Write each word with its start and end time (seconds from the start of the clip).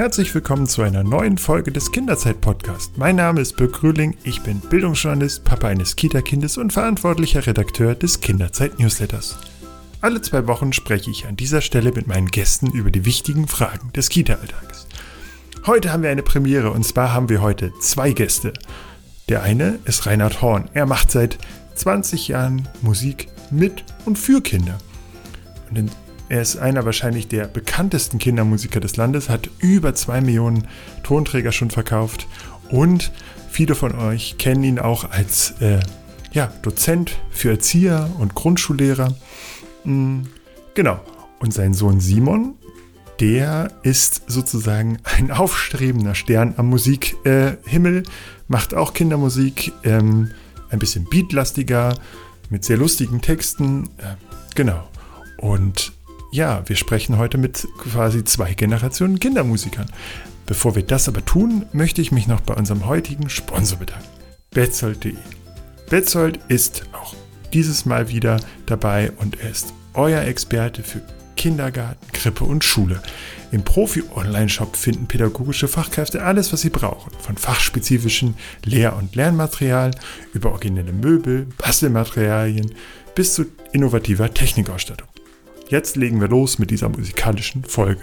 Herzlich 0.00 0.34
willkommen 0.34 0.66
zu 0.66 0.80
einer 0.80 1.04
neuen 1.04 1.36
Folge 1.36 1.72
des 1.72 1.92
Kinderzeit-Podcasts. 1.92 2.96
Mein 2.96 3.16
Name 3.16 3.42
ist 3.42 3.58
Birk 3.58 3.74
Grühling, 3.74 4.16
ich 4.24 4.40
bin 4.40 4.58
Bildungsjournalist, 4.58 5.44
Papa 5.44 5.68
eines 5.68 5.94
Kita-Kindes 5.94 6.56
und 6.56 6.72
verantwortlicher 6.72 7.46
Redakteur 7.46 7.94
des 7.94 8.18
Kinderzeit-Newsletters. 8.20 9.36
Alle 10.00 10.22
zwei 10.22 10.46
Wochen 10.46 10.72
spreche 10.72 11.10
ich 11.10 11.26
an 11.26 11.36
dieser 11.36 11.60
Stelle 11.60 11.92
mit 11.92 12.06
meinen 12.06 12.28
Gästen 12.28 12.70
über 12.70 12.90
die 12.90 13.04
wichtigen 13.04 13.46
Fragen 13.46 13.92
des 13.92 14.08
Kita-Alltags. 14.08 14.86
Heute 15.66 15.92
haben 15.92 16.02
wir 16.02 16.08
eine 16.08 16.22
Premiere 16.22 16.70
und 16.70 16.86
zwar 16.86 17.12
haben 17.12 17.28
wir 17.28 17.42
heute 17.42 17.70
zwei 17.82 18.12
Gäste. 18.12 18.54
Der 19.28 19.42
eine 19.42 19.80
ist 19.84 20.06
Reinhard 20.06 20.40
Horn. 20.40 20.70
Er 20.72 20.86
macht 20.86 21.10
seit 21.10 21.36
20 21.74 22.28
Jahren 22.28 22.66
Musik 22.80 23.28
mit 23.50 23.84
und 24.06 24.18
für 24.18 24.40
Kinder. 24.40 24.78
Und 25.68 25.92
er 26.30 26.40
ist 26.40 26.56
einer 26.56 26.84
wahrscheinlich 26.84 27.26
der 27.26 27.48
bekanntesten 27.48 28.18
Kindermusiker 28.18 28.78
des 28.78 28.96
Landes, 28.96 29.28
hat 29.28 29.50
über 29.58 29.96
zwei 29.96 30.20
Millionen 30.20 30.68
Tonträger 31.02 31.50
schon 31.50 31.70
verkauft 31.70 32.28
und 32.70 33.10
viele 33.50 33.74
von 33.74 33.96
euch 33.96 34.38
kennen 34.38 34.62
ihn 34.62 34.78
auch 34.78 35.10
als 35.10 35.60
äh, 35.60 35.80
ja, 36.32 36.52
Dozent 36.62 37.18
für 37.30 37.50
Erzieher 37.50 38.08
und 38.20 38.36
Grundschullehrer. 38.36 39.12
Mhm, 39.82 40.28
genau. 40.74 41.00
Und 41.40 41.52
sein 41.52 41.74
Sohn 41.74 41.98
Simon, 41.98 42.54
der 43.18 43.72
ist 43.82 44.22
sozusagen 44.28 44.98
ein 45.02 45.32
aufstrebender 45.32 46.14
Stern 46.14 46.54
am 46.58 46.68
Musikhimmel, 46.68 47.96
äh, 47.98 48.02
macht 48.46 48.72
auch 48.72 48.94
Kindermusik, 48.94 49.72
ähm, 49.82 50.30
ein 50.70 50.78
bisschen 50.78 51.06
beatlastiger, 51.10 51.96
mit 52.50 52.64
sehr 52.64 52.76
lustigen 52.76 53.20
Texten. 53.20 53.88
Äh, 53.98 54.14
genau. 54.54 54.88
Und 55.38 55.92
ja, 56.32 56.62
wir 56.66 56.76
sprechen 56.76 57.18
heute 57.18 57.38
mit 57.38 57.66
quasi 57.78 58.24
zwei 58.24 58.54
Generationen 58.54 59.18
Kindermusikern. 59.18 59.90
Bevor 60.46 60.74
wir 60.74 60.82
das 60.82 61.08
aber 61.08 61.24
tun, 61.24 61.66
möchte 61.72 62.00
ich 62.00 62.12
mich 62.12 62.26
noch 62.26 62.40
bei 62.40 62.54
unserem 62.54 62.86
heutigen 62.86 63.28
Sponsor 63.30 63.78
bedanken. 63.78 64.06
Betzold.de. 64.50 65.14
Betzold 65.88 66.40
ist 66.48 66.84
auch 66.92 67.14
dieses 67.52 67.84
Mal 67.84 68.08
wieder 68.08 68.40
dabei 68.66 69.12
und 69.18 69.40
er 69.40 69.50
ist 69.50 69.72
euer 69.94 70.22
Experte 70.22 70.82
für 70.82 71.02
Kindergarten, 71.36 72.06
Krippe 72.12 72.44
und 72.44 72.64
Schule. 72.64 73.02
Im 73.50 73.62
Profi-Online-Shop 73.64 74.76
finden 74.76 75.06
pädagogische 75.06 75.68
Fachkräfte 75.68 76.22
alles, 76.22 76.52
was 76.52 76.60
sie 76.60 76.70
brauchen. 76.70 77.12
Von 77.20 77.36
fachspezifischen 77.36 78.34
Lehr- 78.64 78.96
und 78.96 79.16
Lernmaterial 79.16 79.90
über 80.34 80.50
originelle 80.50 80.92
Möbel, 80.92 81.48
Bastelmaterialien 81.58 82.74
bis 83.14 83.34
zu 83.34 83.46
innovativer 83.72 84.32
Technikausstattung. 84.32 85.09
Jetzt 85.70 85.94
legen 85.94 86.20
wir 86.20 86.26
los 86.26 86.58
mit 86.58 86.72
dieser 86.72 86.88
musikalischen 86.88 87.62
Folge. 87.62 88.00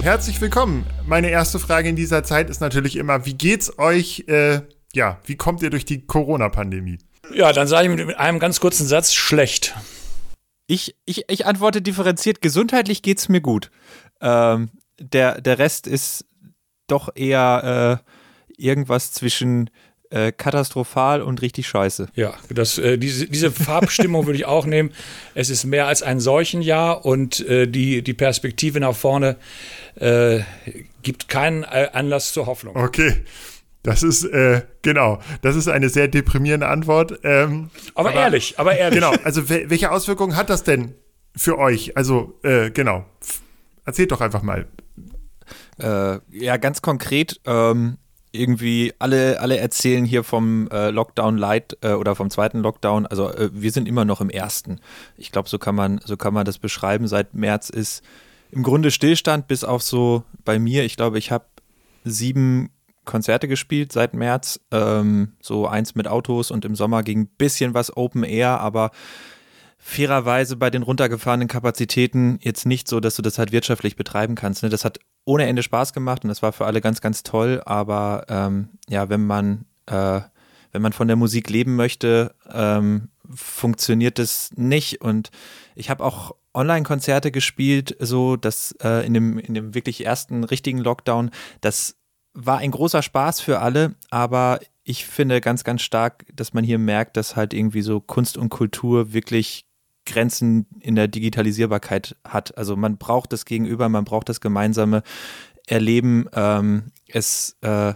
Herzlich 0.00 0.40
willkommen. 0.40 0.86
Meine 1.06 1.28
erste 1.28 1.58
Frage 1.58 1.90
in 1.90 1.96
dieser 1.96 2.24
Zeit 2.24 2.48
ist 2.48 2.62
natürlich 2.62 2.96
immer, 2.96 3.26
wie 3.26 3.34
geht's 3.34 3.78
euch? 3.78 4.24
Äh, 4.26 4.62
ja, 4.94 5.20
wie 5.26 5.36
kommt 5.36 5.60
ihr 5.60 5.68
durch 5.68 5.84
die 5.84 6.06
Corona-Pandemie? 6.06 6.96
Ja, 7.34 7.52
dann 7.52 7.68
sage 7.68 7.90
ich 7.90 8.06
mit 8.06 8.16
einem 8.16 8.38
ganz 8.38 8.60
kurzen 8.60 8.86
Satz, 8.86 9.12
schlecht. 9.12 9.74
Ich, 10.66 10.96
ich, 11.04 11.24
ich 11.28 11.46
antworte 11.46 11.82
differenziert, 11.82 12.40
gesundheitlich 12.40 13.02
geht 13.02 13.18
es 13.18 13.28
mir 13.28 13.40
gut. 13.40 13.70
Ähm, 14.20 14.70
der, 14.98 15.40
der 15.40 15.58
Rest 15.58 15.86
ist 15.86 16.26
doch 16.86 17.10
eher 17.14 18.00
äh, 18.06 18.62
irgendwas 18.62 19.12
zwischen 19.12 19.70
äh, 20.10 20.32
katastrophal 20.32 21.22
und 21.22 21.42
richtig 21.42 21.66
scheiße. 21.66 22.08
Ja, 22.14 22.34
das, 22.48 22.78
äh, 22.78 22.98
diese, 22.98 23.26
diese 23.26 23.50
Farbstimmung 23.50 24.26
würde 24.26 24.38
ich 24.38 24.44
auch 24.44 24.64
nehmen. 24.64 24.92
Es 25.34 25.50
ist 25.50 25.64
mehr 25.64 25.86
als 25.86 26.02
ein 26.02 26.20
Seuchenjahr 26.20 27.04
und 27.04 27.40
äh, 27.48 27.66
die, 27.66 28.02
die 28.02 28.14
Perspektive 28.14 28.80
nach 28.80 28.94
vorne 28.94 29.36
äh, 29.96 30.40
gibt 31.02 31.28
keinen 31.28 31.64
äh, 31.64 31.90
Anlass 31.92 32.32
zur 32.32 32.46
Hoffnung. 32.46 32.76
Okay. 32.76 33.24
Das 33.84 34.02
ist, 34.02 34.24
äh, 34.24 34.62
genau, 34.80 35.20
das 35.42 35.56
ist 35.56 35.68
eine 35.68 35.90
sehr 35.90 36.08
deprimierende 36.08 36.68
Antwort. 36.68 37.20
Ähm, 37.22 37.68
aber, 37.94 38.10
aber, 38.10 38.18
ehrlich, 38.18 38.58
aber 38.58 38.76
ehrlich. 38.76 38.98
Genau, 38.98 39.14
also 39.24 39.48
welche 39.50 39.92
Auswirkungen 39.92 40.36
hat 40.36 40.48
das 40.48 40.64
denn 40.64 40.94
für 41.36 41.58
euch? 41.58 41.94
Also, 41.94 42.38
äh, 42.42 42.70
genau, 42.70 43.04
erzählt 43.84 44.10
doch 44.10 44.22
einfach 44.22 44.42
mal. 44.42 44.66
Äh, 45.78 46.18
ja, 46.30 46.56
ganz 46.56 46.80
konkret, 46.80 47.42
ähm, 47.44 47.98
irgendwie 48.32 48.94
alle, 48.98 49.38
alle 49.40 49.58
erzählen 49.58 50.06
hier 50.06 50.24
vom 50.24 50.66
äh, 50.68 50.88
Lockdown 50.88 51.36
Light 51.36 51.76
äh, 51.82 51.92
oder 51.92 52.16
vom 52.16 52.30
zweiten 52.30 52.60
Lockdown. 52.60 53.04
Also 53.04 53.30
äh, 53.30 53.50
wir 53.52 53.70
sind 53.70 53.86
immer 53.86 54.06
noch 54.06 54.22
im 54.22 54.30
ersten. 54.30 54.80
Ich 55.18 55.30
glaube, 55.30 55.50
so 55.50 55.58
kann 55.58 55.74
man, 55.74 56.00
so 56.04 56.16
kann 56.16 56.32
man 56.32 56.46
das 56.46 56.58
beschreiben. 56.58 57.06
Seit 57.06 57.34
März 57.34 57.68
ist 57.68 58.02
im 58.50 58.62
Grunde 58.62 58.90
Stillstand, 58.90 59.46
bis 59.46 59.62
auf 59.62 59.82
so 59.82 60.24
bei 60.44 60.58
mir. 60.58 60.84
Ich 60.84 60.96
glaube, 60.96 61.18
ich 61.18 61.30
habe 61.30 61.44
sieben 62.04 62.70
Konzerte 63.04 63.48
gespielt 63.48 63.92
seit 63.92 64.14
März. 64.14 64.60
Ähm, 64.70 65.34
so 65.40 65.66
eins 65.66 65.94
mit 65.94 66.08
Autos 66.08 66.50
und 66.50 66.64
im 66.64 66.74
Sommer 66.74 67.02
ging 67.02 67.20
ein 67.20 67.28
bisschen 67.38 67.74
was 67.74 67.96
Open 67.96 68.24
Air, 68.24 68.60
aber 68.60 68.90
fairerweise 69.86 70.56
bei 70.56 70.70
den 70.70 70.82
runtergefahrenen 70.82 71.46
Kapazitäten 71.46 72.38
jetzt 72.40 72.64
nicht 72.64 72.88
so, 72.88 73.00
dass 73.00 73.16
du 73.16 73.22
das 73.22 73.38
halt 73.38 73.52
wirtschaftlich 73.52 73.96
betreiben 73.96 74.34
kannst. 74.34 74.62
Ne? 74.62 74.70
Das 74.70 74.82
hat 74.82 74.98
ohne 75.26 75.46
Ende 75.46 75.62
Spaß 75.62 75.92
gemacht 75.92 76.24
und 76.24 76.28
das 76.28 76.42
war 76.42 76.52
für 76.52 76.64
alle 76.64 76.80
ganz, 76.80 77.02
ganz 77.02 77.22
toll. 77.22 77.60
Aber 77.66 78.24
ähm, 78.28 78.70
ja, 78.88 79.10
wenn 79.10 79.26
man, 79.26 79.66
äh, 79.84 80.22
wenn 80.72 80.80
man 80.80 80.94
von 80.94 81.06
der 81.06 81.16
Musik 81.16 81.50
leben 81.50 81.76
möchte, 81.76 82.34
ähm, 82.50 83.10
funktioniert 83.30 84.18
das 84.18 84.52
nicht. 84.56 85.02
Und 85.02 85.30
ich 85.74 85.90
habe 85.90 86.02
auch 86.02 86.34
Online-Konzerte 86.54 87.30
gespielt, 87.30 87.94
so 87.98 88.36
dass 88.36 88.72
äh, 88.82 89.04
in, 89.06 89.12
dem, 89.12 89.38
in 89.38 89.52
dem 89.52 89.74
wirklich 89.74 90.06
ersten 90.06 90.44
richtigen 90.44 90.78
Lockdown, 90.78 91.30
das 91.60 91.96
war 92.34 92.58
ein 92.58 92.72
großer 92.72 93.02
Spaß 93.02 93.40
für 93.40 93.60
alle, 93.60 93.94
aber 94.10 94.60
ich 94.82 95.06
finde 95.06 95.40
ganz, 95.40 95.64
ganz 95.64 95.82
stark, 95.82 96.26
dass 96.34 96.52
man 96.52 96.64
hier 96.64 96.78
merkt, 96.78 97.16
dass 97.16 97.36
halt 97.36 97.54
irgendwie 97.54 97.82
so 97.82 98.00
Kunst 98.00 98.36
und 98.36 98.50
Kultur 98.50 99.12
wirklich 99.12 99.64
Grenzen 100.04 100.66
in 100.80 100.96
der 100.96 101.08
Digitalisierbarkeit 101.08 102.16
hat. 102.24 102.58
Also 102.58 102.76
man 102.76 102.98
braucht 102.98 103.32
das 103.32 103.46
Gegenüber, 103.46 103.88
man 103.88 104.04
braucht 104.04 104.28
das 104.28 104.40
gemeinsame 104.40 105.02
Erleben. 105.66 106.28
Ähm, 106.34 106.92
es 107.08 107.56
äh, 107.62 107.94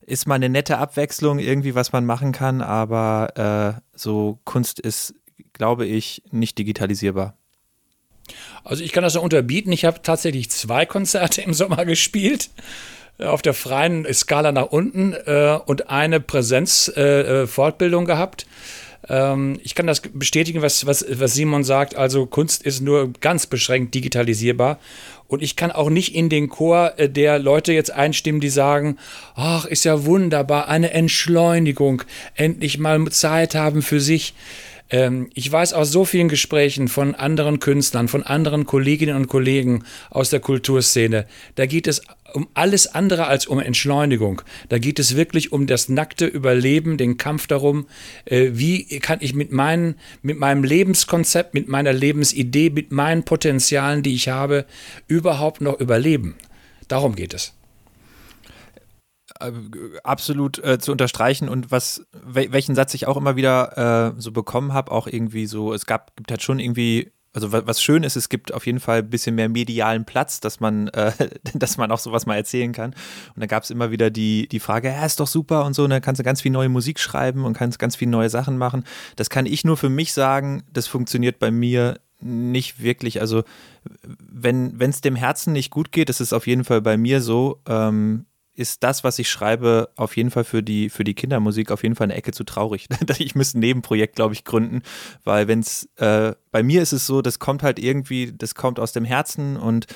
ist 0.00 0.26
mal 0.26 0.34
eine 0.34 0.48
nette 0.48 0.78
Abwechslung 0.78 1.38
irgendwie, 1.38 1.76
was 1.76 1.92
man 1.92 2.04
machen 2.04 2.32
kann, 2.32 2.60
aber 2.60 3.76
äh, 3.76 3.96
so 3.96 4.40
Kunst 4.44 4.80
ist, 4.80 5.14
glaube 5.52 5.86
ich, 5.86 6.22
nicht 6.30 6.58
digitalisierbar. 6.58 7.36
Also 8.64 8.82
ich 8.82 8.92
kann 8.92 9.04
das 9.04 9.14
noch 9.14 9.22
unterbieten. 9.22 9.70
Ich 9.70 9.84
habe 9.84 10.02
tatsächlich 10.02 10.50
zwei 10.50 10.86
Konzerte 10.86 11.42
im 11.42 11.54
Sommer 11.54 11.84
gespielt 11.84 12.50
auf 13.18 13.42
der 13.42 13.54
freien 13.54 14.06
Skala 14.12 14.52
nach 14.52 14.66
unten 14.66 15.12
äh, 15.12 15.58
und 15.66 15.90
eine 15.90 16.20
Präsenzfortbildung 16.20 18.04
äh, 18.04 18.06
äh 18.06 18.14
gehabt. 18.14 18.46
Ähm, 19.08 19.58
ich 19.62 19.74
kann 19.74 19.86
das 19.86 20.00
bestätigen, 20.00 20.62
was, 20.62 20.86
was, 20.86 21.04
was 21.08 21.34
Simon 21.34 21.64
sagt. 21.64 21.96
Also 21.96 22.26
Kunst 22.26 22.62
ist 22.62 22.80
nur 22.80 23.12
ganz 23.20 23.46
beschränkt 23.46 23.94
digitalisierbar. 23.94 24.78
Und 25.26 25.42
ich 25.42 25.56
kann 25.56 25.72
auch 25.72 25.90
nicht 25.90 26.14
in 26.14 26.28
den 26.28 26.48
Chor 26.48 26.94
äh, 26.96 27.08
der 27.08 27.38
Leute 27.38 27.72
jetzt 27.72 27.90
einstimmen, 27.90 28.40
die 28.40 28.50
sagen, 28.50 28.98
ach, 29.34 29.64
ist 29.64 29.84
ja 29.84 30.04
wunderbar, 30.04 30.68
eine 30.68 30.90
Entschleunigung, 30.92 32.02
endlich 32.34 32.78
mal 32.78 33.04
Zeit 33.10 33.54
haben 33.54 33.82
für 33.82 34.00
sich. 34.00 34.34
Ähm, 34.90 35.30
ich 35.34 35.50
weiß 35.50 35.72
aus 35.72 35.90
so 35.90 36.04
vielen 36.04 36.28
Gesprächen 36.28 36.88
von 36.88 37.14
anderen 37.14 37.58
Künstlern, 37.58 38.08
von 38.08 38.22
anderen 38.22 38.66
Kolleginnen 38.66 39.16
und 39.16 39.28
Kollegen 39.28 39.84
aus 40.10 40.30
der 40.30 40.40
Kulturszene, 40.40 41.26
da 41.54 41.66
geht 41.66 41.86
es 41.86 42.02
um 42.34 42.48
alles 42.54 42.86
andere 42.86 43.26
als 43.26 43.46
um 43.46 43.60
Entschleunigung. 43.60 44.42
Da 44.68 44.78
geht 44.78 44.98
es 44.98 45.16
wirklich 45.16 45.52
um 45.52 45.66
das 45.66 45.88
nackte 45.88 46.26
Überleben, 46.26 46.98
den 46.98 47.16
Kampf 47.16 47.46
darum, 47.46 47.86
äh, 48.24 48.50
wie 48.52 48.98
kann 49.00 49.18
ich 49.20 49.34
mit, 49.34 49.52
meinen, 49.52 49.96
mit 50.22 50.38
meinem 50.38 50.64
Lebenskonzept, 50.64 51.54
mit 51.54 51.68
meiner 51.68 51.92
Lebensidee, 51.92 52.70
mit 52.70 52.92
meinen 52.92 53.24
Potenzialen, 53.24 54.02
die 54.02 54.14
ich 54.14 54.28
habe, 54.28 54.66
überhaupt 55.06 55.60
noch 55.60 55.78
überleben. 55.80 56.34
Darum 56.88 57.14
geht 57.14 57.34
es. 57.34 57.54
Äh, 59.40 59.52
absolut 60.04 60.62
äh, 60.62 60.78
zu 60.78 60.92
unterstreichen 60.92 61.48
und 61.48 61.70
was 61.70 62.06
welchen 62.12 62.74
Satz 62.74 62.94
ich 62.94 63.06
auch 63.06 63.16
immer 63.16 63.36
wieder 63.36 64.12
äh, 64.16 64.20
so 64.20 64.32
bekommen 64.32 64.72
habe, 64.72 64.92
auch 64.92 65.06
irgendwie 65.06 65.46
so, 65.46 65.72
es 65.72 65.86
gab 65.86 66.14
gibt 66.16 66.30
halt 66.30 66.42
schon 66.42 66.58
irgendwie 66.58 67.10
also 67.34 67.52
was 67.52 67.82
schön 67.82 68.04
ist, 68.04 68.14
es 68.16 68.28
gibt 68.28 68.54
auf 68.54 68.64
jeden 68.64 68.78
Fall 68.78 69.00
ein 69.00 69.10
bisschen 69.10 69.34
mehr 69.34 69.48
medialen 69.48 70.04
Platz, 70.04 70.38
dass 70.40 70.60
man, 70.60 70.88
äh, 70.88 71.12
dass 71.54 71.76
man 71.76 71.90
auch 71.90 71.98
sowas 71.98 72.26
mal 72.26 72.36
erzählen 72.36 72.72
kann. 72.72 72.94
Und 73.34 73.40
da 73.40 73.46
gab 73.46 73.64
es 73.64 73.70
immer 73.70 73.90
wieder 73.90 74.10
die, 74.10 74.48
die 74.48 74.60
Frage, 74.60 74.88
ja, 74.88 75.04
ist 75.04 75.20
doch 75.20 75.26
super 75.26 75.64
und 75.64 75.74
so, 75.74 75.84
und 75.84 75.90
dann 75.90 76.00
kannst 76.00 76.20
du 76.20 76.24
ganz 76.24 76.40
viel 76.40 76.52
neue 76.52 76.68
Musik 76.68 77.00
schreiben 77.00 77.44
und 77.44 77.54
kannst 77.54 77.78
ganz 77.78 77.96
viel 77.96 78.08
neue 78.08 78.30
Sachen 78.30 78.56
machen. 78.56 78.84
Das 79.16 79.30
kann 79.30 79.46
ich 79.46 79.64
nur 79.64 79.76
für 79.76 79.88
mich 79.88 80.12
sagen, 80.12 80.62
das 80.72 80.86
funktioniert 80.86 81.40
bei 81.40 81.50
mir 81.50 81.98
nicht 82.20 82.80
wirklich, 82.80 83.20
also 83.20 83.42
wenn 84.02 84.80
es 84.80 85.00
dem 85.00 85.16
Herzen 85.16 85.52
nicht 85.52 85.70
gut 85.70 85.92
geht, 85.92 86.08
das 86.08 86.20
ist 86.20 86.32
auf 86.32 86.46
jeden 86.46 86.64
Fall 86.64 86.80
bei 86.80 86.96
mir 86.96 87.20
so, 87.20 87.60
ähm, 87.68 88.26
ist 88.54 88.84
das, 88.84 89.02
was 89.02 89.18
ich 89.18 89.28
schreibe, 89.28 89.90
auf 89.96 90.16
jeden 90.16 90.30
Fall 90.30 90.44
für 90.44 90.62
die, 90.62 90.88
für 90.88 91.04
die 91.04 91.14
Kindermusik 91.14 91.70
auf 91.70 91.82
jeden 91.82 91.96
Fall 91.96 92.04
eine 92.06 92.14
Ecke 92.14 92.32
zu 92.32 92.44
traurig. 92.44 92.86
ich 93.18 93.34
müsste 93.34 93.58
ein 93.58 93.60
Nebenprojekt, 93.60 94.16
glaube 94.16 94.34
ich, 94.34 94.44
gründen, 94.44 94.82
weil 95.24 95.48
wenn 95.48 95.60
es, 95.60 95.88
äh, 95.96 96.34
bei 96.52 96.62
mir 96.62 96.80
ist 96.80 96.92
es 96.92 97.06
so, 97.06 97.20
das 97.20 97.38
kommt 97.38 97.62
halt 97.62 97.78
irgendwie, 97.78 98.32
das 98.32 98.54
kommt 98.54 98.78
aus 98.78 98.92
dem 98.92 99.04
Herzen 99.04 99.56
und 99.56 99.86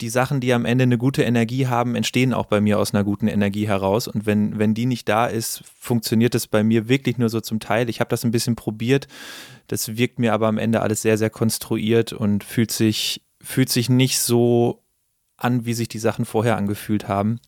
die 0.00 0.08
Sachen, 0.08 0.40
die 0.40 0.52
am 0.52 0.64
Ende 0.64 0.82
eine 0.82 0.98
gute 0.98 1.22
Energie 1.22 1.66
haben, 1.68 1.94
entstehen 1.94 2.34
auch 2.34 2.46
bei 2.46 2.60
mir 2.60 2.78
aus 2.78 2.92
einer 2.92 3.04
guten 3.04 3.28
Energie 3.28 3.68
heraus. 3.68 4.08
Und 4.08 4.26
wenn, 4.26 4.58
wenn 4.58 4.74
die 4.74 4.86
nicht 4.86 5.08
da 5.08 5.26
ist, 5.26 5.62
funktioniert 5.78 6.34
es 6.34 6.48
bei 6.48 6.64
mir 6.64 6.88
wirklich 6.88 7.16
nur 7.16 7.28
so 7.28 7.40
zum 7.40 7.60
Teil. 7.60 7.88
Ich 7.88 8.00
habe 8.00 8.10
das 8.10 8.24
ein 8.24 8.32
bisschen 8.32 8.56
probiert. 8.56 9.06
Das 9.68 9.96
wirkt 9.96 10.18
mir 10.18 10.32
aber 10.32 10.48
am 10.48 10.58
Ende 10.58 10.80
alles 10.82 11.02
sehr, 11.02 11.16
sehr 11.16 11.30
konstruiert 11.30 12.12
und 12.12 12.42
fühlt 12.42 12.72
sich, 12.72 13.22
fühlt 13.40 13.68
sich 13.68 13.88
nicht 13.88 14.18
so 14.18 14.82
an, 15.36 15.64
wie 15.64 15.74
sich 15.74 15.88
die 15.88 15.98
Sachen 15.98 16.24
vorher 16.24 16.56
angefühlt 16.56 17.06
haben. 17.06 17.38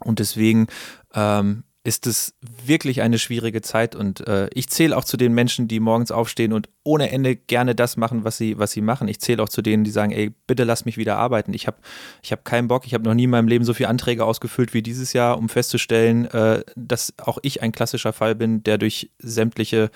Und 0.00 0.18
deswegen 0.18 0.66
ähm, 1.14 1.64
ist 1.88 2.06
es 2.06 2.34
wirklich 2.66 3.00
eine 3.00 3.18
schwierige 3.18 3.62
Zeit 3.62 3.96
und 3.96 4.26
äh, 4.26 4.50
ich 4.52 4.68
zähle 4.68 4.94
auch 4.94 5.04
zu 5.04 5.16
den 5.16 5.32
Menschen, 5.32 5.68
die 5.68 5.80
morgens 5.80 6.10
aufstehen 6.10 6.52
und 6.52 6.68
ohne 6.84 7.10
Ende 7.10 7.34
gerne 7.34 7.74
das 7.74 7.96
machen, 7.96 8.24
was 8.24 8.36
sie, 8.36 8.58
was 8.58 8.72
sie 8.72 8.82
machen. 8.82 9.08
Ich 9.08 9.20
zähle 9.20 9.42
auch 9.42 9.48
zu 9.48 9.62
denen, 9.62 9.84
die 9.84 9.90
sagen, 9.90 10.12
ey, 10.12 10.30
bitte 10.46 10.64
lass 10.64 10.84
mich 10.84 10.98
wieder 10.98 11.16
arbeiten. 11.16 11.54
Ich 11.54 11.66
habe 11.66 11.78
ich 12.22 12.30
hab 12.30 12.44
keinen 12.44 12.68
Bock, 12.68 12.86
ich 12.86 12.92
habe 12.92 13.04
noch 13.04 13.14
nie 13.14 13.24
in 13.24 13.30
meinem 13.30 13.48
Leben 13.48 13.64
so 13.64 13.72
viele 13.72 13.88
Anträge 13.88 14.26
ausgefüllt 14.26 14.74
wie 14.74 14.82
dieses 14.82 15.14
Jahr, 15.14 15.38
um 15.38 15.48
festzustellen, 15.48 16.26
äh, 16.26 16.62
dass 16.76 17.14
auch 17.16 17.38
ich 17.42 17.62
ein 17.62 17.72
klassischer 17.72 18.12
Fall 18.12 18.34
bin, 18.34 18.62
der 18.62 18.76
durch 18.76 19.10
sämtliche 19.18 19.90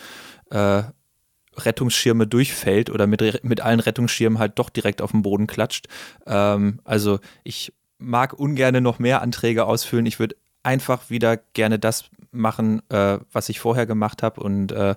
äh, 0.50 0.84
Rettungsschirme 1.58 2.26
durchfällt 2.26 2.88
oder 2.88 3.06
mit, 3.06 3.44
mit 3.44 3.60
allen 3.60 3.80
Rettungsschirmen 3.80 4.38
halt 4.38 4.58
doch 4.58 4.70
direkt 4.70 5.02
auf 5.02 5.10
den 5.10 5.20
Boden 5.20 5.46
klatscht. 5.46 5.88
Ähm, 6.26 6.80
also 6.84 7.18
ich 7.44 7.74
mag 8.02 8.32
ungerne 8.32 8.80
noch 8.80 8.98
mehr 8.98 9.22
Anträge 9.22 9.64
ausfüllen. 9.64 10.06
Ich 10.06 10.18
würde 10.18 10.36
einfach 10.62 11.10
wieder 11.10 11.36
gerne 11.36 11.78
das 11.78 12.04
machen, 12.30 12.82
äh, 12.90 13.18
was 13.32 13.48
ich 13.48 13.60
vorher 13.60 13.86
gemacht 13.86 14.22
habe. 14.22 14.40
Und 14.40 14.72
äh, 14.72 14.94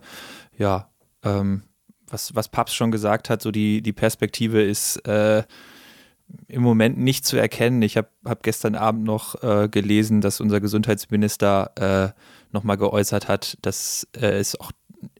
ja, 0.58 0.90
ähm, 1.24 1.64
was, 2.08 2.36
was 2.36 2.50
Paps 2.50 2.74
schon 2.74 2.92
gesagt 2.92 3.30
hat, 3.30 3.42
so 3.42 3.52
die, 3.52 3.82
die 3.82 3.94
Perspektive 3.94 4.62
ist 4.62 4.98
äh, 5.08 5.44
im 6.48 6.62
Moment 6.62 6.98
nicht 6.98 7.26
zu 7.26 7.38
erkennen. 7.38 7.82
Ich 7.82 7.98
habe 7.98 8.10
hab 8.24 8.44
gestern 8.44 8.76
Abend 8.76 9.04
noch 9.04 9.42
äh, 9.44 9.68
gelesen, 9.70 10.22
dass 10.22 10.42
unser 10.42 10.60
Gesundheitsminister 10.60 12.14
äh, 12.16 12.22
nochmal 12.52 12.78
geäußert 12.78 13.28
hat, 13.28 13.58
dass 13.62 14.08
äh, 14.16 14.38
es 14.38 14.60
auch 14.60 14.72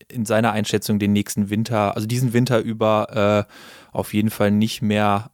in 0.08 0.26
seiner 0.26 0.52
Einschätzung 0.52 1.00
den 1.00 1.14
nächsten 1.14 1.50
Winter, 1.50 1.96
also 1.96 2.08
diesen 2.08 2.34
Winter 2.34 2.60
über, 2.60 3.46
äh, 3.48 3.52
auf 3.92 4.14
jeden 4.14 4.30
Fall 4.30 4.52
nicht 4.52 4.82
mehr 4.82 5.32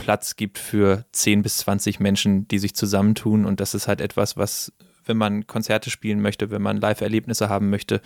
Platz 0.00 0.36
gibt 0.36 0.58
für 0.58 1.04
10 1.12 1.42
bis 1.42 1.58
20 1.58 2.00
Menschen, 2.00 2.48
die 2.48 2.58
sich 2.58 2.74
zusammentun. 2.74 3.44
Und 3.44 3.60
das 3.60 3.74
ist 3.74 3.88
halt 3.88 4.00
etwas, 4.00 4.36
was, 4.36 4.72
wenn 5.04 5.16
man 5.16 5.46
Konzerte 5.46 5.90
spielen 5.90 6.20
möchte, 6.20 6.50
wenn 6.50 6.62
man 6.62 6.78
Live-Erlebnisse 6.78 7.48
haben 7.48 7.70
möchte, 7.70 8.00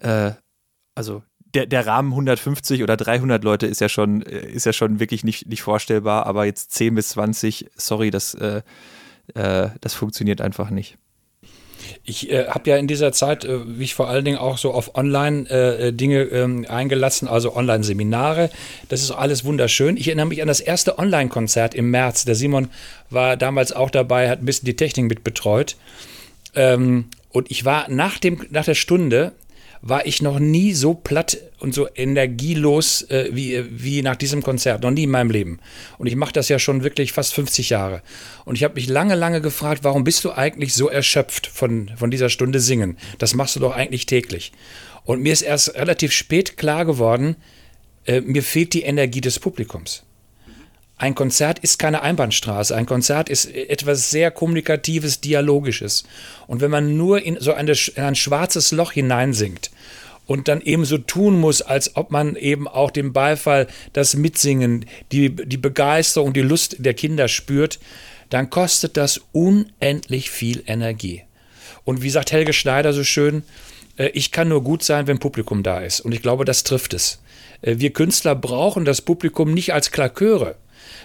äh, 0.00 0.32
also 0.94 1.22
der, 1.54 1.66
der 1.66 1.86
Rahmen 1.86 2.10
150 2.12 2.82
oder 2.82 2.96
300 2.96 3.42
Leute 3.44 3.66
ist 3.66 3.80
ja 3.80 3.88
schon, 3.88 4.22
äh, 4.22 4.46
ist 4.46 4.66
ja 4.66 4.72
schon 4.72 5.00
wirklich 5.00 5.24
nicht, 5.24 5.46
nicht 5.46 5.62
vorstellbar, 5.62 6.26
aber 6.26 6.44
jetzt 6.44 6.72
10 6.72 6.94
bis 6.94 7.10
20, 7.10 7.70
sorry, 7.76 8.10
das, 8.10 8.34
äh, 8.34 8.62
äh, 9.34 9.70
das 9.80 9.94
funktioniert 9.94 10.40
einfach 10.40 10.70
nicht. 10.70 10.98
Ich 12.04 12.30
äh, 12.30 12.46
habe 12.46 12.70
ja 12.70 12.76
in 12.76 12.86
dieser 12.86 13.12
Zeit 13.12 13.44
äh, 13.44 13.58
mich 13.58 13.94
vor 13.94 14.08
allen 14.08 14.24
Dingen 14.24 14.38
auch 14.38 14.58
so 14.58 14.72
auf 14.72 14.94
Online-Dinge 14.96 16.20
äh, 16.22 16.40
ähm, 16.40 16.66
eingelassen, 16.68 17.28
also 17.28 17.54
Online-Seminare. 17.54 18.50
Das 18.88 19.02
ist 19.02 19.10
alles 19.10 19.44
wunderschön. 19.44 19.96
Ich 19.96 20.08
erinnere 20.08 20.26
mich 20.26 20.42
an 20.42 20.48
das 20.48 20.60
erste 20.60 20.98
Online-Konzert 20.98 21.74
im 21.74 21.90
März. 21.90 22.24
Der 22.24 22.34
Simon 22.34 22.68
war 23.10 23.36
damals 23.36 23.72
auch 23.72 23.90
dabei, 23.90 24.28
hat 24.28 24.42
ein 24.42 24.46
bisschen 24.46 24.66
die 24.66 24.76
Technik 24.76 25.08
mit 25.08 25.24
betreut. 25.24 25.76
Ähm, 26.54 27.06
und 27.30 27.50
ich 27.50 27.64
war 27.64 27.88
nach, 27.88 28.18
dem, 28.18 28.46
nach 28.50 28.64
der 28.64 28.74
Stunde 28.74 29.32
war 29.80 30.06
ich 30.06 30.22
noch 30.22 30.38
nie 30.38 30.74
so 30.74 30.94
platt 30.94 31.38
und 31.58 31.74
so 31.74 31.88
energielos 31.94 33.02
äh, 33.10 33.30
wie, 33.32 33.64
wie 33.70 34.02
nach 34.02 34.16
diesem 34.16 34.42
Konzert. 34.42 34.82
Noch 34.82 34.90
nie 34.90 35.04
in 35.04 35.10
meinem 35.10 35.30
Leben. 35.30 35.60
Und 35.98 36.06
ich 36.06 36.16
mache 36.16 36.32
das 36.32 36.48
ja 36.48 36.58
schon 36.58 36.82
wirklich 36.82 37.12
fast 37.12 37.34
50 37.34 37.70
Jahre. 37.70 38.02
Und 38.44 38.56
ich 38.56 38.64
habe 38.64 38.74
mich 38.74 38.88
lange, 38.88 39.14
lange 39.14 39.40
gefragt, 39.40 39.84
warum 39.84 40.04
bist 40.04 40.24
du 40.24 40.32
eigentlich 40.32 40.74
so 40.74 40.88
erschöpft 40.88 41.46
von, 41.46 41.90
von 41.96 42.10
dieser 42.10 42.28
Stunde 42.28 42.60
Singen? 42.60 42.98
Das 43.18 43.34
machst 43.34 43.56
du 43.56 43.60
doch 43.60 43.74
eigentlich 43.74 44.06
täglich. 44.06 44.52
Und 45.04 45.22
mir 45.22 45.32
ist 45.32 45.42
erst 45.42 45.74
relativ 45.74 46.12
spät 46.12 46.56
klar 46.56 46.84
geworden, 46.84 47.36
äh, 48.04 48.20
mir 48.20 48.42
fehlt 48.42 48.74
die 48.74 48.82
Energie 48.82 49.20
des 49.20 49.38
Publikums. 49.38 50.04
Ein 50.98 51.14
Konzert 51.14 51.60
ist 51.60 51.78
keine 51.78 52.02
Einbahnstraße. 52.02 52.74
Ein 52.74 52.84
Konzert 52.86 53.28
ist 53.28 53.46
etwas 53.54 54.10
sehr 54.10 54.32
Kommunikatives, 54.32 55.20
Dialogisches. 55.20 56.02
Und 56.48 56.60
wenn 56.60 56.72
man 56.72 56.96
nur 56.96 57.22
in 57.22 57.38
so 57.40 57.52
eine, 57.52 57.72
in 57.94 58.02
ein 58.02 58.16
schwarzes 58.16 58.72
Loch 58.72 58.90
hineinsingt 58.90 59.70
und 60.26 60.48
dann 60.48 60.60
eben 60.60 60.84
so 60.84 60.98
tun 60.98 61.38
muss, 61.38 61.62
als 61.62 61.94
ob 61.94 62.10
man 62.10 62.34
eben 62.34 62.66
auch 62.66 62.90
den 62.90 63.12
Beifall, 63.12 63.68
das 63.92 64.16
Mitsingen, 64.16 64.86
die, 65.12 65.30
die 65.30 65.56
Begeisterung, 65.56 66.32
die 66.32 66.42
Lust 66.42 66.76
der 66.80 66.94
Kinder 66.94 67.28
spürt, 67.28 67.78
dann 68.28 68.50
kostet 68.50 68.96
das 68.96 69.20
unendlich 69.30 70.30
viel 70.30 70.64
Energie. 70.66 71.22
Und 71.84 72.02
wie 72.02 72.10
sagt 72.10 72.32
Helge 72.32 72.52
Schneider 72.52 72.92
so 72.92 73.04
schön, 73.04 73.44
äh, 73.98 74.08
ich 74.08 74.32
kann 74.32 74.48
nur 74.48 74.64
gut 74.64 74.82
sein, 74.82 75.06
wenn 75.06 75.20
Publikum 75.20 75.62
da 75.62 75.78
ist. 75.78 76.00
Und 76.00 76.10
ich 76.10 76.22
glaube, 76.22 76.44
das 76.44 76.64
trifft 76.64 76.92
es. 76.92 77.20
Äh, 77.62 77.76
wir 77.78 77.92
Künstler 77.92 78.34
brauchen 78.34 78.84
das 78.84 79.00
Publikum 79.00 79.54
nicht 79.54 79.72
als 79.72 79.92
Klaköre 79.92 80.56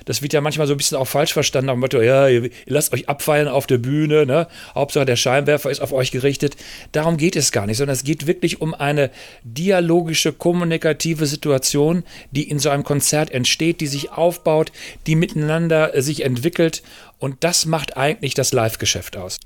das 0.06 0.22
wird 0.22 0.34
ja 0.34 0.42
manchmal 0.42 0.68
so 0.68 0.74
ein 0.74 0.78
bisschen 0.78 0.98
auch 0.98 1.08
falsch 1.08 1.34
verstanden, 1.34 1.68
nach 1.68 1.76
Motto, 1.76 2.02
ja, 2.02 2.28
ihr, 2.28 2.44
ihr 2.44 2.52
lasst 2.68 2.94
euch 2.94 3.10
abfeiern 3.10 3.48
auf 3.48 3.68
der 3.68 3.78
Bühne, 3.78 4.26
ne? 4.26 4.48
Hauptsache 4.76 5.06
der 5.06 5.16
Scheinwerfer 5.16 5.72
ist 5.72 5.82
auf 5.82 5.94
euch 5.94 6.12
gerichtet. 6.12 6.56
Darum 6.92 7.18
geht 7.18 7.36
es 7.36 7.52
gar 7.52 7.66
nicht, 7.66 7.78
sondern 7.78 7.94
es 7.94 8.04
geht 8.04 8.28
wirklich 8.28 8.62
um 8.62 8.74
eine 8.74 9.12
dialogische, 9.44 10.34
kommunikative 10.34 11.26
Situation, 11.26 12.04
die 12.32 12.50
in 12.50 12.60
so 12.60 12.70
einem 12.70 12.84
Konzert 12.84 13.32
entsteht, 13.32 13.82
die 13.82 13.88
sich 13.88 14.12
aufbaut, 14.12 14.72
die 15.08 15.16
miteinander 15.16 15.96
äh, 15.96 16.02
sich 16.02 16.24
entwickelt. 16.26 16.84
Und 17.20 17.44
das 17.44 17.66
macht 17.66 17.96
eigentlich 17.98 18.34
das 18.34 18.52
Live-Geschäft 18.54 19.18
aus. 19.18 19.40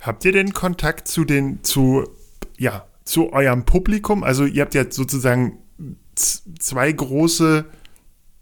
Habt 0.00 0.24
ihr 0.24 0.32
denn 0.32 0.52
Kontakt 0.52 1.08
zu 1.08 1.24
den, 1.24 1.62
zu, 1.64 2.08
ja, 2.56 2.86
zu 3.04 3.32
eurem 3.32 3.64
Publikum? 3.64 4.22
Also 4.22 4.44
ihr 4.44 4.62
habt 4.62 4.74
ja 4.74 4.84
sozusagen 4.88 5.58
zwei 6.14 6.90
große 6.90 7.64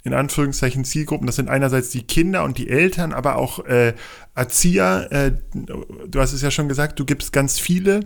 in 0.07 0.15
Anführungszeichen 0.15 0.85
Zielgruppen. 0.85 1.27
Das 1.27 1.35
sind 1.35 1.51
einerseits 1.51 1.91
die 1.91 2.05
Kinder 2.05 2.45
und 2.45 2.59
die 2.59 2.71
Eltern, 2.71 3.13
aber 3.13 3.35
auch 3.35 3.65
äh, 3.67 3.93
Erzieher. 4.37 5.09
Äh, 5.11 5.33
du 5.53 6.21
hast 6.21 6.33
es 6.33 6.43
ja 6.43 6.53
schon 6.53 6.69
gesagt, 6.69 7.01
du 7.01 7.05
gibst 7.05 7.33
ganz 7.33 7.59
viele 7.59 8.01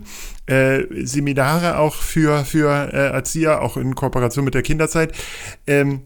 äh, 0.47 0.83
Seminare 1.05 1.77
auch 1.77 1.93
für, 1.93 2.43
für 2.43 2.91
äh, 2.91 3.11
Erzieher, 3.11 3.61
auch 3.61 3.77
in 3.77 3.93
Kooperation 3.93 4.43
mit 4.43 4.55
der 4.55 4.63
Kinderzeit. 4.63 5.13
Ähm, 5.67 6.01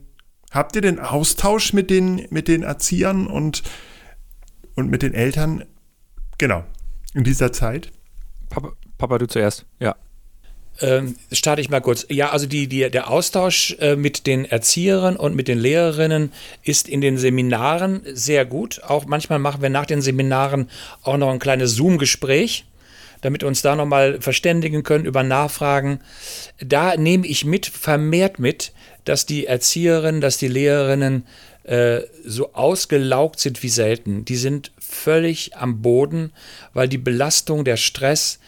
habt 0.51 0.75
ihr 0.75 0.81
den 0.81 0.99
Austausch 0.99 1.71
mit 1.71 1.89
den, 1.89 2.27
mit 2.29 2.49
den 2.49 2.63
Erziehern 2.63 3.25
und, 3.25 3.63
und 4.75 4.91
mit 4.91 5.01
den 5.01 5.13
Eltern? 5.13 5.63
Genau, 6.37 6.65
in 7.13 7.23
dieser 7.23 7.53
Zeit? 7.53 7.93
Papa, 8.49 8.73
Papa, 8.97 9.17
du 9.17 9.27
zuerst, 9.27 9.65
ja. 9.79 9.95
Ähm, 10.81 11.15
starte 11.31 11.61
ich 11.61 11.69
mal 11.69 11.79
kurz. 11.79 12.05
Ja, 12.09 12.31
also 12.31 12.47
die, 12.47 12.67
die, 12.67 12.89
der 12.89 13.09
Austausch 13.09 13.75
äh, 13.79 13.95
mit 13.95 14.27
den 14.27 14.43
Erzieherinnen 14.43 15.17
und 15.17 15.35
mit 15.35 15.47
den 15.47 15.57
Lehrerinnen 15.57 16.33
ist 16.63 16.89
in 16.89 16.99
den 16.99 17.17
Seminaren 17.17 18.01
sehr 18.05 18.45
gut. 18.45 18.81
Auch 18.83 19.05
manchmal 19.05 19.39
machen 19.39 19.61
wir 19.61 19.69
nach 19.69 19.85
den 19.85 20.01
Seminaren 20.01 20.69
auch 21.01 21.17
noch 21.17 21.29
ein 21.29 21.39
kleines 21.39 21.75
Zoom-Gespräch, 21.75 22.65
damit 23.21 23.41
wir 23.41 23.47
uns 23.47 23.61
da 23.61 23.75
nochmal 23.75 24.19
verständigen 24.19 24.83
können 24.83 25.05
über 25.05 25.23
Nachfragen. 25.23 26.01
Da 26.59 26.97
nehme 26.97 27.25
ich 27.25 27.45
mit, 27.45 27.65
vermehrt 27.65 28.39
mit, 28.39 28.73
dass 29.05 29.25
die 29.25 29.45
Erzieherinnen, 29.45 30.19
dass 30.19 30.37
die 30.37 30.49
Lehrerinnen 30.49 31.25
äh, 31.63 32.01
so 32.25 32.53
ausgelaugt 32.53 33.39
sind 33.39 33.63
wie 33.63 33.69
selten. 33.69 34.25
Die 34.25 34.35
sind 34.35 34.71
völlig 34.77 35.55
am 35.55 35.81
Boden, 35.81 36.33
weil 36.73 36.89
die 36.89 36.97
Belastung, 36.97 37.63
der 37.63 37.77
Stress, 37.77 38.39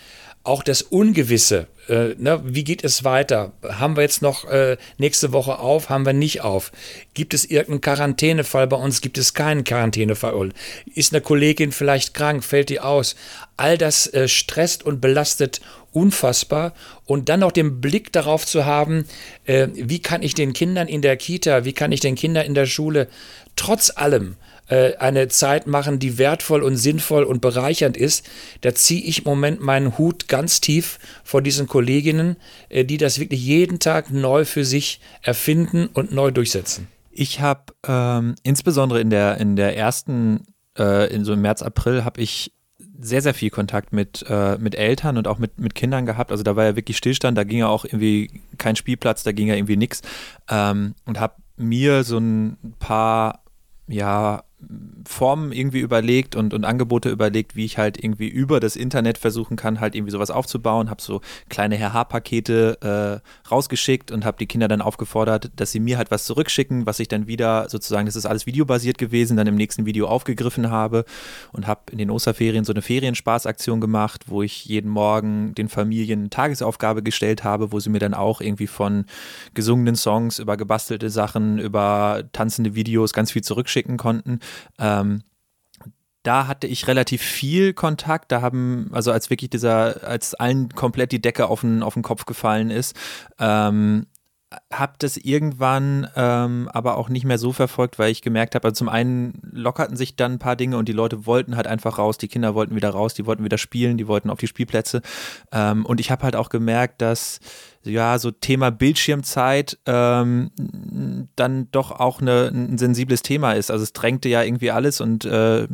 auch 0.48 0.64
das 0.64 0.82
Ungewisse, 0.82 1.68
äh, 1.90 2.16
ne, 2.18 2.42
wie 2.44 2.64
geht 2.64 2.84
es 2.84 3.04
weiter? 3.04 3.54
Haben 3.64 3.96
wir 3.96 4.04
jetzt 4.04 4.22
noch 4.22 4.46
äh, 4.46 4.78
nächste 4.98 5.34
Woche 5.34 5.60
auf? 5.60 5.90
Haben 5.90 6.06
wir 6.06 6.14
nicht 6.14 6.42
auf? 6.42 6.72
Gibt 7.14 7.34
es 7.34 7.46
irgendeinen 7.46 7.82
Quarantänefall 7.82 8.68
bei 8.68 8.78
uns? 8.78 9.02
Gibt 9.02 9.18
es 9.18 9.34
keinen 9.34 9.64
Quarantänefall? 9.64 10.50
Ist 10.94 11.14
eine 11.14 11.22
Kollegin 11.22 11.72
vielleicht 11.72 12.14
krank? 12.14 12.44
Fällt 12.44 12.70
die 12.70 12.80
aus? 12.80 13.16
All 13.58 13.78
das 13.78 14.08
äh, 14.14 14.28
stresst 14.28 14.84
und 14.84 15.02
belastet 15.02 15.62
unfassbar. 15.92 16.74
Und 17.06 17.30
dann 17.30 17.42
noch 17.42 17.52
den 17.52 17.82
Blick 17.82 18.12
darauf 18.12 18.46
zu 18.46 18.66
haben, 18.66 19.06
äh, 19.46 19.68
wie 19.74 20.00
kann 20.00 20.24
ich 20.24 20.34
den 20.34 20.54
Kindern 20.54 20.88
in 20.88 21.02
der 21.02 21.18
Kita, 21.18 21.66
wie 21.66 21.74
kann 21.74 21.92
ich 21.92 22.00
den 22.00 22.16
Kindern 22.16 22.46
in 22.46 22.54
der 22.54 22.66
Schule 22.66 23.08
trotz 23.56 23.92
allem 23.96 24.36
äh, 24.68 24.96
eine 24.98 25.28
Zeit 25.28 25.68
machen, 25.68 26.00
die 26.00 26.18
wertvoll 26.18 26.64
und 26.64 26.78
sinnvoll 26.78 27.24
und 27.24 27.42
bereichernd 27.42 27.98
ist, 27.98 28.28
da 28.62 28.74
ziehe 28.74 29.02
ich 29.02 29.20
im 29.20 29.24
Moment 29.26 29.62
meinen 29.62 29.98
Hut 29.98 30.28
ganz 30.28 30.62
tief 30.62 31.00
vor 31.24 31.42
diesen 31.42 31.68
Kolleginnen, 31.68 32.38
äh, 32.70 32.86
die 32.86 32.98
das 32.98 33.20
wirklich 33.20 33.44
jeden 33.44 33.80
Tag 33.80 34.12
neu 34.12 34.46
für 34.46 34.66
sich 34.66 35.00
erfinden 35.22 35.88
und 35.94 36.12
neu 36.12 36.32
durchsetzen. 36.32 36.88
Ich 37.12 37.40
habe 37.42 37.74
ähm, 37.88 38.36
insbesondere 38.44 39.02
in 39.02 39.10
der, 39.10 39.38
in 39.38 39.56
der 39.56 39.76
ersten, 39.76 40.44
äh, 40.78 41.12
in 41.14 41.26
so 41.26 41.34
im 41.34 41.42
März, 41.42 41.64
April, 41.64 42.04
habe 42.04 42.22
ich 42.22 42.52
sehr, 43.00 43.22
sehr 43.22 43.34
viel 43.34 43.50
Kontakt 43.50 43.94
mit, 43.94 44.26
äh, 44.28 44.58
mit 44.58 44.76
Eltern 44.76 45.18
und 45.18 45.28
auch 45.28 45.38
mit, 45.38 45.60
mit 45.60 45.76
Kindern 45.76 46.06
gehabt. 46.06 46.32
Also 46.32 46.44
da 46.44 46.56
war 46.56 46.66
ja 46.66 46.76
wirklich 46.76 46.98
Stillstand, 46.98 47.38
da 47.38 47.44
ging 47.44 47.60
ja 47.60 47.68
auch 47.68 47.86
irgendwie 47.86 48.42
kein 48.58 48.76
Spielplatz, 48.76 49.24
da 49.24 49.32
ging 49.32 49.48
ja 49.48 49.56
irgendwie 49.56 49.78
nichts. 49.78 50.02
Ähm, 50.50 50.96
und 51.06 51.20
habe 51.20 51.36
mir 51.58 52.04
so 52.04 52.18
ein 52.18 52.58
paar, 52.80 53.44
ja, 53.88 54.44
Formen 55.06 55.52
irgendwie 55.52 55.80
überlegt 55.80 56.36
und, 56.36 56.54
und 56.54 56.66
Angebote 56.66 57.10
überlegt, 57.10 57.56
wie 57.56 57.64
ich 57.64 57.78
halt 57.78 58.04
irgendwie 58.04 58.28
über 58.28 58.60
das 58.60 58.76
Internet 58.76 59.20
versuchen 59.20 59.56
kann, 59.56 59.80
halt 59.80 59.94
irgendwie 59.94 60.12
sowas 60.12 60.32
aufzubauen. 60.32 60.90
Habe 60.90 61.02
so 61.02 61.22
kleine 61.48 61.76
Herr-H-Pakete 61.76 63.22
äh, 63.22 63.50
rausgeschickt 63.50 64.12
und 64.12 64.26
habe 64.26 64.38
die 64.40 64.48
Kinder 64.48 64.68
dann 64.68 64.82
aufgefordert, 64.82 65.52
dass 65.56 65.72
sie 65.72 65.80
mir 65.80 65.98
halt 65.98 66.10
was 66.10 66.26
zurückschicken, 66.26 66.88
was 66.88 67.00
ich 67.00 67.08
dann 67.08 67.28
wieder 67.28 67.70
sozusagen, 67.70 68.08
das 68.08 68.16
ist 68.16 68.26
alles 68.26 68.48
videobasiert 68.48 68.98
gewesen, 68.98 69.38
dann 69.38 69.46
im 69.46 69.56
nächsten 69.56 69.86
Video 69.86 70.08
aufgegriffen 70.08 70.72
habe 70.72 71.06
und 71.54 71.68
habe 71.68 71.82
in 71.92 72.00
den 72.00 72.10
Osterferien 72.10 72.66
so 72.66 72.74
eine 72.74 72.82
Ferienspaßaktion 72.82 73.80
gemacht, 73.80 74.26
wo 74.28 74.42
ich 74.42 74.66
jeden 74.66 74.90
Morgen 74.90 75.54
den 75.54 75.70
Familien 75.70 76.22
eine 76.22 76.30
Tagesaufgabe 76.32 77.04
gestellt 77.04 77.44
habe, 77.44 77.72
wo 77.72 77.80
sie 77.80 77.92
mir 77.92 78.00
dann 78.00 78.16
auch 78.16 78.42
irgendwie 78.42 78.68
von 78.68 79.06
gesungenen 79.54 79.96
Songs 79.96 80.40
über 80.40 80.58
gebastelte 80.58 81.12
Sachen, 81.12 81.60
über 81.60 82.24
tanzende 82.34 82.74
Videos 82.74 83.14
ganz 83.14 83.32
viel 83.32 83.44
zurückschicken 83.44 83.98
konnten. 83.98 84.40
Ähm, 84.80 85.24
da 86.24 86.48
hatte 86.48 86.68
ich 86.68 86.88
relativ 86.88 87.22
viel 87.22 87.74
Kontakt. 87.74 88.32
Da 88.32 88.42
haben, 88.42 88.90
also 88.92 89.12
als 89.12 89.30
wirklich 89.30 89.50
dieser, 89.50 90.04
als 90.06 90.36
allen 90.36 90.70
komplett 90.70 91.14
die 91.14 91.22
Decke 91.22 91.48
auf 91.48 91.62
den, 91.62 91.84
auf 91.84 91.94
den 91.94 92.04
Kopf 92.04 92.26
gefallen 92.26 92.70
ist, 92.70 92.96
ähm, 93.40 94.08
habe 94.72 94.94
das 95.00 95.18
irgendwann 95.18 96.08
ähm, 96.16 96.70
aber 96.72 96.98
auch 96.98 97.10
nicht 97.10 97.26
mehr 97.26 97.38
so 97.38 97.52
verfolgt, 97.52 98.00
weil 98.00 98.12
ich 98.12 98.22
gemerkt 98.22 98.56
habe, 98.56 98.66
also 98.66 98.76
zum 98.76 98.90
einen 98.90 99.40
lockerten 99.52 99.98
sich 99.98 100.16
dann 100.16 100.34
ein 100.34 100.40
paar 100.40 100.56
Dinge 100.56 100.78
und 100.78 100.88
die 100.88 100.94
Leute 100.94 101.26
wollten 101.26 101.58
halt 101.58 101.68
einfach 101.68 101.98
raus, 101.98 102.18
die 102.18 102.30
Kinder 102.30 102.56
wollten 102.56 102.76
wieder 102.76 102.90
raus, 102.90 103.14
die 103.14 103.26
wollten 103.26 103.44
wieder 103.44 103.58
spielen, 103.58 103.98
die 103.98 104.08
wollten 104.08 104.30
auf 104.30 104.40
die 104.40 104.48
Spielplätze. 104.48 105.02
Ähm, 105.52 105.86
und 105.86 106.00
ich 106.00 106.12
habe 106.12 106.24
halt 106.24 106.38
auch 106.38 106.48
gemerkt, 106.48 107.02
dass 107.02 107.40
ja, 107.88 108.20
so 108.20 108.32
Thema 108.32 108.70
Bildschirmzeit 108.72 109.78
ähm, 109.86 110.52
dann 111.36 111.70
doch 111.72 111.92
auch 111.92 112.22
eine, 112.22 112.52
ein 112.54 112.78
sensibles 112.78 113.22
Thema 113.22 113.54
ist. 113.54 113.72
Also 113.72 113.84
es 113.84 113.94
drängte 113.94 114.30
ja 114.30 114.44
irgendwie 114.44 114.72
alles 114.72 115.02
und 115.02 115.26
äh, 115.26 115.68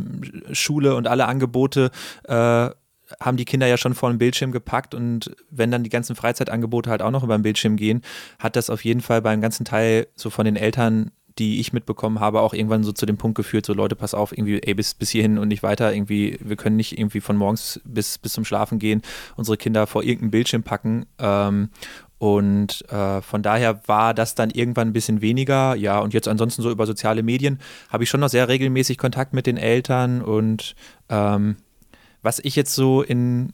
Schule 0.52 0.96
und 0.96 1.08
alle 1.08 1.28
Angebote 1.28 1.92
äh, 2.26 2.70
haben 3.20 3.38
die 3.38 3.46
Kinder 3.46 3.68
ja 3.68 3.78
schon 3.78 3.94
vor 3.94 4.10
den 4.10 4.18
Bildschirm 4.18 4.52
gepackt 4.52 4.96
und 4.96 5.36
wenn 5.50 5.72
dann 5.72 5.84
die 5.84 5.90
ganzen 5.90 6.16
Freizeitangebote 6.16 6.90
halt 6.90 7.02
auch 7.02 7.12
noch 7.12 7.24
über 7.24 7.38
den 7.38 7.44
Bildschirm 7.44 7.76
gehen, 7.76 8.02
hat 8.40 8.56
das 8.56 8.70
auf 8.70 8.84
jeden 8.84 9.02
Fall 9.02 9.22
beim 9.22 9.42
ganzen 9.42 9.66
Teil 9.66 10.08
so 10.16 10.30
von 10.30 10.46
den 10.46 10.56
Eltern 10.56 11.12
die 11.40 11.60
ich 11.60 11.74
mitbekommen 11.74 12.20
habe, 12.20 12.42
auch 12.42 12.54
irgendwann 12.54 12.84
so 12.84 12.92
zu 12.92 13.06
dem 13.06 13.18
Punkt 13.18 13.36
geführt, 13.36 13.66
so 13.66 13.74
Leute, 13.74 13.96
pass 13.96 14.14
auf, 14.14 14.38
irgendwie, 14.38 14.62
ey, 14.62 14.74
bis, 14.74 14.94
bis 14.94 15.10
hierhin 15.10 15.38
und 15.38 15.48
nicht 15.48 15.64
weiter, 15.64 15.94
irgendwie, 15.94 16.38
wir 16.42 16.56
können 16.56 16.76
nicht 16.76 16.98
irgendwie 16.98 17.22
von 17.22 17.36
morgens 17.38 17.82
bis, 17.84 18.18
bis 18.18 18.34
zum 18.34 18.46
Schlafen 18.46 18.78
gehen, 18.78 19.02
unsere 19.36 19.58
Kinder 19.58 19.88
vor 19.88 20.04
irgendeinem 20.04 20.32
Bildschirm 20.32 20.64
packen. 20.64 21.06
Ähm, 21.18 21.70
und 22.24 22.90
äh, 22.90 23.22
von 23.22 23.44
daher 23.44 23.86
war 23.86 24.14
das 24.14 24.34
dann 24.34 24.50
irgendwann 24.50 24.88
ein 24.88 24.94
bisschen 24.94 25.20
weniger. 25.20 25.76
Ja, 25.76 26.00
und 26.00 26.14
jetzt 26.14 26.30
ansonsten 26.30 26.62
so 26.62 26.72
über 26.72 26.86
soziale 26.86 27.22
Medien 27.22 27.60
habe 27.90 28.06
ich 28.06 28.10
schon 28.10 28.22
noch 28.22 28.30
sehr 28.30 28.48
regelmäßig 28.48 28.98
Kontakt 28.98 29.34
mit 29.34 29.46
den 29.46 29.58
Eltern 29.58 30.22
und 30.22 30.74
ähm, 31.10 31.58
was 32.22 32.40
ich 32.40 32.56
jetzt 32.56 32.74
so 32.76 33.02
in 33.02 33.52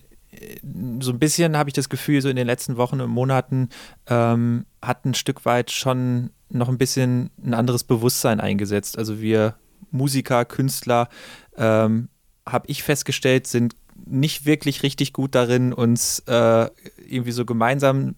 so 0.99 1.11
ein 1.11 1.17
bisschen 1.17 1.57
habe 1.57 1.71
ich 1.71 1.73
das 1.73 1.89
Gefühl, 1.89 2.21
so 2.21 2.29
in 2.29 2.35
den 2.35 2.45
letzten 2.45 2.77
Wochen 2.77 3.01
und 3.01 3.09
Monaten 3.09 3.69
ähm, 4.05 4.67
hat 4.83 5.03
ein 5.03 5.15
Stück 5.15 5.45
weit 5.45 5.71
schon 5.71 6.29
noch 6.49 6.69
ein 6.69 6.77
bisschen 6.77 7.31
ein 7.43 7.55
anderes 7.55 7.83
Bewusstsein 7.83 8.39
eingesetzt. 8.39 8.99
Also 8.99 9.19
wir 9.19 9.55
Musiker, 9.89 10.45
Künstler, 10.45 11.09
ähm, 11.57 12.09
habe 12.45 12.67
ich 12.67 12.83
festgestellt, 12.83 13.47
sind 13.47 13.75
nicht 14.05 14.45
wirklich 14.45 14.83
richtig 14.83 15.11
gut 15.11 15.33
darin, 15.33 15.73
uns 15.73 16.19
äh, 16.27 16.69
irgendwie 17.07 17.31
so 17.31 17.45
gemeinsam 17.45 18.13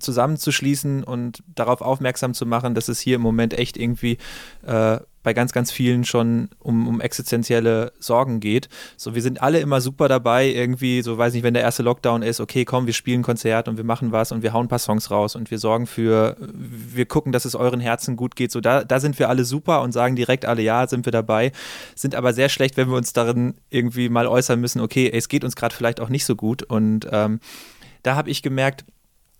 zusammenzuschließen 0.00 1.04
und 1.04 1.42
darauf 1.54 1.80
aufmerksam 1.80 2.34
zu 2.34 2.46
machen, 2.46 2.74
dass 2.74 2.88
es 2.88 3.00
hier 3.00 3.16
im 3.16 3.22
Moment 3.22 3.54
echt 3.54 3.76
irgendwie 3.76 4.18
äh, 4.66 4.98
bei 5.26 5.34
ganz, 5.34 5.50
ganz 5.50 5.72
vielen 5.72 6.04
schon 6.04 6.50
um, 6.60 6.86
um 6.86 7.00
existenzielle 7.00 7.92
Sorgen 7.98 8.38
geht. 8.38 8.68
So, 8.96 9.16
wir 9.16 9.22
sind 9.22 9.42
alle 9.42 9.58
immer 9.58 9.80
super 9.80 10.06
dabei, 10.06 10.46
irgendwie, 10.46 11.02
so 11.02 11.18
weiß 11.18 11.34
nicht, 11.34 11.42
wenn 11.42 11.52
der 11.52 11.64
erste 11.64 11.82
Lockdown 11.82 12.22
ist, 12.22 12.38
okay, 12.38 12.64
komm, 12.64 12.86
wir 12.86 12.92
spielen 12.92 13.22
Konzert 13.22 13.66
und 13.66 13.76
wir 13.76 13.82
machen 13.82 14.12
was 14.12 14.30
und 14.30 14.44
wir 14.44 14.52
hauen 14.52 14.66
ein 14.66 14.68
paar 14.68 14.78
Songs 14.78 15.10
raus 15.10 15.34
und 15.34 15.50
wir 15.50 15.58
sorgen 15.58 15.88
für, 15.88 16.36
wir 16.38 17.06
gucken, 17.06 17.32
dass 17.32 17.44
es 17.44 17.56
euren 17.56 17.80
Herzen 17.80 18.14
gut 18.14 18.36
geht. 18.36 18.52
So, 18.52 18.60
da, 18.60 18.84
da 18.84 19.00
sind 19.00 19.18
wir 19.18 19.28
alle 19.28 19.44
super 19.44 19.82
und 19.82 19.90
sagen 19.90 20.14
direkt 20.14 20.44
alle 20.44 20.62
ja, 20.62 20.86
sind 20.86 21.04
wir 21.08 21.12
dabei, 21.12 21.50
sind 21.96 22.14
aber 22.14 22.32
sehr 22.32 22.48
schlecht, 22.48 22.76
wenn 22.76 22.88
wir 22.88 22.96
uns 22.96 23.12
darin 23.12 23.54
irgendwie 23.68 24.08
mal 24.08 24.28
äußern 24.28 24.60
müssen, 24.60 24.80
okay, 24.80 25.10
es 25.12 25.26
geht 25.26 25.42
uns 25.42 25.56
gerade 25.56 25.74
vielleicht 25.74 25.98
auch 25.98 26.08
nicht 26.08 26.24
so 26.24 26.36
gut. 26.36 26.62
Und 26.62 27.08
ähm, 27.10 27.40
da 28.04 28.14
habe 28.14 28.30
ich 28.30 28.42
gemerkt, 28.44 28.84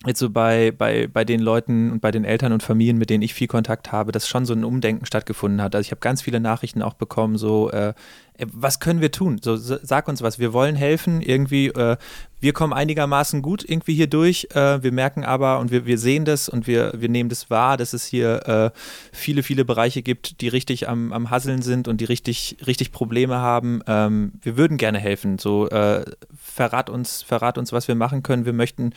jetzt 0.07 0.19
so 0.19 0.31
bei, 0.31 0.73
bei, 0.73 1.07
bei 1.07 1.25
den 1.25 1.41
Leuten 1.41 1.91
und 1.91 2.01
bei 2.01 2.11
den 2.11 2.25
Eltern 2.25 2.53
und 2.53 2.63
Familien, 2.63 2.99
mit 2.99 3.11
denen 3.11 3.23
ich 3.23 3.35
viel 3.35 3.47
Kontakt 3.47 3.93
habe, 3.93 4.13
dass 4.13 4.29
schon 4.29 4.45
so 4.45 4.53
ein 4.53 4.65
Umdenken 4.65 5.07
stattgefunden 5.07 5.63
hat. 5.63 5.75
Also 5.75 5.87
ich 5.87 5.91
habe 5.91 6.01
ganz 6.01 6.23
viele 6.23 6.41
Nachrichten 6.41 6.83
auch 6.83 6.95
bekommen, 6.95 7.39
so, 7.39 7.71
äh, 7.71 7.95
äh 8.39 8.47
was 8.53 8.81
können 8.81 9.01
wir 9.01 9.11
tun? 9.11 9.41
So, 9.43 9.57
sag 9.57 10.09
uns 10.09 10.23
was, 10.23 10.39
wir 10.39 10.53
wollen 10.53 10.77
helfen, 10.77 11.21
irgendwie, 11.21 11.69
äh, 11.69 11.97
wir 12.39 12.53
kommen 12.53 12.73
einigermaßen 12.73 13.43
gut 13.43 13.65
irgendwie 13.69 13.95
hier 13.95 14.07
durch, 14.07 14.49
äh, 14.53 14.83
wir 14.83 14.93
merken 14.93 15.25
aber 15.25 15.59
und 15.59 15.71
wir, 15.71 15.87
wir 15.87 15.99
sehen 15.99 16.25
das 16.25 16.49
und 16.49 16.67
wir, 16.67 16.93
wir 16.97 17.09
nehmen 17.09 17.29
das 17.29 17.51
wahr, 17.51 17.77
dass 17.77 17.93
es 17.93 18.05
hier 18.05 18.47
äh, 18.47 18.79
viele, 19.13 19.43
viele 19.43 19.65
Bereiche 19.65 20.03
gibt, 20.03 20.41
die 20.41 20.49
richtig 20.49 20.89
am, 20.89 21.13
am 21.13 21.31
Hasseln 21.31 21.63
sind 21.63 21.89
und 21.89 22.01
die 22.01 22.05
richtig, 22.05 22.59
richtig 22.67 22.93
Probleme 22.93 23.37
haben. 23.37 23.81
Ähm, 23.87 24.33
wir 24.43 24.57
würden 24.57 24.77
gerne 24.77 24.99
helfen, 24.99 25.39
so, 25.39 25.69
äh, 25.69 26.05
verrat 26.37 26.91
uns, 26.91 27.23
verrat 27.23 27.59
uns, 27.59 27.73
was 27.73 27.89
wir 27.89 27.95
machen 27.95 28.23
können. 28.23 28.45
Wir 28.45 28.53
möchten 28.53 28.93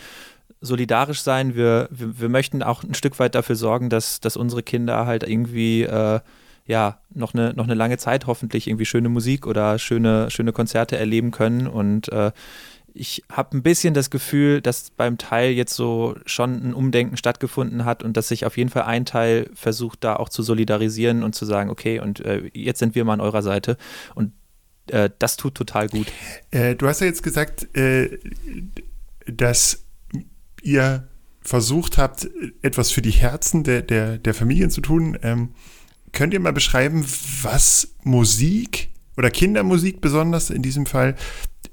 solidarisch 0.61 1.21
sein. 1.21 1.55
Wir, 1.55 1.87
wir, 1.91 2.19
wir, 2.19 2.29
möchten 2.29 2.63
auch 2.63 2.83
ein 2.83 2.93
Stück 2.93 3.19
weit 3.19 3.35
dafür 3.35 3.55
sorgen, 3.55 3.89
dass, 3.89 4.19
dass 4.19 4.37
unsere 4.37 4.63
Kinder 4.63 5.05
halt 5.05 5.23
irgendwie 5.23 5.83
äh, 5.83 6.19
ja 6.65 6.99
noch 7.13 7.33
eine, 7.33 7.53
noch 7.53 7.63
eine 7.63 7.73
lange 7.73 7.97
Zeit 7.97 8.27
hoffentlich 8.27 8.67
irgendwie 8.67 8.85
schöne 8.85 9.09
Musik 9.09 9.47
oder 9.47 9.79
schöne, 9.79 10.29
schöne 10.29 10.51
Konzerte 10.51 10.97
erleben 10.97 11.31
können. 11.31 11.67
Und 11.67 12.09
äh, 12.11 12.31
ich 12.93 13.23
habe 13.31 13.57
ein 13.57 13.63
bisschen 13.63 13.93
das 13.93 14.09
Gefühl, 14.09 14.61
dass 14.61 14.89
beim 14.91 15.17
Teil 15.17 15.51
jetzt 15.51 15.73
so 15.73 16.15
schon 16.25 16.69
ein 16.69 16.73
Umdenken 16.73 17.17
stattgefunden 17.17 17.85
hat 17.85 18.03
und 18.03 18.17
dass 18.17 18.27
sich 18.27 18.45
auf 18.45 18.57
jeden 18.57 18.69
Fall 18.69 18.83
ein 18.83 19.05
Teil 19.05 19.49
versucht, 19.53 20.03
da 20.03 20.15
auch 20.15 20.29
zu 20.29 20.43
solidarisieren 20.43 21.23
und 21.23 21.33
zu 21.33 21.45
sagen, 21.45 21.69
okay, 21.69 21.99
und 21.99 22.19
äh, 22.19 22.49
jetzt 22.53 22.79
sind 22.79 22.95
wir 22.95 23.05
mal 23.05 23.13
an 23.13 23.21
eurer 23.21 23.41
Seite. 23.41 23.77
Und 24.15 24.33
äh, 24.87 25.09
das 25.19 25.37
tut 25.37 25.55
total 25.55 25.87
gut. 25.87 26.07
Äh, 26.51 26.75
du 26.75 26.87
hast 26.87 26.99
ja 26.99 27.07
jetzt 27.07 27.23
gesagt, 27.23 27.75
äh, 27.75 28.19
dass 29.25 29.85
ihr 30.61 31.07
versucht 31.41 31.97
habt, 31.97 32.29
etwas 32.61 32.91
für 32.91 33.01
die 33.01 33.11
Herzen 33.11 33.63
der, 33.63 33.81
der, 33.81 34.17
der 34.17 34.33
Familien 34.33 34.69
zu 34.69 34.81
tun. 34.81 35.17
Ähm, 35.23 35.49
könnt 36.11 36.33
ihr 36.33 36.39
mal 36.39 36.53
beschreiben, 36.53 37.05
was 37.41 37.95
Musik 38.03 38.89
oder 39.17 39.31
Kindermusik 39.31 40.01
besonders 40.01 40.49
in 40.49 40.61
diesem 40.61 40.85
Fall 40.85 41.15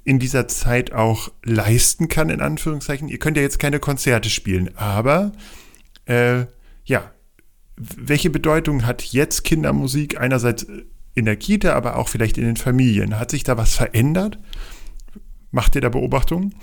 in 0.03 0.19
dieser 0.19 0.47
Zeit 0.47 0.93
auch 0.93 1.31
leisten 1.43 2.07
kann, 2.07 2.29
in 2.29 2.41
Anführungszeichen? 2.41 3.09
Ihr 3.09 3.19
könnt 3.19 3.37
ja 3.37 3.43
jetzt 3.43 3.59
keine 3.59 3.79
Konzerte 3.79 4.29
spielen, 4.29 4.75
aber 4.77 5.31
äh, 6.05 6.45
ja, 6.85 7.11
welche 7.75 8.29
Bedeutung 8.29 8.85
hat 8.85 9.03
jetzt 9.03 9.43
Kindermusik 9.43 10.19
einerseits 10.19 10.65
in 11.13 11.25
der 11.25 11.35
Kita, 11.35 11.73
aber 11.73 11.97
auch 11.97 12.09
vielleicht 12.09 12.37
in 12.37 12.45
den 12.45 12.57
Familien? 12.57 13.19
Hat 13.19 13.31
sich 13.31 13.43
da 13.43 13.57
was 13.57 13.75
verändert? 13.75 14.39
Macht 15.51 15.75
ihr 15.75 15.81
da 15.81 15.89
Beobachtungen? 15.89 16.55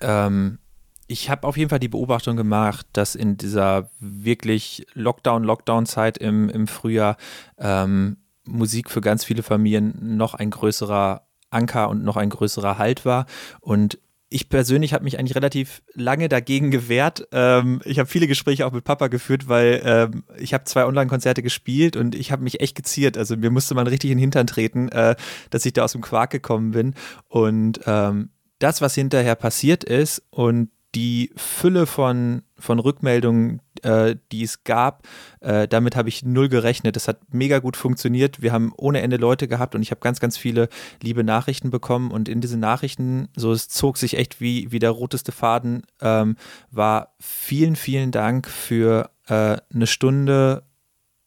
Ähm, 0.00 0.58
ich 1.06 1.30
habe 1.30 1.46
auf 1.46 1.56
jeden 1.56 1.70
Fall 1.70 1.80
die 1.80 1.88
Beobachtung 1.88 2.36
gemacht, 2.36 2.86
dass 2.92 3.14
in 3.14 3.36
dieser 3.36 3.90
wirklich 4.00 4.86
Lockdown-Lockdown-Zeit 4.94 6.18
im, 6.18 6.48
im 6.48 6.66
Frühjahr 6.66 7.16
ähm, 7.58 8.16
Musik 8.44 8.90
für 8.90 9.00
ganz 9.00 9.24
viele 9.24 9.42
Familien 9.42 10.16
noch 10.16 10.34
ein 10.34 10.50
größerer 10.50 11.26
Anker 11.50 11.88
und 11.88 12.04
noch 12.04 12.16
ein 12.16 12.30
größerer 12.30 12.78
Halt 12.78 13.04
war. 13.04 13.26
Und 13.60 13.98
ich 14.30 14.48
persönlich 14.48 14.92
habe 14.92 15.04
mich 15.04 15.18
eigentlich 15.18 15.36
relativ 15.36 15.82
lange 15.94 16.28
dagegen 16.28 16.70
gewehrt. 16.70 17.28
Ähm, 17.30 17.80
ich 17.84 17.98
habe 17.98 18.08
viele 18.08 18.26
Gespräche 18.26 18.66
auch 18.66 18.72
mit 18.72 18.84
Papa 18.84 19.06
geführt, 19.06 19.48
weil 19.48 19.80
ähm, 19.84 20.24
ich 20.38 20.52
habe 20.54 20.64
zwei 20.64 20.86
Online-Konzerte 20.86 21.42
gespielt 21.42 21.96
und 21.96 22.14
ich 22.16 22.32
habe 22.32 22.42
mich 22.42 22.60
echt 22.60 22.74
geziert. 22.74 23.16
Also 23.16 23.36
mir 23.36 23.50
musste 23.50 23.74
man 23.74 23.86
richtig 23.86 24.10
in 24.10 24.16
den 24.16 24.22
Hintern 24.22 24.48
treten, 24.48 24.88
äh, 24.88 25.14
dass 25.50 25.64
ich 25.66 25.72
da 25.72 25.84
aus 25.84 25.92
dem 25.92 26.00
Quark 26.00 26.30
gekommen 26.30 26.72
bin. 26.72 26.94
Und 27.28 27.80
ähm, 27.86 28.30
das, 28.58 28.80
was 28.80 28.94
hinterher 28.94 29.36
passiert 29.36 29.84
ist 29.84 30.22
und 30.30 30.70
die 30.94 31.30
Fülle 31.36 31.86
von, 31.86 32.42
von 32.58 32.78
Rückmeldungen, 32.78 33.60
äh, 33.82 34.16
die 34.30 34.44
es 34.44 34.64
gab, 34.64 35.06
äh, 35.40 35.66
damit 35.66 35.96
habe 35.96 36.08
ich 36.08 36.24
null 36.24 36.48
gerechnet. 36.48 36.96
Es 36.96 37.08
hat 37.08 37.20
mega 37.32 37.58
gut 37.58 37.76
funktioniert. 37.76 38.42
Wir 38.42 38.52
haben 38.52 38.72
ohne 38.76 39.00
Ende 39.00 39.16
Leute 39.16 39.48
gehabt 39.48 39.74
und 39.74 39.82
ich 39.82 39.90
habe 39.90 40.00
ganz, 40.00 40.20
ganz 40.20 40.36
viele 40.36 40.68
liebe 41.02 41.24
Nachrichten 41.24 41.70
bekommen. 41.70 42.10
Und 42.10 42.28
in 42.28 42.40
diesen 42.40 42.60
Nachrichten, 42.60 43.28
so 43.36 43.52
es 43.52 43.68
zog 43.68 43.98
sich 43.98 44.16
echt 44.16 44.40
wie, 44.40 44.70
wie 44.70 44.78
der 44.78 44.90
roteste 44.90 45.32
Faden, 45.32 45.82
ähm, 46.00 46.36
war 46.70 47.14
vielen, 47.18 47.76
vielen 47.76 48.10
Dank 48.10 48.48
für 48.48 49.10
äh, 49.26 49.56
eine 49.72 49.86
Stunde 49.86 50.64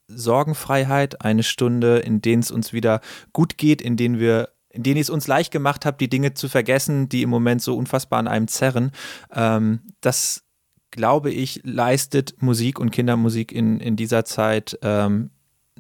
Sorgenfreiheit, 0.10 1.22
eine 1.22 1.44
Stunde, 1.44 1.98
in 1.98 2.22
denen 2.22 2.42
es 2.42 2.50
uns 2.50 2.72
wieder 2.72 3.02
gut 3.34 3.58
geht, 3.58 3.82
in 3.82 3.98
denen 3.98 4.20
wir 4.20 4.50
in 4.78 4.84
denen 4.84 4.98
ich 4.98 5.04
es 5.04 5.10
uns 5.10 5.26
leicht 5.26 5.52
gemacht 5.52 5.86
habe, 5.88 5.98
die 5.98 6.08
Dinge 6.08 6.36
zu 6.36 6.48
vergessen, 6.48 7.10
die 7.10 7.24
im 7.24 7.32
Moment 7.32 7.64
so 7.64 7.76
unfassbar 7.76 8.20
an 8.20 8.28
einem 8.28 8.48
zerren. 8.48 8.92
Ähm, 9.34 9.80
das, 10.02 10.44
glaube 10.92 11.32
ich, 11.32 11.62
leistet 11.64 12.42
Musik 12.44 12.80
und 12.80 12.92
Kindermusik 12.92 13.52
in, 13.52 13.80
in 13.80 13.96
dieser 13.96 14.24
Zeit 14.24 14.78
ähm, 14.84 15.32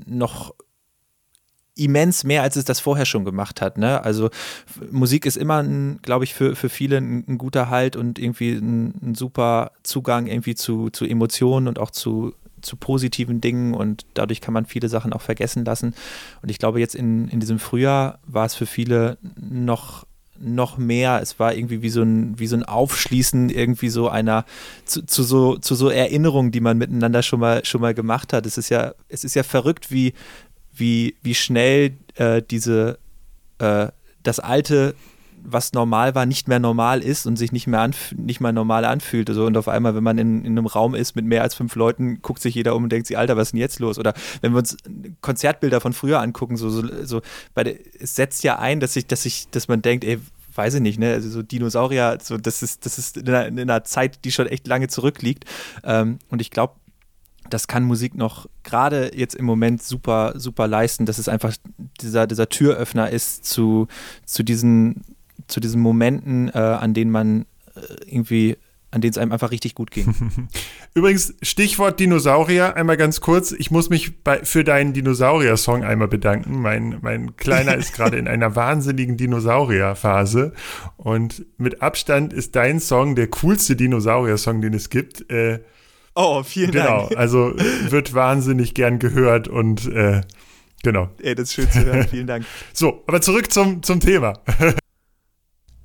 noch 0.07 0.55
immens 1.75 2.23
mehr, 2.23 2.41
als 2.41 2.55
es 2.55 2.65
das 2.65 2.79
vorher 2.79 3.05
schon 3.05 3.23
gemacht 3.23 3.61
hat. 3.61 3.77
Ne? 3.77 4.03
Also 4.03 4.31
Musik 4.89 5.27
ist 5.27 5.37
immer, 5.37 5.63
glaube 6.01 6.23
ich, 6.23 6.33
für, 6.33 6.55
für 6.55 6.69
viele 6.69 6.97
ein, 6.97 7.23
ein, 7.27 7.37
guter 7.37 7.69
Halt 7.69 7.95
und 7.95 8.17
irgendwie 8.17 8.53
ein, 8.53 8.95
ein 9.03 9.13
super 9.13 9.73
Zugang 9.83 10.25
irgendwie 10.25 10.55
zu, 10.55 10.89
zu 10.89 11.05
Emotionen 11.05 11.67
und 11.67 11.77
auch 11.77 11.91
zu 11.91 12.33
zu 12.61 12.75
positiven 12.75 13.41
Dingen 13.41 13.73
und 13.73 14.05
dadurch 14.13 14.41
kann 14.41 14.53
man 14.53 14.65
viele 14.65 14.89
Sachen 14.89 15.13
auch 15.13 15.21
vergessen 15.21 15.65
lassen. 15.65 15.93
Und 16.41 16.49
ich 16.49 16.59
glaube, 16.59 16.79
jetzt 16.79 16.95
in, 16.95 17.27
in 17.27 17.39
diesem 17.39 17.59
Frühjahr 17.59 18.19
war 18.25 18.45
es 18.45 18.55
für 18.55 18.65
viele 18.65 19.17
noch 19.35 20.05
noch 20.39 20.77
mehr, 20.77 21.19
es 21.21 21.39
war 21.39 21.55
irgendwie 21.55 21.81
wie 21.81 21.89
so 21.89 22.03
ein, 22.03 22.37
wie 22.37 22.45
so 22.45 22.55
ein 22.55 22.63
Aufschließen 22.63 23.49
irgendwie 23.49 23.89
so 23.89 24.07
einer 24.09 24.45
zu, 24.85 25.03
zu, 25.03 25.23
so, 25.23 25.57
zu 25.57 25.73
so 25.73 25.89
Erinnerungen, 25.89 26.51
die 26.51 26.59
man 26.59 26.77
miteinander 26.77 27.23
schon 27.23 27.39
mal, 27.39 27.65
schon 27.65 27.81
mal 27.81 27.95
gemacht 27.95 28.33
hat. 28.33 28.45
Es 28.45 28.57
ist 28.57 28.69
ja, 28.69 28.93
es 29.09 29.23
ist 29.23 29.35
ja 29.35 29.41
verrückt, 29.41 29.91
wie, 29.91 30.13
wie, 30.73 31.15
wie 31.23 31.35
schnell 31.35 31.97
äh, 32.15 32.41
diese, 32.47 32.99
äh, 33.59 33.87
das 34.23 34.39
alte 34.39 34.93
was 35.49 35.71
normal 35.71 36.13
war, 36.13 36.25
nicht 36.25 36.49
mehr 36.49 36.59
normal 36.59 37.01
ist 37.01 37.25
und 37.25 37.37
sich 37.37 37.53
nicht 37.53 37.67
mehr, 37.67 37.89
nicht 38.15 38.41
mehr 38.41 38.51
normal 38.51 38.83
anfühlt. 38.83 39.29
Also, 39.29 39.45
und 39.45 39.55
auf 39.55 39.69
einmal, 39.69 39.95
wenn 39.95 40.03
man 40.03 40.17
in, 40.17 40.43
in, 40.43 40.57
einem 40.57 40.65
Raum 40.65 40.93
ist 40.93 41.15
mit 41.15 41.25
mehr 41.25 41.41
als 41.41 41.55
fünf 41.55 41.73
Leuten, 41.75 42.21
guckt 42.21 42.41
sich 42.41 42.53
jeder 42.53 42.75
um 42.75 42.83
und 42.83 42.91
denkt 42.91 43.07
sich, 43.07 43.17
Alter, 43.17 43.37
was 43.37 43.47
ist 43.47 43.51
denn 43.53 43.61
jetzt 43.61 43.79
los? 43.79 43.97
Oder 43.97 44.13
wenn 44.41 44.51
wir 44.51 44.57
uns 44.59 44.75
Konzertbilder 45.21 45.79
von 45.79 45.93
früher 45.93 46.19
angucken, 46.19 46.57
so, 46.57 46.69
so, 46.69 46.83
so 47.05 47.21
der, 47.55 47.75
es 47.99 48.15
setzt 48.15 48.43
ja 48.43 48.59
ein, 48.59 48.81
dass 48.81 48.95
ich, 48.97 49.07
dass 49.07 49.25
ich, 49.25 49.49
dass 49.49 49.69
man 49.69 49.81
denkt, 49.81 50.03
ey, 50.03 50.19
weiß 50.53 50.75
ich 50.75 50.81
nicht, 50.81 50.99
ne, 50.99 51.13
also 51.13 51.29
so 51.29 51.41
Dinosaurier, 51.43 52.17
so, 52.21 52.37
das 52.37 52.61
ist, 52.61 52.85
das 52.85 52.97
ist 52.97 53.15
in 53.17 53.29
einer, 53.29 53.47
in 53.47 53.59
einer 53.59 53.83
Zeit, 53.85 54.25
die 54.25 54.31
schon 54.31 54.47
echt 54.47 54.67
lange 54.67 54.89
zurückliegt. 54.89 55.45
Ähm, 55.83 56.19
und 56.29 56.41
ich 56.41 56.51
glaube, 56.51 56.73
das 57.49 57.67
kann 57.67 57.83
Musik 57.83 58.15
noch 58.15 58.47
gerade 58.63 59.11
jetzt 59.15 59.35
im 59.35 59.45
Moment 59.45 59.81
super, 59.81 60.33
super 60.35 60.67
leisten, 60.67 61.05
dass 61.05 61.17
es 61.17 61.29
einfach 61.29 61.55
dieser, 62.01 62.27
dieser 62.27 62.49
Türöffner 62.49 63.09
ist 63.09 63.45
zu, 63.45 63.87
zu 64.25 64.43
diesen 64.43 65.03
zu 65.47 65.59
diesen 65.59 65.81
Momenten, 65.81 66.49
äh, 66.49 66.57
an 66.57 66.93
denen 66.93 67.11
man 67.11 67.45
äh, 67.75 67.81
irgendwie 68.05 68.57
an 68.89 69.01
denen 69.01 69.11
es 69.11 69.17
einem 69.17 69.31
einfach 69.31 69.51
richtig 69.51 69.75
gut 69.75 69.91
ging. 69.91 70.13
Übrigens, 70.93 71.35
Stichwort 71.41 71.99
Dinosaurier, 71.99 72.75
einmal 72.75 72.95
ganz 72.95 73.19
kurz. 73.19 73.51
Ich 73.51 73.69
muss 73.69 73.89
mich 73.89 74.23
bei, 74.23 74.43
für 74.45 74.63
deinen 74.63 74.93
Dinosaurier-Song 74.93 75.83
einmal 75.83 76.07
bedanken. 76.07 76.61
Mein, 76.61 76.97
mein 77.01 77.35
Kleiner 77.35 77.75
ist 77.75 77.93
gerade 77.93 78.17
in 78.17 78.27
einer 78.27 78.55
wahnsinnigen 78.55 79.17
Dinosaurier-Phase. 79.17 80.53
Und 80.95 81.45
mit 81.57 81.81
Abstand 81.81 82.31
ist 82.31 82.55
dein 82.55 82.79
Song 82.79 83.15
der 83.15 83.27
coolste 83.27 83.75
Dinosaurier-Song, 83.75 84.61
den 84.61 84.73
es 84.73 84.89
gibt. 84.89 85.29
Äh, 85.29 85.59
oh, 86.15 86.43
vielen 86.43 86.71
genau, 86.71 86.99
Dank. 86.99 87.09
Genau, 87.09 87.19
also 87.21 87.53
wird 87.89 88.13
wahnsinnig 88.13 88.73
gern 88.73 88.99
gehört 88.99 89.49
und 89.49 89.85
äh, 89.91 90.21
genau. 90.81 91.09
Ey, 91.21 91.35
das 91.35 91.49
ist 91.49 91.53
schön 91.55 91.69
zu 91.69 91.83
hören. 91.85 92.07
Vielen 92.09 92.27
Dank. 92.27 92.45
So, 92.71 93.03
aber 93.05 93.19
zurück 93.19 93.51
zum, 93.51 93.83
zum 93.83 93.99
Thema. 93.99 94.39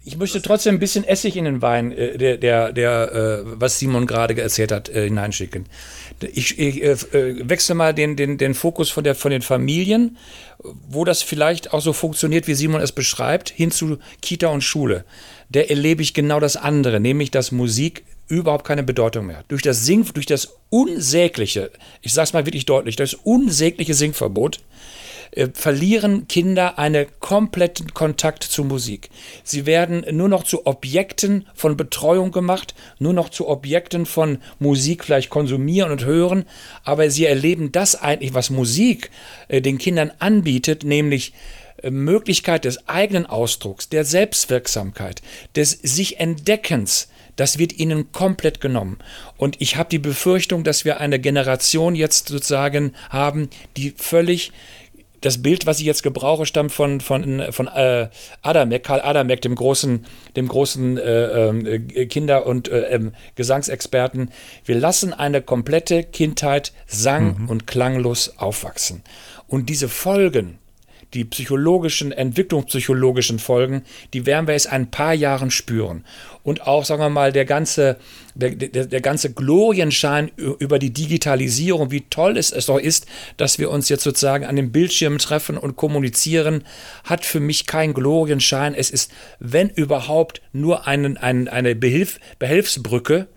Ich 0.04 0.16
möchte 0.16 0.42
trotzdem 0.42 0.76
ein 0.76 0.80
bisschen 0.80 1.04
Essig 1.04 1.36
in 1.36 1.44
den 1.44 1.62
Wein, 1.62 1.92
äh, 1.92 2.18
der, 2.18 2.36
der, 2.36 2.72
der 2.72 3.12
äh, 3.12 3.42
was 3.44 3.78
Simon 3.78 4.06
gerade 4.06 4.40
erzählt 4.40 4.72
hat, 4.72 4.88
äh, 4.88 5.04
hineinschicken. 5.04 5.66
Ich, 6.20 6.58
ich 6.58 6.82
äh, 6.82 6.90
äh, 6.90 7.48
wechsle 7.48 7.76
mal 7.76 7.94
den, 7.94 8.16
den, 8.16 8.36
den 8.36 8.54
Fokus 8.54 8.90
von, 8.90 9.04
der, 9.04 9.14
von 9.14 9.30
den 9.30 9.42
Familien, 9.42 10.16
wo 10.88 11.04
das 11.04 11.22
vielleicht 11.22 11.72
auch 11.72 11.80
so 11.80 11.92
funktioniert, 11.92 12.48
wie 12.48 12.54
Simon 12.54 12.80
es 12.80 12.92
beschreibt, 12.92 13.50
hin 13.50 13.70
zu 13.70 13.98
Kita 14.20 14.48
und 14.48 14.62
Schule. 14.62 15.04
Da 15.50 15.60
erlebe 15.60 16.02
ich 16.02 16.14
genau 16.14 16.40
das 16.40 16.56
andere, 16.56 16.98
nämlich 16.98 17.30
dass 17.30 17.52
Musik 17.52 18.04
überhaupt 18.26 18.66
keine 18.66 18.82
Bedeutung 18.82 19.26
mehr. 19.26 19.44
Durch 19.48 19.62
das 19.62 19.84
Sing, 19.84 20.04
durch 20.14 20.26
das 20.26 20.54
unsägliche, 20.70 21.70
ich 22.00 22.12
sage 22.12 22.24
es 22.24 22.32
mal 22.32 22.46
wirklich 22.46 22.66
deutlich, 22.66 22.96
das 22.96 23.14
unsägliche 23.14 23.94
Singverbot 23.94 24.60
äh, 25.32 25.48
verlieren 25.54 26.28
Kinder 26.28 26.78
einen 26.78 27.06
kompletten 27.18 27.94
Kontakt 27.94 28.44
zu 28.44 28.64
Musik. 28.64 29.08
Sie 29.44 29.64
werden 29.64 30.04
nur 30.10 30.28
noch 30.28 30.44
zu 30.44 30.66
Objekten 30.66 31.46
von 31.54 31.76
Betreuung 31.76 32.32
gemacht, 32.32 32.74
nur 32.98 33.14
noch 33.14 33.30
zu 33.30 33.48
Objekten 33.48 34.04
von 34.04 34.38
Musik 34.58 35.04
vielleicht 35.04 35.30
konsumieren 35.30 35.90
und 35.90 36.04
hören, 36.04 36.44
aber 36.84 37.10
sie 37.10 37.24
erleben 37.24 37.72
das 37.72 38.00
eigentlich, 38.00 38.34
was 38.34 38.50
Musik 38.50 39.10
äh, 39.48 39.62
den 39.62 39.78
Kindern 39.78 40.12
anbietet, 40.18 40.84
nämlich 40.84 41.32
äh, 41.82 41.90
Möglichkeit 41.90 42.66
des 42.66 42.86
eigenen 42.88 43.24
Ausdrucks, 43.24 43.88
der 43.88 44.04
Selbstwirksamkeit, 44.04 45.22
des 45.56 45.70
sich 45.70 46.20
Entdeckens, 46.20 47.08
das 47.36 47.58
wird 47.58 47.78
ihnen 47.78 48.12
komplett 48.12 48.60
genommen. 48.60 48.98
Und 49.38 49.60
ich 49.60 49.76
habe 49.76 49.88
die 49.88 49.98
Befürchtung, 49.98 50.64
dass 50.64 50.84
wir 50.84 51.00
eine 51.00 51.18
Generation 51.18 51.94
jetzt 51.94 52.28
sozusagen 52.28 52.94
haben, 53.08 53.48
die 53.76 53.94
völlig 53.96 54.52
das 55.22 55.40
Bild, 55.40 55.66
was 55.66 55.80
ich 55.80 55.86
jetzt 55.86 56.02
gebrauche, 56.02 56.46
stammt 56.46 56.72
von, 56.72 57.00
von, 57.00 57.42
von 57.50 57.68
äh, 57.68 58.08
Adamek, 58.42 58.84
Karl 58.84 59.00
Adamek, 59.00 59.40
dem 59.40 59.54
großen, 59.54 60.04
dem 60.36 60.48
großen 60.48 60.98
äh, 60.98 61.48
äh, 61.48 62.06
Kinder- 62.06 62.44
und 62.44 62.68
äh, 62.68 62.88
ähm, 62.88 63.12
Gesangsexperten. 63.36 64.30
Wir 64.64 64.74
lassen 64.74 65.12
eine 65.12 65.40
komplette 65.40 66.02
Kindheit 66.02 66.72
sang- 66.86 67.42
mhm. 67.42 67.48
und 67.48 67.66
klanglos 67.66 68.34
aufwachsen. 68.36 69.02
Und 69.46 69.68
diese 69.68 69.88
Folgen, 69.88 70.58
die 71.14 71.24
psychologischen, 71.24 72.10
entwicklungspsychologischen 72.10 73.38
Folgen, 73.38 73.82
die 74.12 74.26
werden 74.26 74.46
wir 74.46 74.54
jetzt 74.54 74.72
ein 74.72 74.90
paar 74.90 75.14
Jahren 75.14 75.50
spüren. 75.50 76.04
Und 76.44 76.66
auch, 76.66 76.84
sagen 76.84 77.00
wir 77.00 77.08
mal, 77.08 77.32
der 77.32 77.44
ganze, 77.44 77.98
der, 78.34 78.50
der, 78.50 78.86
der 78.86 79.00
ganze 79.00 79.32
Glorienschein 79.32 80.30
über 80.36 80.78
die 80.78 80.92
Digitalisierung, 80.92 81.92
wie 81.92 82.02
toll 82.10 82.36
es, 82.36 82.50
es 82.50 82.66
doch 82.66 82.78
ist, 82.78 83.06
dass 83.36 83.58
wir 83.58 83.70
uns 83.70 83.88
jetzt 83.88 84.02
sozusagen 84.02 84.44
an 84.44 84.56
den 84.56 84.72
Bildschirmen 84.72 85.18
treffen 85.18 85.56
und 85.56 85.76
kommunizieren, 85.76 86.64
hat 87.04 87.24
für 87.24 87.38
mich 87.38 87.66
keinen 87.66 87.94
Glorienschein. 87.94 88.74
Es 88.74 88.90
ist, 88.90 89.12
wenn 89.38 89.68
überhaupt, 89.70 90.42
nur 90.52 90.86
einen, 90.86 91.16
einen, 91.16 91.48
eine 91.48 91.76
Behilf, 91.76 92.18
Behelfsbrücke, 92.38 93.28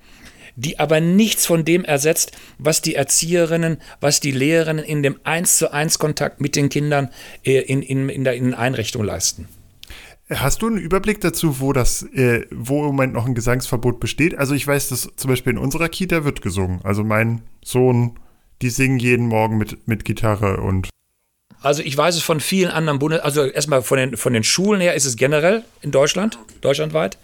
die 0.55 0.79
aber 0.79 0.99
nichts 0.99 1.45
von 1.45 1.65
dem 1.65 1.83
ersetzt, 1.85 2.31
was 2.57 2.81
die 2.81 2.95
Erzieherinnen, 2.95 3.77
was 3.99 4.19
die 4.19 4.31
Lehrerinnen 4.31 4.83
in 4.83 5.03
dem 5.03 5.19
1 5.23 5.57
zu 5.57 5.71
1 5.71 5.99
Kontakt 5.99 6.41
mit 6.41 6.55
den 6.55 6.69
Kindern 6.69 7.09
äh, 7.43 7.59
in, 7.59 7.81
in, 7.81 8.09
in 8.09 8.23
der 8.23 8.35
in 8.35 8.53
Einrichtung 8.53 9.03
leisten. 9.03 9.47
Hast 10.29 10.63
du 10.63 10.67
einen 10.67 10.77
Überblick 10.77 11.21
dazu, 11.21 11.59
wo 11.59 11.71
das, 11.71 12.01
äh, 12.01 12.47
wo 12.49 12.79
im 12.79 12.87
Moment 12.87 13.13
noch 13.13 13.27
ein 13.27 13.35
Gesangsverbot 13.35 13.99
besteht? 13.99 14.35
Also 14.35 14.55
ich 14.55 14.65
weiß, 14.65 14.89
dass 14.89 15.09
zum 15.15 15.29
Beispiel 15.29 15.53
in 15.53 15.59
unserer 15.59 15.87
Kita 15.87 16.23
wird 16.25 16.41
gesungen. 16.41 16.79
Also 16.83 17.03
mein 17.03 17.43
Sohn, 17.63 18.19
die 18.63 18.71
singen 18.71 18.97
jeden 18.97 19.27
Morgen 19.27 19.57
mit, 19.57 19.87
mit 19.87 20.03
Gitarre 20.03 20.57
und 20.57 20.89
also 21.61 21.81
ich 21.81 21.97
weiß 21.97 22.15
es 22.15 22.21
von 22.21 22.39
vielen 22.41 22.69
anderen 22.69 22.99
Bundes, 22.99 23.21
also 23.21 23.43
erstmal 23.43 23.81
von 23.81 23.97
den, 23.97 24.17
von 24.17 24.33
den 24.33 24.43
Schulen 24.43 24.81
her 24.81 24.93
ist 24.93 25.05
es 25.05 25.15
generell 25.15 25.63
in 25.81 25.89
Deutschland, 25.89 26.37
deutschlandweit. 26.61 27.17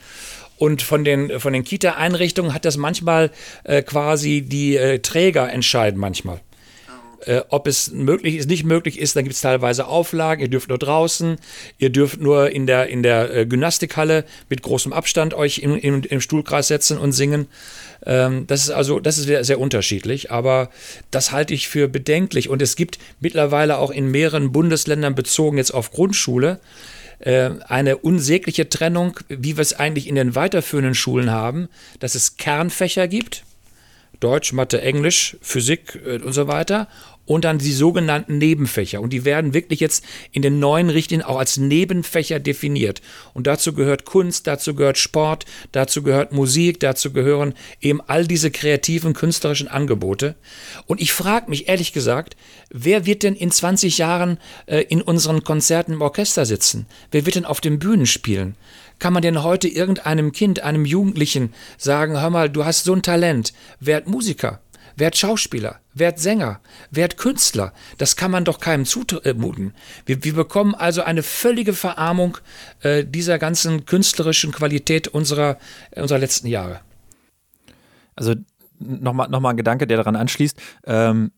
Und 0.57 0.81
von 0.81 1.03
den, 1.03 1.39
von 1.39 1.53
den 1.53 1.63
Kita-Einrichtungen 1.63 2.53
hat 2.53 2.65
das 2.65 2.77
manchmal 2.77 3.29
äh, 3.63 3.83
quasi 3.83 4.41
die 4.41 4.77
äh, 4.77 4.99
Träger 4.99 5.51
entscheiden 5.51 5.99
manchmal. 5.99 6.41
Äh, 7.25 7.41
ob 7.49 7.67
es 7.67 7.91
möglich 7.91 8.35
ist, 8.35 8.49
nicht 8.49 8.63
möglich 8.63 8.99
ist, 8.99 9.15
dann 9.15 9.23
gibt 9.23 9.35
es 9.35 9.41
teilweise 9.41 9.87
Auflagen. 9.87 10.41
Ihr 10.41 10.49
dürft 10.49 10.69
nur 10.69 10.77
draußen, 10.77 11.37
ihr 11.77 11.89
dürft 11.89 12.19
nur 12.19 12.49
in 12.49 12.65
der, 12.65 12.87
in 12.87 13.03
der 13.03 13.33
äh, 13.33 13.45
Gymnastikhalle 13.45 14.25
mit 14.49 14.63
großem 14.63 14.91
Abstand 14.91 15.33
euch 15.33 15.59
im, 15.59 15.75
im, 15.75 16.01
im 16.03 16.21
Stuhlkreis 16.21 16.67
setzen 16.67 16.97
und 16.97 17.11
singen. 17.11 17.47
Ähm, 18.05 18.47
das 18.47 18.63
ist 18.63 18.71
also, 18.71 18.99
das 18.99 19.17
ist 19.17 19.25
sehr, 19.25 19.43
sehr 19.43 19.59
unterschiedlich, 19.59 20.31
aber 20.31 20.69
das 21.11 21.31
halte 21.31 21.53
ich 21.53 21.67
für 21.67 21.87
bedenklich. 21.87 22.49
Und 22.49 22.61
es 22.61 22.75
gibt 22.75 22.97
mittlerweile 23.19 23.77
auch 23.77 23.91
in 23.91 24.09
mehreren 24.09 24.51
Bundesländern 24.51 25.15
bezogen 25.15 25.57
jetzt 25.57 25.73
auf 25.73 25.91
Grundschule 25.91 26.59
äh, 27.19 27.51
eine 27.67 27.97
unsägliche 27.97 28.69
Trennung, 28.69 29.19
wie 29.27 29.57
wir 29.57 29.61
es 29.61 29.73
eigentlich 29.73 30.07
in 30.07 30.15
den 30.15 30.33
weiterführenden 30.33 30.95
Schulen 30.95 31.29
haben, 31.29 31.69
dass 31.99 32.15
es 32.15 32.37
Kernfächer 32.37 33.07
gibt, 33.07 33.43
Deutsch, 34.19 34.53
Mathe, 34.53 34.81
Englisch, 34.81 35.37
Physik 35.41 35.99
äh, 36.05 36.17
und 36.19 36.33
so 36.33 36.47
weiter 36.47 36.87
und 37.31 37.45
dann 37.45 37.59
die 37.59 37.71
sogenannten 37.71 38.39
Nebenfächer. 38.39 38.99
Und 38.99 39.13
die 39.13 39.23
werden 39.23 39.53
wirklich 39.53 39.79
jetzt 39.79 40.03
in 40.33 40.41
den 40.41 40.59
neuen 40.59 40.89
Richtlinien 40.89 41.25
auch 41.25 41.37
als 41.37 41.55
Nebenfächer 41.55 42.41
definiert. 42.41 43.01
Und 43.33 43.47
dazu 43.47 43.71
gehört 43.71 44.03
Kunst, 44.03 44.47
dazu 44.47 44.75
gehört 44.75 44.97
Sport, 44.97 45.45
dazu 45.71 46.03
gehört 46.03 46.33
Musik, 46.33 46.81
dazu 46.81 47.13
gehören 47.13 47.53
eben 47.79 48.01
all 48.05 48.27
diese 48.27 48.51
kreativen, 48.51 49.13
künstlerischen 49.13 49.69
Angebote. 49.69 50.35
Und 50.87 50.99
ich 50.99 51.13
frage 51.13 51.49
mich 51.49 51.69
ehrlich 51.69 51.93
gesagt, 51.93 52.35
wer 52.69 53.05
wird 53.05 53.23
denn 53.23 53.35
in 53.35 53.49
20 53.49 53.97
Jahren 53.97 54.37
äh, 54.65 54.81
in 54.81 55.01
unseren 55.01 55.45
Konzerten 55.45 55.93
im 55.93 56.01
Orchester 56.01 56.45
sitzen? 56.45 56.85
Wer 57.11 57.25
wird 57.25 57.37
denn 57.37 57.45
auf 57.45 57.61
den 57.61 57.79
Bühnen 57.79 58.07
spielen? 58.07 58.57
Kann 58.99 59.13
man 59.13 59.21
denn 59.21 59.41
heute 59.41 59.69
irgendeinem 59.69 60.33
Kind, 60.33 60.63
einem 60.63 60.83
Jugendlichen 60.83 61.53
sagen, 61.77 62.19
hör 62.19 62.29
mal, 62.29 62.49
du 62.49 62.65
hast 62.65 62.83
so 62.83 62.93
ein 62.93 63.01
Talent, 63.01 63.53
werd 63.79 64.07
Musiker? 64.07 64.59
Werd 64.95 65.17
Schauspieler, 65.17 65.79
werd 65.93 66.19
Sänger, 66.19 66.61
werd 66.89 67.17
Künstler. 67.17 67.73
Das 67.97 68.15
kann 68.15 68.31
man 68.31 68.45
doch 68.45 68.59
keinem 68.59 68.85
zumuten. 68.85 69.73
Wir, 70.05 70.23
wir 70.23 70.33
bekommen 70.33 70.75
also 70.75 71.01
eine 71.01 71.23
völlige 71.23 71.73
Verarmung 71.73 72.37
äh, 72.81 73.05
dieser 73.05 73.39
ganzen 73.39 73.85
künstlerischen 73.85 74.51
Qualität 74.51 75.07
unserer, 75.07 75.57
unserer 75.95 76.19
letzten 76.19 76.47
Jahre. 76.47 76.81
Also 78.15 78.35
nochmal 78.79 79.29
noch 79.29 79.39
mal 79.39 79.51
ein 79.51 79.57
Gedanke, 79.57 79.87
der 79.87 79.97
daran 79.97 80.15
anschließt. 80.15 80.59
Ähm, 80.85 81.31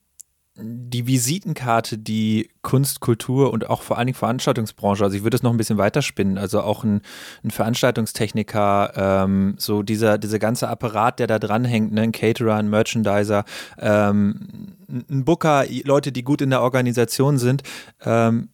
die 0.56 1.08
Visitenkarte, 1.08 1.98
die 1.98 2.50
Kunst, 2.62 3.00
Kultur 3.00 3.52
und 3.52 3.70
auch 3.70 3.82
vor 3.82 3.98
allen 3.98 4.08
Dingen 4.08 4.18
Veranstaltungsbranche, 4.18 5.04
also 5.04 5.18
ich 5.18 5.24
würde 5.24 5.36
es 5.36 5.42
noch 5.42 5.50
ein 5.50 5.58
bisschen 5.58 5.80
weiterspinnen, 5.80 6.38
also 6.38 6.62
auch 6.62 6.84
ein, 6.84 7.02
ein 7.44 7.50
Veranstaltungstechniker, 7.50 8.94
ähm, 8.96 9.56
so 9.58 9.82
dieser, 9.82 10.20
dieser 10.20 10.38
ganze 10.38 10.68
Apparat, 10.68 11.18
der 11.18 11.26
da 11.26 11.39
dranhängt, 11.39 11.92
ne? 11.92 12.02
ein 12.02 12.12
Caterer, 12.12 12.56
ein 12.56 12.70
Merchandiser, 12.70 13.46
ähm, 13.80 14.76
ein 14.88 15.26
Booker, 15.26 15.66
Leute, 15.86 16.12
die 16.12 16.24
gut 16.24 16.42
in 16.42 16.52
der 16.52 16.62
Organisation 16.62 17.39
sind, 17.39 17.63
ähm, 18.04 18.50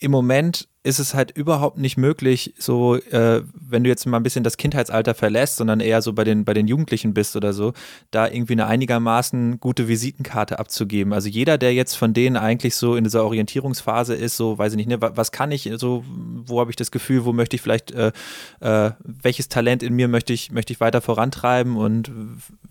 im 0.00 0.10
Moment 0.10 0.68
ist 0.88 0.98
es 0.98 1.12
halt 1.12 1.32
überhaupt 1.32 1.76
nicht 1.76 1.98
möglich, 1.98 2.54
so, 2.56 2.96
äh, 2.96 3.42
wenn 3.52 3.84
du 3.84 3.90
jetzt 3.90 4.06
mal 4.06 4.16
ein 4.16 4.22
bisschen 4.22 4.42
das 4.42 4.56
Kindheitsalter 4.56 5.14
verlässt, 5.14 5.56
sondern 5.56 5.80
eher 5.80 6.00
so 6.00 6.14
bei 6.14 6.24
den, 6.24 6.46
bei 6.46 6.54
den 6.54 6.66
Jugendlichen 6.66 7.12
bist 7.12 7.36
oder 7.36 7.52
so, 7.52 7.74
da 8.10 8.26
irgendwie 8.26 8.54
eine 8.54 8.66
einigermaßen 8.66 9.60
gute 9.60 9.86
Visitenkarte 9.86 10.58
abzugeben. 10.58 11.12
Also 11.12 11.28
jeder, 11.28 11.58
der 11.58 11.74
jetzt 11.74 11.94
von 11.94 12.14
denen 12.14 12.38
eigentlich 12.38 12.74
so 12.74 12.96
in 12.96 13.04
dieser 13.04 13.22
Orientierungsphase 13.26 14.14
ist, 14.14 14.38
so, 14.38 14.56
weiß 14.56 14.72
ich 14.72 14.76
nicht, 14.78 14.88
ne, 14.88 14.98
was 14.98 15.30
kann 15.30 15.52
ich, 15.52 15.70
so, 15.76 16.04
wo 16.46 16.58
habe 16.58 16.70
ich 16.70 16.76
das 16.76 16.90
Gefühl, 16.90 17.26
wo 17.26 17.34
möchte 17.34 17.56
ich 17.56 17.60
vielleicht, 17.60 17.90
äh, 17.90 18.12
äh, 18.60 18.92
welches 19.04 19.50
Talent 19.50 19.82
in 19.82 19.92
mir 19.92 20.08
möchte 20.08 20.32
ich, 20.32 20.52
möchte 20.52 20.72
ich 20.72 20.80
weiter 20.80 21.02
vorantreiben 21.02 21.76
und 21.76 22.10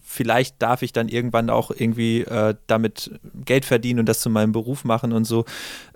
vielleicht 0.02 0.60
darf 0.60 0.82
ich 0.82 0.92
dann 0.92 1.08
irgendwann 1.08 1.52
auch 1.52 1.70
irgendwie 1.70 2.22
äh, 2.22 2.56
damit 2.66 3.12
Geld 3.46 3.66
verdienen 3.66 4.00
und 4.00 4.10
das 4.10 4.22
zu 4.22 4.32
meinem 4.32 4.54
Beruf 4.54 4.86
machen 4.86 5.14
und 5.14 5.26
so. 5.26 5.46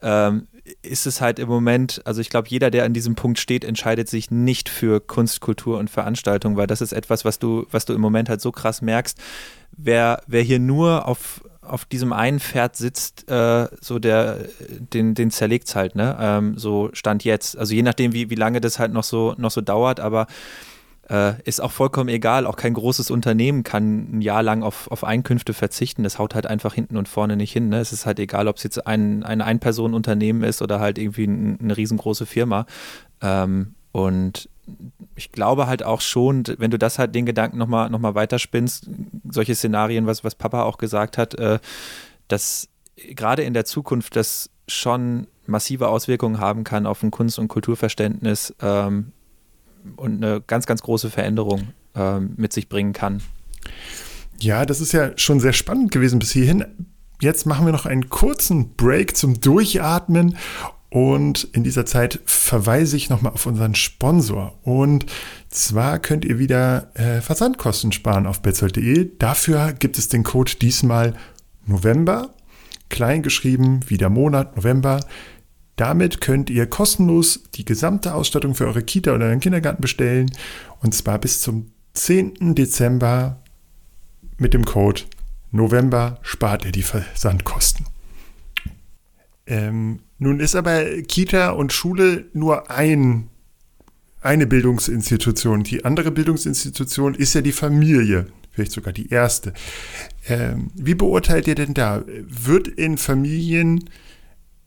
Ähm, 0.04 0.48
ist 0.82 1.08
es 1.08 1.22
halt 1.22 1.40
im 1.40 1.50
Moment, 1.50 2.02
also 2.06 2.22
ich 2.22 2.30
glaube, 2.30 2.48
jeder, 2.50 2.70
der 2.72 2.86
an 2.86 2.94
diesem 2.94 3.16
Punkt 3.16 3.40
steht, 3.40 3.64
entscheidet 3.64 4.10
sich 4.10 4.32
nicht 4.32 4.70
für 4.70 5.00
Kunst, 5.00 5.42
Kultur 5.42 5.80
und 5.80 5.90
Veranstaltung, 5.90 6.56
weil 6.58 6.68
das 6.68 6.82
ist 6.82 6.94
etwas, 6.94 7.26
was 7.26 7.40
du, 7.40 7.66
was 7.72 7.86
du 7.86 7.94
im 7.94 8.02
Moment 8.02 8.30
halt 8.30 8.42
so 8.42 8.52
krass 8.52 8.82
merkst. 8.82 9.20
Wer, 9.76 10.22
wer 10.28 10.42
hier 10.42 10.60
nur 10.60 11.08
auf, 11.08 11.42
auf 11.62 11.86
diesem 11.86 12.14
einen 12.14 12.40
Pferd 12.40 12.76
sitzt, 12.76 13.30
äh, 13.30 13.68
so 13.80 14.00
der, 14.00 14.46
den, 14.70 15.16
den 15.16 15.32
zerlegt 15.32 15.74
halt, 15.76 15.96
ne? 15.96 16.18
Ähm, 16.20 16.58
so 16.58 16.90
Stand 16.94 17.24
jetzt. 17.24 17.58
Also 17.58 17.74
je 17.74 17.84
nachdem, 17.84 18.14
wie, 18.14 18.30
wie 18.30 18.36
lange 18.36 18.62
das 18.62 18.80
halt 18.80 18.94
noch 18.94 19.04
so, 19.04 19.34
noch 19.38 19.52
so 19.52 19.62
dauert, 19.62 20.00
aber 20.00 20.28
äh, 21.12 21.34
ist 21.44 21.62
auch 21.62 21.72
vollkommen 21.72 22.10
egal. 22.10 22.46
Auch 22.46 22.56
kein 22.56 22.74
großes 22.74 23.12
Unternehmen 23.12 23.64
kann 23.64 24.18
ein 24.18 24.22
Jahr 24.22 24.42
lang 24.42 24.64
auf, 24.64 24.90
auf 24.90 25.04
Einkünfte 25.04 25.54
verzichten. 25.54 26.04
Das 26.04 26.18
haut 26.18 26.36
halt 26.36 26.48
einfach 26.48 26.74
hinten 26.74 26.96
und 26.96 27.10
vorne 27.10 27.36
nicht 27.36 27.52
hin. 27.52 27.68
Ne? 27.68 27.80
Es 27.80 27.92
ist 27.92 28.06
halt 28.06 28.20
egal, 28.20 28.48
ob 28.48 28.56
es 28.56 28.64
jetzt 28.64 28.88
ein, 28.88 29.24
ein 29.24 29.42
Ein-Personen-Unternehmen 29.42 30.44
ist 30.44 30.62
oder 30.62 30.80
halt 30.80 30.98
irgendwie 30.98 31.26
ein, 31.26 31.60
eine 31.62 31.76
riesengroße 31.76 32.26
Firma. 32.26 32.66
Ähm, 33.22 33.76
und 33.92 34.48
ich 35.16 35.34
glaube 35.34 35.68
halt 35.68 35.84
auch 35.84 36.00
schon, 36.00 36.44
wenn 36.58 36.72
du 36.72 36.80
das 36.80 36.98
halt 36.98 37.14
den 37.14 37.26
Gedanken 37.26 37.58
nochmal 37.58 37.90
noch 37.90 38.00
mal 38.00 38.16
weiterspinnst, 38.16 38.88
solche 39.30 39.54
Szenarien, 39.54 40.08
was, 40.08 40.24
was 40.24 40.36
Papa 40.36 40.64
auch 40.64 40.78
gesagt 40.78 41.18
hat, 41.18 41.36
äh, 41.36 41.60
dass 42.30 42.70
gerade 42.96 43.44
in 43.44 43.54
der 43.54 43.66
Zukunft 43.66 44.16
das 44.16 44.50
schon 44.68 45.28
massive 45.46 45.90
Auswirkungen 45.90 46.40
haben 46.40 46.64
kann 46.64 46.86
auf 46.86 47.04
ein 47.04 47.12
Kunst- 47.12 47.38
und 47.38 47.50
Kulturverständnis, 47.50 48.56
ähm, 48.62 49.12
und 49.96 50.24
eine 50.24 50.42
ganz, 50.42 50.66
ganz 50.66 50.82
große 50.82 51.10
Veränderung 51.10 51.70
äh, 51.96 52.20
mit 52.20 52.54
sich 52.54 52.70
bringen 52.70 52.94
kann. 52.94 53.22
Ja, 54.40 54.66
das 54.66 54.82
ist 54.82 54.92
ja 54.92 55.12
schon 55.18 55.40
sehr 55.40 55.54
spannend 55.54 55.92
gewesen 55.92 56.20
bis 56.20 56.32
hierhin. 56.32 56.66
Jetzt 57.22 57.46
machen 57.46 57.66
wir 57.66 57.74
noch 57.74 57.86
einen 57.86 58.10
kurzen 58.10 58.76
Break 58.76 59.16
zum 59.16 59.40
Durchatmen 59.40 60.38
und 60.92 61.46
in 61.54 61.64
dieser 61.64 61.86
Zeit 61.86 62.20
verweise 62.26 62.98
ich 62.98 63.10
nochmal 63.10 63.32
auf 63.32 63.46
unseren 63.46 63.76
Sponsor. 63.76 64.60
Und 64.64 65.06
zwar 65.50 66.00
könnt 66.00 66.26
ihr 66.26 66.38
wieder 66.38 66.92
äh, 66.96 67.22
Versandkosten 67.22 67.94
sparen 67.94 68.28
auf 68.28 68.42
betzold.de. 68.42 69.12
Dafür 69.18 69.72
gibt 69.72 69.98
es 69.98 70.10
den 70.10 70.24
Code 70.24 70.52
diesmal 70.62 71.14
November, 71.66 72.34
klein 72.90 73.22
geschrieben, 73.22 73.80
wie 73.88 73.98
der 73.98 74.10
Monat 74.10 74.58
November. 74.58 75.00
Damit 75.76 76.22
könnt 76.22 76.50
ihr 76.50 76.68
kostenlos 76.68 77.44
die 77.56 77.66
gesamte 77.66 78.14
Ausstattung 78.14 78.56
für 78.56 78.68
eure 78.68 78.84
Kita 78.84 79.14
oder 79.14 79.26
euren 79.28 79.40
Kindergarten 79.40 79.82
bestellen. 79.82 80.32
Und 80.82 80.94
zwar 80.94 81.18
bis 81.20 81.42
zum 81.42 81.72
10. 81.94 82.56
Dezember 82.56 83.42
mit 84.38 84.54
dem 84.54 84.66
Code 84.66 85.02
November 85.52 86.20
spart 86.22 86.66
ihr 86.66 86.72
die 86.72 86.84
Versandkosten. 86.84 87.86
Ähm, 89.46 90.00
nun 90.18 90.40
ist 90.40 90.56
aber 90.56 91.02
Kita 91.02 91.52
und 91.52 91.74
Schule 91.74 92.26
nur 92.34 92.72
ein, 92.72 93.30
eine 94.22 94.48
Bildungsinstitution. 94.48 95.64
Die 95.64 95.84
andere 95.84 96.12
Bildungsinstitution 96.12 97.16
ist 97.16 97.34
ja 97.34 97.42
die 97.42 97.52
Familie, 97.52 98.28
vielleicht 98.52 98.72
sogar 98.72 98.94
die 98.94 99.10
erste. 99.10 99.54
Ähm, 100.28 100.72
wie 100.76 100.96
beurteilt 100.96 101.48
ihr 101.48 101.56
denn 101.56 101.74
da? 101.74 102.04
Wird 102.08 102.68
in 102.68 102.98
Familien 102.98 103.90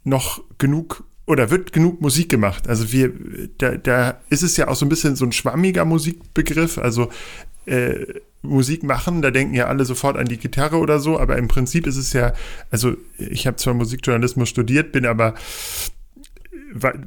noch 0.05 0.43
genug 0.59 1.05
oder 1.27 1.51
wird 1.51 1.73
genug 1.73 2.01
Musik 2.01 2.29
gemacht? 2.29 2.69
Also 2.69 2.93
wir, 2.93 3.13
da, 3.59 3.77
da 3.77 4.21
ist 4.29 4.43
es 4.43 4.57
ja 4.57 4.69
auch 4.69 4.77
so 4.77 4.85
ein 4.85 4.91
bisschen 4.91 5.17
so 5.17 5.25
ein 5.25 5.33
schwammiger 5.33 5.85
Musikbegriff. 5.85 6.79
Also 6.79 7.09
äh, 7.67 8.05
Musik 8.43 8.83
machen, 8.83 9.23
da 9.23 9.31
denken 9.31 9.55
ja 9.55 9.67
alle 9.67 9.87
sofort 9.87 10.19
an 10.19 10.27
die 10.27 10.37
Gitarre 10.37 10.77
oder 10.77 10.99
so, 10.99 11.19
aber 11.19 11.39
im 11.39 11.49
Prinzip 11.49 11.87
ist 11.87 11.97
es 11.97 12.13
ja, 12.13 12.35
also 12.71 12.95
ich 13.17 13.47
habe 13.47 13.57
zwar 13.57 13.73
Musikjournalismus 13.73 14.51
studiert, 14.51 14.93
bin 14.93 15.07
aber 15.07 15.35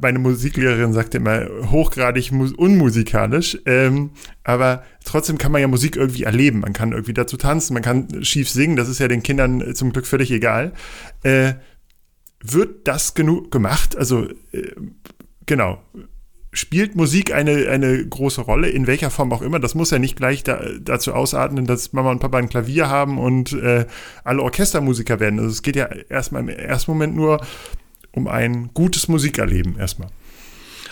meine 0.01 0.19
Musiklehrerin 0.19 0.93
sagte 0.93 1.17
immer 1.17 1.45
hochgradig 1.71 2.31
unmusikalisch, 2.31 3.57
ähm, 3.65 4.12
aber 4.43 4.83
trotzdem 5.03 5.38
kann 5.38 5.51
man 5.51 5.62
ja 5.62 5.67
Musik 5.67 5.97
irgendwie 5.97 6.23
erleben. 6.23 6.62
Man 6.62 6.71
kann 6.71 6.93
irgendwie 6.93 7.13
dazu 7.13 7.36
tanzen, 7.36 7.73
man 7.73 7.83
kann 7.83 8.23
schief 8.23 8.49
singen, 8.49 8.77
das 8.77 8.88
ist 8.88 8.99
ja 8.99 9.10
den 9.10 9.23
Kindern 9.23 9.75
zum 9.75 9.91
Glück 9.91 10.07
völlig 10.07 10.31
egal. 10.31 10.71
Äh, 11.23 11.55
wird 12.41 12.88
das 12.88 13.13
genug 13.13 13.52
gemacht? 13.52 13.95
Also, 13.97 14.28
äh, 14.52 14.71
genau. 15.45 15.82
Spielt 16.54 16.95
Musik 16.95 17.34
eine, 17.34 17.69
eine 17.69 18.08
große 18.08 18.41
Rolle, 18.41 18.69
in 18.69 18.88
welcher 18.88 19.12
Form 19.12 19.32
auch 19.32 19.41
immer? 19.41 19.60
Das 19.60 19.76
muss 19.76 19.91
ja 19.91 20.00
nicht 20.00 20.15
gleich 20.15 20.43
da, 20.43 20.60
dazu 20.80 21.13
ausatmen, 21.13 21.65
dass 21.65 21.93
Mama 21.93 22.10
und 22.10 22.19
Papa 22.19 22.38
ein 22.38 22.50
Klavier 22.50 22.89
haben 22.89 23.19
und 23.19 23.54
äh, 23.54 23.86
alle 24.23 24.41
Orchestermusiker 24.41 25.19
werden. 25.19 25.39
Also 25.39 25.52
es 25.52 25.62
geht 25.62 25.76
ja 25.76 25.86
erstmal 25.86 26.41
im 26.41 26.50
ersten 26.50 26.91
Moment 26.91 27.15
nur 27.15 27.45
um 28.12 28.28
ein 28.28 28.71
gutes 28.73 29.08
Musikerleben 29.08 29.78
erstmal. 29.78 30.10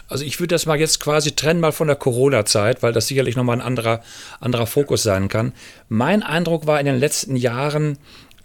Also 0.07 0.23
ich 0.23 0.39
würde 0.39 0.53
das 0.53 0.67
mal 0.67 0.79
jetzt 0.79 0.99
quasi 0.99 1.31
trennen 1.31 1.59
mal 1.59 1.71
von 1.71 1.87
der 1.87 1.95
Corona-Zeit, 1.95 2.83
weil 2.83 2.93
das 2.93 3.07
sicherlich 3.07 3.35
nochmal 3.35 3.57
ein 3.57 3.65
anderer, 3.65 4.03
anderer 4.39 4.67
Fokus 4.67 5.01
sein 5.01 5.29
kann. 5.29 5.53
Mein 5.89 6.21
Eindruck 6.21 6.67
war 6.67 6.79
in 6.79 6.85
den 6.85 6.99
letzten 6.99 7.35
Jahren, 7.35 7.97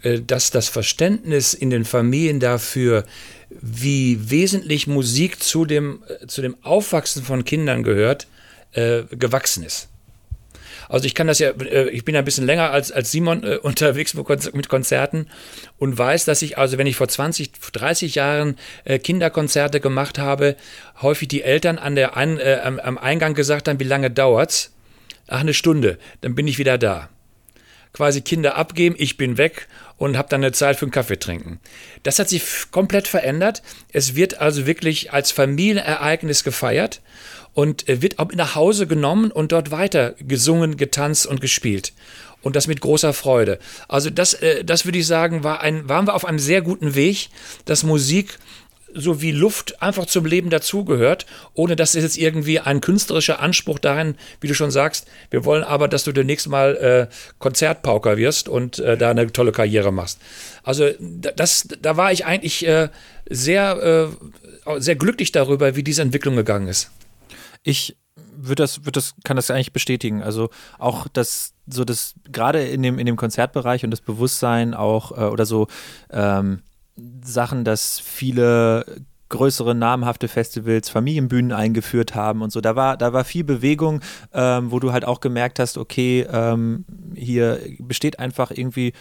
dass 0.03 0.51
das 0.51 0.69
Verständnis 0.69 1.53
in 1.53 1.69
den 1.69 1.85
Familien 1.85 2.39
dafür, 2.39 3.05
wie 3.59 4.29
wesentlich 4.29 4.87
Musik 4.87 5.43
zu 5.43 5.65
dem, 5.65 6.03
äh, 6.07 6.27
zu 6.27 6.41
dem 6.41 6.55
Aufwachsen 6.63 7.23
von 7.23 7.43
Kindern 7.43 7.83
gehört, 7.83 8.27
äh, 8.73 9.03
gewachsen 9.11 9.63
ist. 9.63 9.89
Also 10.87 11.05
ich 11.05 11.15
kann 11.15 11.27
das 11.27 11.39
ja, 11.39 11.49
äh, 11.49 11.89
ich 11.89 12.05
bin 12.05 12.15
ja 12.15 12.21
ein 12.21 12.25
bisschen 12.25 12.45
länger 12.45 12.71
als, 12.71 12.91
als 12.91 13.11
Simon 13.11 13.43
äh, 13.43 13.57
unterwegs 13.61 14.13
mit 14.13 14.69
Konzerten 14.69 15.27
und 15.77 15.97
weiß, 15.97 16.25
dass 16.25 16.41
ich, 16.41 16.57
also 16.57 16.77
wenn 16.77 16.87
ich 16.87 16.95
vor 16.95 17.07
20, 17.07 17.51
30 17.51 18.15
Jahren 18.15 18.57
äh, 18.83 18.99
Kinderkonzerte 18.99 19.79
gemacht 19.79 20.17
habe, 20.17 20.55
häufig 21.01 21.27
die 21.27 21.43
Eltern 21.43 21.77
an 21.77 21.95
der 21.95 22.17
Ein, 22.17 22.39
am, 22.63 22.79
am 22.79 22.97
Eingang 22.97 23.33
gesagt 23.33 23.67
haben, 23.67 23.79
wie 23.79 23.85
lange 23.85 24.11
dauert's? 24.11 24.73
Ach, 25.27 25.39
eine 25.39 25.53
Stunde, 25.53 25.97
dann 26.21 26.35
bin 26.35 26.47
ich 26.47 26.57
wieder 26.57 26.77
da. 26.77 27.09
Quasi 27.93 28.21
Kinder 28.21 28.55
abgeben, 28.55 28.95
ich 28.97 29.17
bin 29.17 29.37
weg 29.37 29.67
und 30.01 30.17
habe 30.17 30.29
dann 30.29 30.43
eine 30.43 30.51
Zeit 30.51 30.77
für 30.77 30.85
einen 30.85 30.91
Kaffee 30.91 31.19
trinken. 31.19 31.59
Das 32.01 32.17
hat 32.17 32.27
sich 32.27 32.43
komplett 32.71 33.07
verändert. 33.07 33.61
Es 33.93 34.15
wird 34.15 34.41
also 34.41 34.65
wirklich 34.65 35.13
als 35.13 35.29
Familienereignis 35.29 36.43
gefeiert 36.43 37.01
und 37.53 37.85
wird 37.87 38.17
auch 38.17 38.31
nach 38.33 38.55
Hause 38.55 38.87
genommen 38.87 39.29
und 39.29 39.51
dort 39.51 39.69
weiter 39.69 40.15
gesungen, 40.17 40.75
getanzt 40.75 41.27
und 41.27 41.39
gespielt. 41.39 41.93
Und 42.41 42.55
das 42.55 42.65
mit 42.65 42.81
großer 42.81 43.13
Freude. 43.13 43.59
Also 43.87 44.09
das, 44.09 44.33
äh, 44.33 44.63
das 44.63 44.85
würde 44.85 44.97
ich 44.97 45.05
sagen, 45.05 45.43
war 45.43 45.61
ein, 45.61 45.87
waren 45.87 46.07
wir 46.07 46.15
auf 46.15 46.25
einem 46.25 46.39
sehr 46.39 46.63
guten 46.63 46.95
Weg, 46.95 47.29
dass 47.65 47.83
Musik 47.83 48.39
so 48.93 49.21
wie 49.21 49.31
Luft 49.31 49.81
einfach 49.81 50.05
zum 50.05 50.25
Leben 50.25 50.49
dazugehört, 50.49 51.25
ohne 51.53 51.75
dass 51.75 51.95
es 51.95 52.03
jetzt 52.03 52.17
irgendwie 52.17 52.59
ein 52.59 52.81
künstlerischer 52.81 53.39
Anspruch 53.39 53.79
darin, 53.79 54.15
wie 54.39 54.47
du 54.47 54.53
schon 54.53 54.71
sagst, 54.71 55.07
wir 55.29 55.45
wollen 55.45 55.63
aber, 55.63 55.87
dass 55.87 56.03
du 56.03 56.11
demnächst 56.11 56.47
mal 56.47 56.75
äh, 56.77 57.13
Konzertpauker 57.39 58.17
wirst 58.17 58.49
und 58.49 58.79
äh, 58.79 58.97
da 58.97 59.11
eine 59.11 59.31
tolle 59.31 59.51
Karriere 59.51 59.91
machst. 59.91 60.19
Also 60.63 60.89
das, 60.99 61.67
da 61.81 61.97
war 61.97 62.11
ich 62.11 62.25
eigentlich 62.25 62.65
äh, 62.67 62.89
sehr, 63.29 64.09
äh, 64.65 64.79
sehr 64.79 64.95
glücklich 64.95 65.31
darüber, 65.31 65.75
wie 65.75 65.83
diese 65.83 66.01
Entwicklung 66.01 66.35
gegangen 66.35 66.67
ist. 66.67 66.91
Ich 67.63 67.97
würde 68.35 68.63
das, 68.63 68.79
würde 68.79 68.93
das, 68.93 69.13
kann 69.23 69.35
das 69.35 69.51
eigentlich 69.51 69.73
bestätigen. 69.73 70.21
Also 70.21 70.49
auch 70.79 71.07
das, 71.07 71.53
so 71.67 71.85
das, 71.85 72.15
gerade 72.31 72.63
in 72.65 72.81
dem, 72.83 72.99
in 72.99 73.05
dem 73.05 73.15
Konzertbereich 73.15 73.83
und 73.83 73.91
das 73.91 74.01
Bewusstsein 74.01 74.73
auch, 74.73 75.11
äh, 75.11 75.25
oder 75.25 75.45
so, 75.45 75.67
ähm, 76.11 76.61
Sachen, 77.23 77.63
dass 77.63 77.99
viele 77.99 78.85
größere 79.31 79.73
namhafte 79.73 80.27
Festivals 80.27 80.89
Familienbühnen 80.89 81.53
eingeführt 81.53 82.13
haben 82.15 82.41
und 82.41 82.51
so. 82.51 82.61
Da 82.61 82.75
war, 82.75 82.97
da 82.97 83.13
war 83.13 83.23
viel 83.23 83.43
Bewegung, 83.43 84.01
ähm, 84.33 84.71
wo 84.71 84.79
du 84.79 84.91
halt 84.91 85.05
auch 85.05 85.21
gemerkt 85.21 85.57
hast, 85.57 85.77
okay, 85.77 86.27
ähm, 86.29 86.85
hier 87.15 87.59
besteht 87.79 88.19
einfach 88.19 88.51
irgendwie 88.51 88.93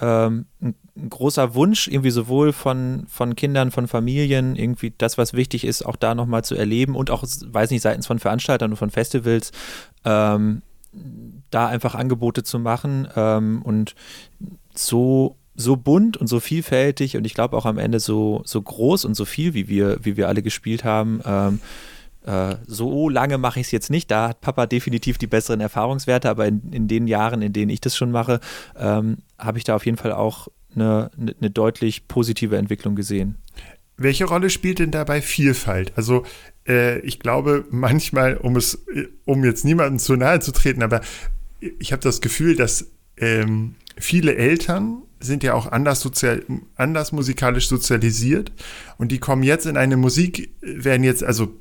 ähm, 0.00 0.46
ein, 0.60 0.74
großer 1.08 1.54
Wunsch, 1.54 1.88
irgendwie 1.88 2.10
sowohl 2.10 2.52
von, 2.52 3.06
von 3.08 3.34
Kindern, 3.34 3.70
von 3.70 3.88
Familien, 3.88 4.56
irgendwie 4.56 4.92
das, 4.96 5.16
was 5.16 5.32
wichtig 5.32 5.64
ist, 5.64 5.86
auch 5.86 5.96
da 5.96 6.14
nochmal 6.14 6.44
zu 6.44 6.54
erleben 6.54 6.94
und 6.94 7.10
auch, 7.10 7.22
weiß 7.22 7.70
nicht, 7.70 7.82
seitens 7.82 8.06
von 8.06 8.18
Veranstaltern 8.18 8.72
und 8.72 8.76
von 8.76 8.90
Festivals, 8.90 9.52
ähm, 10.04 10.62
da 11.50 11.66
einfach 11.66 11.94
Angebote 11.94 12.42
zu 12.42 12.58
machen 12.58 13.08
ähm, 13.16 13.62
und 13.62 13.94
so 14.74 15.37
so 15.58 15.76
bunt 15.76 16.16
und 16.16 16.28
so 16.28 16.38
vielfältig 16.38 17.16
und 17.16 17.24
ich 17.24 17.34
glaube 17.34 17.56
auch 17.56 17.66
am 17.66 17.78
Ende 17.78 17.98
so, 17.98 18.42
so 18.44 18.62
groß 18.62 19.04
und 19.04 19.14
so 19.14 19.24
viel, 19.24 19.54
wie 19.54 19.68
wir, 19.68 19.98
wie 20.02 20.16
wir 20.16 20.28
alle 20.28 20.40
gespielt 20.40 20.84
haben. 20.84 21.20
Ähm, 21.26 21.60
äh, 22.24 22.56
so 22.66 23.08
lange 23.08 23.38
mache 23.38 23.58
ich 23.58 23.66
es 23.66 23.72
jetzt 23.72 23.90
nicht. 23.90 24.08
Da 24.10 24.28
hat 24.28 24.40
Papa 24.40 24.66
definitiv 24.66 25.18
die 25.18 25.26
besseren 25.26 25.60
Erfahrungswerte, 25.60 26.30
aber 26.30 26.46
in, 26.46 26.72
in 26.72 26.86
den 26.86 27.08
Jahren, 27.08 27.42
in 27.42 27.52
denen 27.52 27.70
ich 27.70 27.80
das 27.80 27.96
schon 27.96 28.12
mache, 28.12 28.38
ähm, 28.78 29.18
habe 29.36 29.58
ich 29.58 29.64
da 29.64 29.74
auf 29.74 29.84
jeden 29.84 29.98
Fall 29.98 30.12
auch 30.12 30.46
eine, 30.76 31.10
eine 31.18 31.50
deutlich 31.50 32.06
positive 32.06 32.56
Entwicklung 32.56 32.94
gesehen. 32.94 33.34
Welche 33.96 34.26
Rolle 34.26 34.50
spielt 34.50 34.78
denn 34.78 34.92
dabei 34.92 35.20
Vielfalt? 35.20 35.92
Also 35.96 36.24
äh, 36.68 37.00
ich 37.00 37.18
glaube 37.18 37.64
manchmal, 37.70 38.36
um 38.36 38.54
es, 38.54 38.84
um 39.24 39.44
jetzt 39.44 39.64
niemandem 39.64 39.98
zu 39.98 40.14
nahe 40.14 40.38
zu 40.38 40.52
treten, 40.52 40.84
aber 40.84 41.00
ich 41.80 41.90
habe 41.90 42.02
das 42.02 42.20
Gefühl, 42.20 42.54
dass 42.54 42.92
ähm, 43.16 43.74
viele 43.96 44.36
Eltern 44.36 45.02
sind 45.20 45.42
ja 45.42 45.54
auch 45.54 45.66
anders, 45.70 46.00
sozial, 46.00 46.42
anders 46.76 47.12
musikalisch 47.12 47.68
sozialisiert 47.68 48.52
und 48.98 49.12
die 49.12 49.18
kommen 49.18 49.42
jetzt 49.42 49.66
in 49.66 49.76
eine 49.76 49.96
Musik, 49.96 50.50
werden 50.60 51.02
jetzt, 51.02 51.24
also 51.24 51.52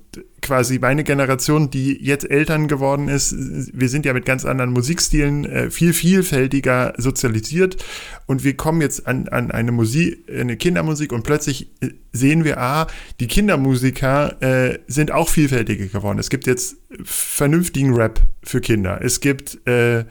quasi 0.42 0.80
meine 0.80 1.04
Generation, 1.04 1.70
die 1.70 1.98
jetzt 2.02 2.30
Eltern 2.30 2.68
geworden 2.68 3.08
ist, 3.08 3.36
wir 3.38 3.90
sind 3.90 4.06
ja 4.06 4.14
mit 4.14 4.26
ganz 4.26 4.46
anderen 4.46 4.72
Musikstilen 4.72 5.46
äh, 5.46 5.72
viel 5.72 5.94
vielfältiger 5.94 6.94
sozialisiert 6.98 7.84
und 8.26 8.44
wir 8.44 8.56
kommen 8.56 8.82
jetzt 8.82 9.08
an, 9.08 9.28
an 9.30 9.52
eine 9.52 9.72
Musik, 9.72 10.24
eine 10.30 10.58
Kindermusik 10.58 11.12
und 11.12 11.24
plötzlich 11.24 11.72
äh, 11.82 11.90
sehen 12.14 12.44
wir, 12.44 12.60
ah, 12.60 12.88
die 13.20 13.28
Kindermusiker 13.28 14.42
äh, 14.42 14.80
sind 14.88 15.12
auch 15.12 15.30
vielfältiger 15.30 15.88
geworden. 15.88 16.20
Es 16.20 16.30
gibt 16.30 16.48
jetzt 16.48 16.78
vernünftigen 17.04 17.94
Rap 17.94 18.22
für 18.44 18.62
Kinder. 18.62 19.00
Es 19.02 19.20
gibt 19.20 19.68
äh, 19.68 20.06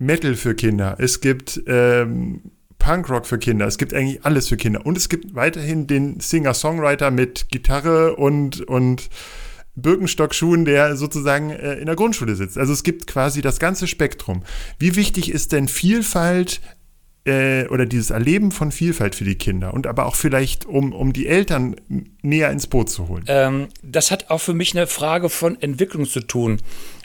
Metal 0.00 0.34
für 0.34 0.54
Kinder, 0.54 0.96
es 0.98 1.20
gibt 1.20 1.62
ähm, 1.66 2.40
Punkrock 2.78 3.26
für 3.26 3.38
Kinder, 3.38 3.66
es 3.66 3.78
gibt 3.78 3.94
eigentlich 3.94 4.24
alles 4.24 4.48
für 4.48 4.56
Kinder. 4.56 4.84
Und 4.84 4.96
es 4.96 5.08
gibt 5.08 5.34
weiterhin 5.34 5.86
den 5.86 6.18
Singer-Songwriter 6.18 7.10
mit 7.10 7.50
Gitarre 7.50 8.16
und, 8.16 8.62
und 8.62 9.10
Birkenstockschuhen, 9.76 10.64
der 10.64 10.96
sozusagen 10.96 11.50
äh, 11.50 11.74
in 11.74 11.86
der 11.86 11.96
Grundschule 11.96 12.34
sitzt. 12.34 12.56
Also 12.56 12.72
es 12.72 12.82
gibt 12.82 13.06
quasi 13.06 13.42
das 13.42 13.58
ganze 13.58 13.86
Spektrum. 13.86 14.42
Wie 14.78 14.96
wichtig 14.96 15.30
ist 15.30 15.52
denn 15.52 15.68
Vielfalt 15.68 16.62
äh, 17.26 17.66
oder 17.68 17.84
dieses 17.84 18.08
Erleben 18.08 18.52
von 18.52 18.72
Vielfalt 18.72 19.14
für 19.14 19.24
die 19.24 19.36
Kinder 19.36 19.74
und 19.74 19.86
aber 19.86 20.06
auch 20.06 20.14
vielleicht, 20.14 20.64
um, 20.64 20.94
um 20.94 21.12
die 21.12 21.26
Eltern 21.26 21.76
näher 22.22 22.50
ins 22.50 22.66
Boot 22.66 22.88
zu 22.88 23.08
holen? 23.08 23.24
Ähm, 23.26 23.68
das 23.82 24.10
hat 24.10 24.30
auch 24.30 24.40
für 24.40 24.54
mich 24.54 24.74
eine 24.74 24.86
Frage 24.86 25.28
von 25.28 25.60
Entwicklung 25.60 26.06
zu 26.06 26.20
tun. 26.20 26.62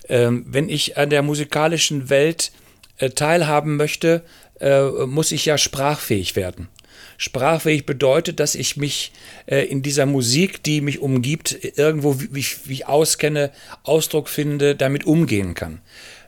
Ähm, 0.07 0.45
wenn 0.47 0.69
ich 0.69 0.97
an 0.97 1.09
der 1.09 1.23
musikalischen 1.23 2.09
Welt 2.09 2.53
äh, 2.97 3.09
teilhaben 3.09 3.77
möchte, 3.77 4.23
äh, 4.59 4.83
muss 5.05 5.31
ich 5.31 5.45
ja 5.45 5.57
sprachfähig 5.57 6.35
werden. 6.35 6.69
Sprachfähig 7.17 7.85
bedeutet, 7.85 8.39
dass 8.39 8.55
ich 8.55 8.77
mich 8.77 9.11
äh, 9.45 9.65
in 9.65 9.81
dieser 9.81 10.05
Musik, 10.05 10.63
die 10.63 10.81
mich 10.81 10.99
umgibt, 10.99 11.57
irgendwo, 11.77 12.19
wie, 12.19 12.45
wie 12.65 12.73
ich 12.73 12.87
auskenne, 12.87 13.51
Ausdruck 13.83 14.27
finde, 14.27 14.75
damit 14.75 15.05
umgehen 15.05 15.53
kann. 15.53 15.81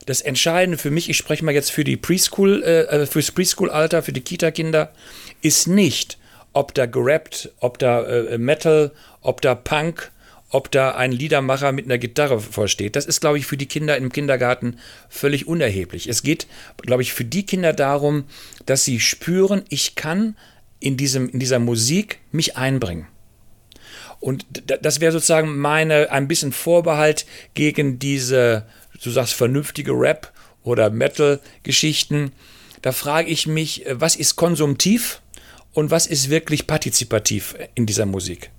Das 0.06 0.22
Entscheidende 0.22 0.78
für 0.78 0.90
mich, 0.90 1.10
ich 1.10 1.18
spreche 1.18 1.44
mal 1.44 1.52
jetzt 1.52 1.70
für 1.70 1.84
die 1.84 1.98
Preschool, 1.98 2.62
äh, 2.62 3.06
fürs 3.06 3.30
Preschool-Alter, 3.30 4.02
für 4.02 4.12
die 4.12 4.22
Kita-Kinder, 4.22 4.92
ist 5.42 5.68
nicht, 5.68 6.16
ob 6.54 6.72
da 6.74 6.86
gerappt, 6.86 7.50
ob 7.60 7.78
da 7.78 8.04
äh, 8.04 8.38
Metal, 8.38 8.92
ob 9.20 9.42
da 9.42 9.54
Punk, 9.54 10.10
ob 10.50 10.70
da 10.70 10.92
ein 10.92 11.12
Liedermacher 11.12 11.72
mit 11.72 11.84
einer 11.84 11.98
Gitarre 11.98 12.40
vorsteht. 12.40 12.96
Das 12.96 13.06
ist, 13.06 13.20
glaube 13.20 13.38
ich, 13.38 13.46
für 13.46 13.56
die 13.56 13.66
Kinder 13.66 13.96
im 13.96 14.10
Kindergarten 14.10 14.78
völlig 15.08 15.46
unerheblich. 15.46 16.08
Es 16.08 16.22
geht, 16.22 16.46
glaube 16.78 17.02
ich, 17.02 17.12
für 17.12 17.24
die 17.24 17.44
Kinder 17.44 17.72
darum, 17.72 18.24
dass 18.64 18.84
sie 18.84 19.00
spüren, 19.00 19.62
ich 19.68 19.94
kann 19.94 20.36
in, 20.80 20.96
diesem, 20.96 21.28
in 21.28 21.38
dieser 21.38 21.58
Musik 21.58 22.20
mich 22.32 22.56
einbringen. 22.56 23.06
Und 24.20 24.46
das 24.66 25.00
wäre 25.00 25.12
sozusagen 25.12 25.58
meine, 25.58 26.10
ein 26.10 26.26
bisschen 26.26 26.52
Vorbehalt 26.52 27.26
gegen 27.54 27.98
diese, 27.98 28.66
du 29.02 29.10
sagst, 29.10 29.34
vernünftige 29.34 29.92
Rap- 29.92 30.32
oder 30.64 30.90
Metal-Geschichten. 30.90 32.32
Da 32.82 32.92
frage 32.92 33.28
ich 33.28 33.46
mich, 33.46 33.84
was 33.90 34.16
ist 34.16 34.36
konsumtiv 34.36 35.20
und 35.72 35.90
was 35.90 36.06
ist 36.06 36.30
wirklich 36.30 36.66
partizipativ 36.66 37.54
in 37.74 37.86
dieser 37.86 38.06
Musik? 38.06 38.50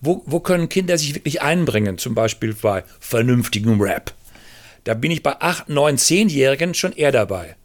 Wo, 0.00 0.22
wo 0.26 0.40
können 0.40 0.68
Kinder 0.68 0.96
sich 0.96 1.14
wirklich 1.14 1.42
einbringen, 1.42 1.98
zum 1.98 2.14
Beispiel 2.14 2.54
bei 2.54 2.84
vernünftigem 3.00 3.80
Rap? 3.80 4.14
Da 4.84 4.94
bin 4.94 5.10
ich 5.10 5.22
bei 5.22 5.40
8, 5.40 5.68
9, 5.68 5.96
10-Jährigen 5.96 6.74
schon 6.74 6.92
eher 6.92 7.12
dabei. 7.12 7.56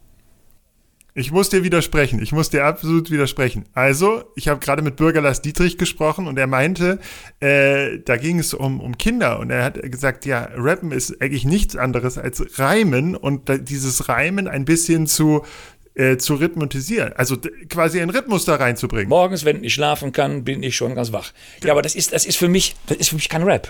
Ich 1.15 1.31
muss 1.31 1.49
dir 1.49 1.63
widersprechen. 1.63 2.19
Ich 2.19 2.31
muss 2.31 2.49
dir 2.49 2.65
absolut 2.65 3.11
widersprechen. 3.11 3.65
Also, 3.75 4.23
ich 4.35 4.47
habe 4.47 4.59
gerade 4.59 4.81
mit 4.81 4.95
Bürger 4.95 5.21
Lars 5.21 5.43
Dietrich 5.43 5.77
gesprochen 5.77 6.25
und 6.25 6.39
er 6.39 6.47
meinte, 6.47 6.99
äh, 7.39 7.99
da 8.03 8.17
ging 8.17 8.39
es 8.39 8.55
um, 8.55 8.79
um 8.81 8.97
Kinder 8.97 9.37
und 9.37 9.51
er 9.51 9.63
hat 9.63 9.79
gesagt, 9.83 10.25
ja, 10.25 10.49
Rappen 10.55 10.91
ist 10.91 11.21
eigentlich 11.21 11.45
nichts 11.45 11.75
anderes 11.75 12.17
als 12.17 12.57
Reimen 12.57 13.15
und 13.15 13.47
dieses 13.69 14.09
Reimen 14.09 14.47
ein 14.47 14.65
bisschen 14.65 15.05
zu 15.05 15.45
äh, 15.95 16.17
zu 16.17 16.35
rhythmisieren, 16.35 17.13
also 17.13 17.37
quasi 17.69 18.01
einen 18.01 18.09
Rhythmus 18.09 18.45
da 18.45 18.55
reinzubringen. 18.55 19.09
Morgens, 19.09 19.45
wenn 19.45 19.63
ich 19.63 19.73
schlafen 19.73 20.11
kann, 20.11 20.43
bin 20.43 20.63
ich 20.63 20.75
schon 20.75 20.95
ganz 20.95 21.11
wach. 21.11 21.31
Ja, 21.63 21.71
aber 21.71 21.81
das 21.81 21.95
ist, 21.95 22.13
das 22.13 22.25
ist 22.25 22.37
für 22.37 22.49
mich, 22.49 22.75
das 22.87 22.97
ist 22.97 23.09
für 23.09 23.15
mich 23.15 23.29
kein 23.29 23.43
Rap. 23.43 23.69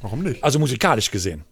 Warum 0.00 0.22
nicht? 0.22 0.42
Also 0.44 0.58
musikalisch 0.58 1.10
gesehen. 1.10 1.44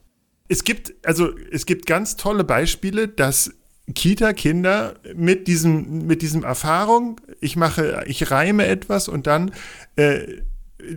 Es 0.48 0.64
gibt, 0.64 0.94
also 1.04 1.30
es 1.50 1.66
gibt 1.66 1.86
ganz 1.86 2.16
tolle 2.16 2.44
Beispiele, 2.44 3.08
dass 3.08 3.52
Kita-Kinder 3.94 4.94
mit 5.14 5.48
diesem, 5.48 6.06
mit 6.06 6.22
diesem 6.22 6.44
Erfahrung, 6.44 7.20
ich 7.40 7.56
mache, 7.56 8.04
ich 8.06 8.30
reime 8.30 8.66
etwas 8.66 9.08
und 9.08 9.26
dann 9.26 9.52
äh, 9.96 10.20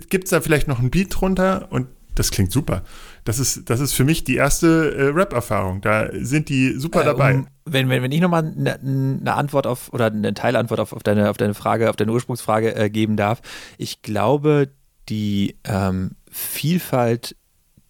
gibt 0.09 0.25
es 0.25 0.29
da 0.31 0.41
vielleicht 0.41 0.67
noch 0.67 0.79
ein 0.79 0.91
Beat 0.91 1.19
drunter 1.19 1.67
und 1.71 1.87
das 2.15 2.31
klingt 2.31 2.51
super. 2.51 2.83
Das 3.25 3.39
ist, 3.39 3.69
das 3.69 3.79
ist 3.79 3.93
für 3.93 4.03
mich 4.03 4.23
die 4.23 4.35
erste 4.35 4.95
äh, 4.95 5.03
Rap-Erfahrung. 5.07 5.81
Da 5.81 6.09
sind 6.13 6.47
die 6.47 6.73
super 6.77 7.01
äh, 7.01 7.05
dabei. 7.05 7.33
Um, 7.33 7.47
wenn, 7.65 7.89
wenn, 7.89 8.03
wenn 8.03 8.11
ich 8.11 8.21
nochmal 8.21 8.43
eine 8.43 8.79
ne 8.81 9.33
Antwort 9.33 9.65
auf 9.65 9.91
oder 9.91 10.05
eine 10.05 10.35
Teilantwort 10.35 10.79
auf, 10.79 10.93
auf, 10.93 11.01
deine, 11.01 11.31
auf 11.31 11.37
deine 11.37 11.55
Frage, 11.55 11.89
auf 11.89 11.95
deine 11.95 12.11
Ursprungsfrage 12.11 12.75
äh, 12.75 12.89
geben 12.89 13.17
darf. 13.17 13.41
Ich 13.79 14.03
glaube, 14.03 14.69
die 15.09 15.57
ähm, 15.63 16.11
Vielfalt, 16.29 17.35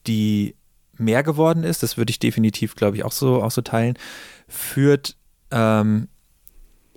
die 0.08 0.56
mehr 0.98 1.21
geworden 1.21 1.63
ist, 1.63 1.84
das 1.84 1.98
würde 1.98 2.12
ich 2.12 2.19
definitiv, 2.19 2.76
glaube 2.76 2.95
ich, 2.95 3.04
auch 3.04 3.12
so, 3.12 3.43
auch 3.43 3.52
so 3.52 3.62
teilen, 3.62 3.98
führt 4.48 5.17
ähm, 5.52 6.08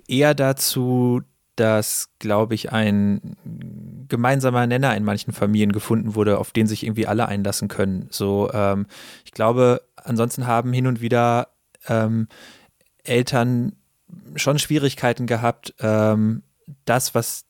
eher 0.07 0.33
dazu, 0.33 1.21
dass, 1.59 2.09
glaube 2.19 2.55
ich, 2.55 2.71
ein 2.71 3.35
gemeinsamer 4.07 4.65
Nenner 4.65 4.95
in 4.95 5.03
manchen 5.03 5.33
Familien 5.33 5.71
gefunden 5.71 6.15
wurde, 6.15 6.39
auf 6.39 6.51
den 6.51 6.67
sich 6.67 6.83
irgendwie 6.83 7.07
alle 7.07 7.27
einlassen 7.27 7.67
können. 7.67 8.07
So, 8.11 8.49
ähm, 8.53 8.87
ich 9.25 9.31
glaube, 9.31 9.81
ansonsten 9.95 10.47
haben 10.47 10.71
hin 10.71 10.87
und 10.87 11.01
wieder 11.01 11.49
ähm, 11.87 12.27
Eltern 13.03 13.73
schon 14.35 14.57
Schwierigkeiten 14.57 15.27
gehabt, 15.27 15.73
ähm, 15.79 16.43
das, 16.85 17.13
was 17.13 17.45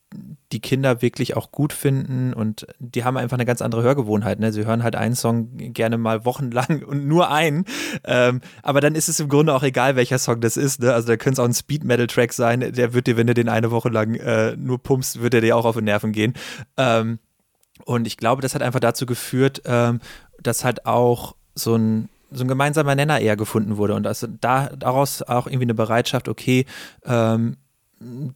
die 0.51 0.59
Kinder 0.59 1.01
wirklich 1.03 1.37
auch 1.37 1.51
gut 1.51 1.71
finden 1.71 2.33
und 2.33 2.65
die 2.79 3.03
haben 3.03 3.17
einfach 3.17 3.37
eine 3.37 3.45
ganz 3.45 3.61
andere 3.61 3.83
Hörgewohnheit. 3.83 4.39
Ne? 4.39 4.51
Sie 4.51 4.65
hören 4.65 4.81
halt 4.81 4.95
einen 4.95 5.15
Song 5.15 5.49
gerne 5.57 5.97
mal 5.97 6.25
wochenlang 6.25 6.83
und 6.87 7.07
nur 7.07 7.29
einen. 7.29 7.65
Ähm, 8.03 8.41
aber 8.63 8.81
dann 8.81 8.95
ist 8.95 9.09
es 9.09 9.19
im 9.19 9.29
Grunde 9.29 9.53
auch 9.53 9.63
egal, 9.63 9.95
welcher 9.95 10.17
Song 10.17 10.41
das 10.41 10.57
ist. 10.57 10.81
Ne? 10.81 10.93
Also 10.93 11.07
da 11.07 11.17
könnte 11.17 11.33
es 11.33 11.39
auch 11.39 11.49
ein 11.49 11.53
Speed-Metal-Track 11.53 12.33
sein. 12.33 12.59
Der 12.73 12.93
wird 12.93 13.05
dir, 13.05 13.17
wenn 13.17 13.27
du 13.27 13.35
den 13.35 13.49
eine 13.49 13.69
Woche 13.69 13.89
lang 13.89 14.15
äh, 14.15 14.55
nur 14.55 14.79
pumpst, 14.81 15.21
wird 15.21 15.35
er 15.35 15.41
dir 15.41 15.55
auch 15.55 15.65
auf 15.65 15.75
den 15.75 15.85
Nerven 15.85 16.11
gehen. 16.11 16.33
Ähm, 16.77 17.19
und 17.85 18.07
ich 18.07 18.17
glaube, 18.17 18.41
das 18.41 18.55
hat 18.55 18.63
einfach 18.63 18.79
dazu 18.79 19.05
geführt, 19.05 19.61
ähm, 19.65 19.99
dass 20.41 20.63
halt 20.63 20.85
auch 20.85 21.35
so 21.53 21.75
ein 21.75 22.09
so 22.31 22.43
ein 22.43 22.47
gemeinsamer 22.47 22.93
Nenner 22.93 23.19
eher 23.19 23.35
gefunden 23.35 23.77
wurde 23.77 23.95
und 23.95 24.05
also 24.05 24.27
da 24.27 24.67
daraus 24.67 25.23
auch 25.23 25.47
irgendwie 25.47 25.63
eine 25.63 25.73
Bereitschaft, 25.73 26.27
okay, 26.27 26.67
ähm, 27.03 27.57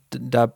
da 0.09 0.53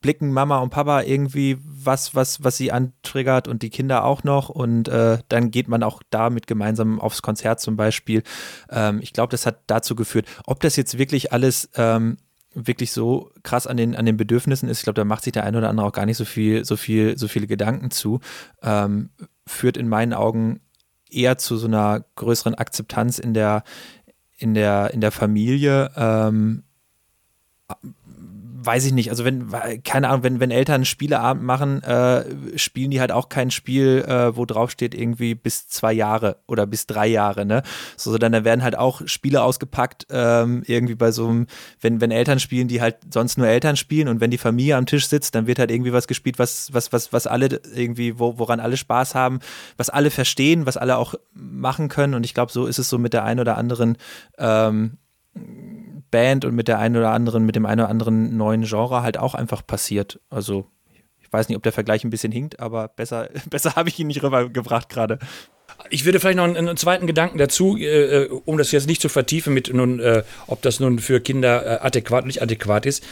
blicken 0.00 0.32
Mama 0.32 0.58
und 0.58 0.70
Papa 0.70 1.02
irgendwie 1.02 1.58
was, 1.62 2.14
was, 2.14 2.42
was 2.42 2.56
sie 2.56 2.72
antriggert 2.72 3.48
und 3.48 3.62
die 3.62 3.70
Kinder 3.70 4.04
auch 4.04 4.24
noch. 4.24 4.48
Und 4.48 4.88
äh, 4.88 5.18
dann 5.28 5.50
geht 5.50 5.68
man 5.68 5.82
auch 5.82 6.02
damit 6.10 6.46
gemeinsam 6.46 7.00
aufs 7.00 7.22
Konzert 7.22 7.60
zum 7.60 7.76
Beispiel. 7.76 8.22
Ähm, 8.70 9.00
ich 9.02 9.12
glaube, 9.12 9.30
das 9.30 9.46
hat 9.46 9.60
dazu 9.66 9.94
geführt. 9.94 10.26
Ob 10.46 10.60
das 10.60 10.76
jetzt 10.76 10.98
wirklich 10.98 11.32
alles 11.32 11.70
ähm, 11.74 12.16
wirklich 12.54 12.92
so 12.92 13.30
krass 13.42 13.66
an 13.66 13.76
den, 13.76 13.94
an 13.94 14.06
den 14.06 14.16
Bedürfnissen 14.16 14.68
ist, 14.68 14.78
ich 14.78 14.84
glaube, 14.84 15.00
da 15.00 15.04
macht 15.04 15.24
sich 15.24 15.32
der 15.32 15.44
eine 15.44 15.58
oder 15.58 15.68
andere 15.68 15.86
auch 15.86 15.92
gar 15.92 16.06
nicht 16.06 16.16
so 16.16 16.24
viel, 16.24 16.64
so 16.64 16.76
viel, 16.76 17.16
so 17.16 17.28
viele 17.28 17.46
Gedanken 17.46 17.90
zu, 17.90 18.20
ähm, 18.62 19.10
führt 19.46 19.76
in 19.76 19.88
meinen 19.88 20.14
Augen 20.14 20.60
eher 21.10 21.38
zu 21.38 21.56
so 21.56 21.66
einer 21.66 22.04
größeren 22.16 22.54
Akzeptanz 22.54 23.18
in 23.18 23.34
der, 23.34 23.64
in 24.36 24.54
der, 24.54 24.92
in 24.92 25.00
der 25.00 25.12
Familie. 25.12 25.90
Weiß 28.62 28.84
ich 28.84 28.92
nicht, 28.92 29.08
also 29.08 29.24
wenn, 29.24 29.50
keine 29.84 30.10
Ahnung, 30.10 30.22
wenn, 30.22 30.40
wenn 30.40 30.50
Eltern 30.50 30.84
Spieleabend 30.84 31.42
machen, 31.42 31.82
äh, 31.82 32.58
spielen 32.58 32.90
die 32.90 33.00
halt 33.00 33.10
auch 33.10 33.30
kein 33.30 33.50
Spiel, 33.50 34.04
äh, 34.06 34.36
wo 34.36 34.44
drauf 34.44 34.70
steht 34.70 34.94
irgendwie 34.94 35.34
bis 35.34 35.66
zwei 35.68 35.94
Jahre 35.94 36.36
oder 36.46 36.66
bis 36.66 36.86
drei 36.86 37.06
Jahre, 37.06 37.46
ne? 37.46 37.62
So, 37.96 38.18
dann 38.18 38.44
werden 38.44 38.62
halt 38.62 38.76
auch 38.76 39.00
Spiele 39.06 39.42
ausgepackt, 39.42 40.08
ähm, 40.10 40.62
irgendwie 40.66 40.94
bei 40.94 41.10
so 41.10 41.28
einem, 41.28 41.46
wenn, 41.80 42.02
wenn 42.02 42.10
Eltern 42.10 42.38
spielen, 42.38 42.68
die 42.68 42.82
halt 42.82 42.96
sonst 43.10 43.38
nur 43.38 43.46
Eltern 43.46 43.76
spielen 43.76 44.08
und 44.08 44.20
wenn 44.20 44.30
die 44.30 44.36
Familie 44.36 44.76
am 44.76 44.84
Tisch 44.84 45.08
sitzt, 45.08 45.34
dann 45.34 45.46
wird 45.46 45.58
halt 45.58 45.70
irgendwie 45.70 45.94
was 45.94 46.06
gespielt, 46.06 46.38
was, 46.38 46.68
was, 46.72 46.92
was, 46.92 47.14
was 47.14 47.26
alle 47.26 47.62
irgendwie, 47.74 48.18
wo, 48.18 48.38
woran 48.38 48.60
alle 48.60 48.76
Spaß 48.76 49.14
haben, 49.14 49.38
was 49.78 49.88
alle 49.88 50.10
verstehen, 50.10 50.66
was 50.66 50.76
alle 50.76 50.98
auch 50.98 51.14
machen 51.32 51.88
können. 51.88 52.12
Und 52.12 52.26
ich 52.26 52.34
glaube, 52.34 52.52
so 52.52 52.66
ist 52.66 52.78
es 52.78 52.90
so 52.90 52.98
mit 52.98 53.14
der 53.14 53.24
einen 53.24 53.40
oder 53.40 53.56
anderen 53.56 53.96
ähm, 54.36 54.98
Band 56.10 56.44
und 56.44 56.54
mit 56.54 56.68
der 56.68 56.78
einen 56.78 56.96
oder 56.96 57.10
anderen, 57.10 57.44
mit 57.44 57.56
dem 57.56 57.66
einen 57.66 57.80
oder 57.80 57.90
anderen 57.90 58.36
neuen 58.36 58.64
Genre 58.64 59.02
halt 59.02 59.18
auch 59.18 59.34
einfach 59.34 59.66
passiert. 59.66 60.20
Also 60.30 60.66
ich 61.20 61.32
weiß 61.32 61.48
nicht, 61.48 61.56
ob 61.56 61.62
der 61.62 61.72
Vergleich 61.72 62.04
ein 62.04 62.10
bisschen 62.10 62.32
hinkt, 62.32 62.60
aber 62.60 62.88
besser, 62.88 63.28
besser 63.50 63.76
habe 63.76 63.88
ich 63.88 63.98
ihn 63.98 64.08
nicht 64.08 64.22
rübergebracht 64.22 64.88
gerade. 64.88 65.18
Ich 65.88 66.04
würde 66.04 66.20
vielleicht 66.20 66.36
noch 66.36 66.44
einen, 66.44 66.56
einen 66.56 66.76
zweiten 66.76 67.06
Gedanken 67.06 67.38
dazu, 67.38 67.76
äh, 67.76 68.28
um 68.44 68.58
das 68.58 68.72
jetzt 68.72 68.86
nicht 68.86 69.00
zu 69.00 69.08
vertiefen, 69.08 69.54
mit 69.54 69.72
nun, 69.72 70.00
äh, 70.00 70.24
ob 70.46 70.62
das 70.62 70.80
nun 70.80 70.98
für 70.98 71.20
Kinder 71.20 71.64
äh, 71.64 71.86
adäquat 71.86 72.18
oder 72.18 72.26
nicht 72.26 72.42
adäquat 72.42 72.86
ist. 72.86 73.04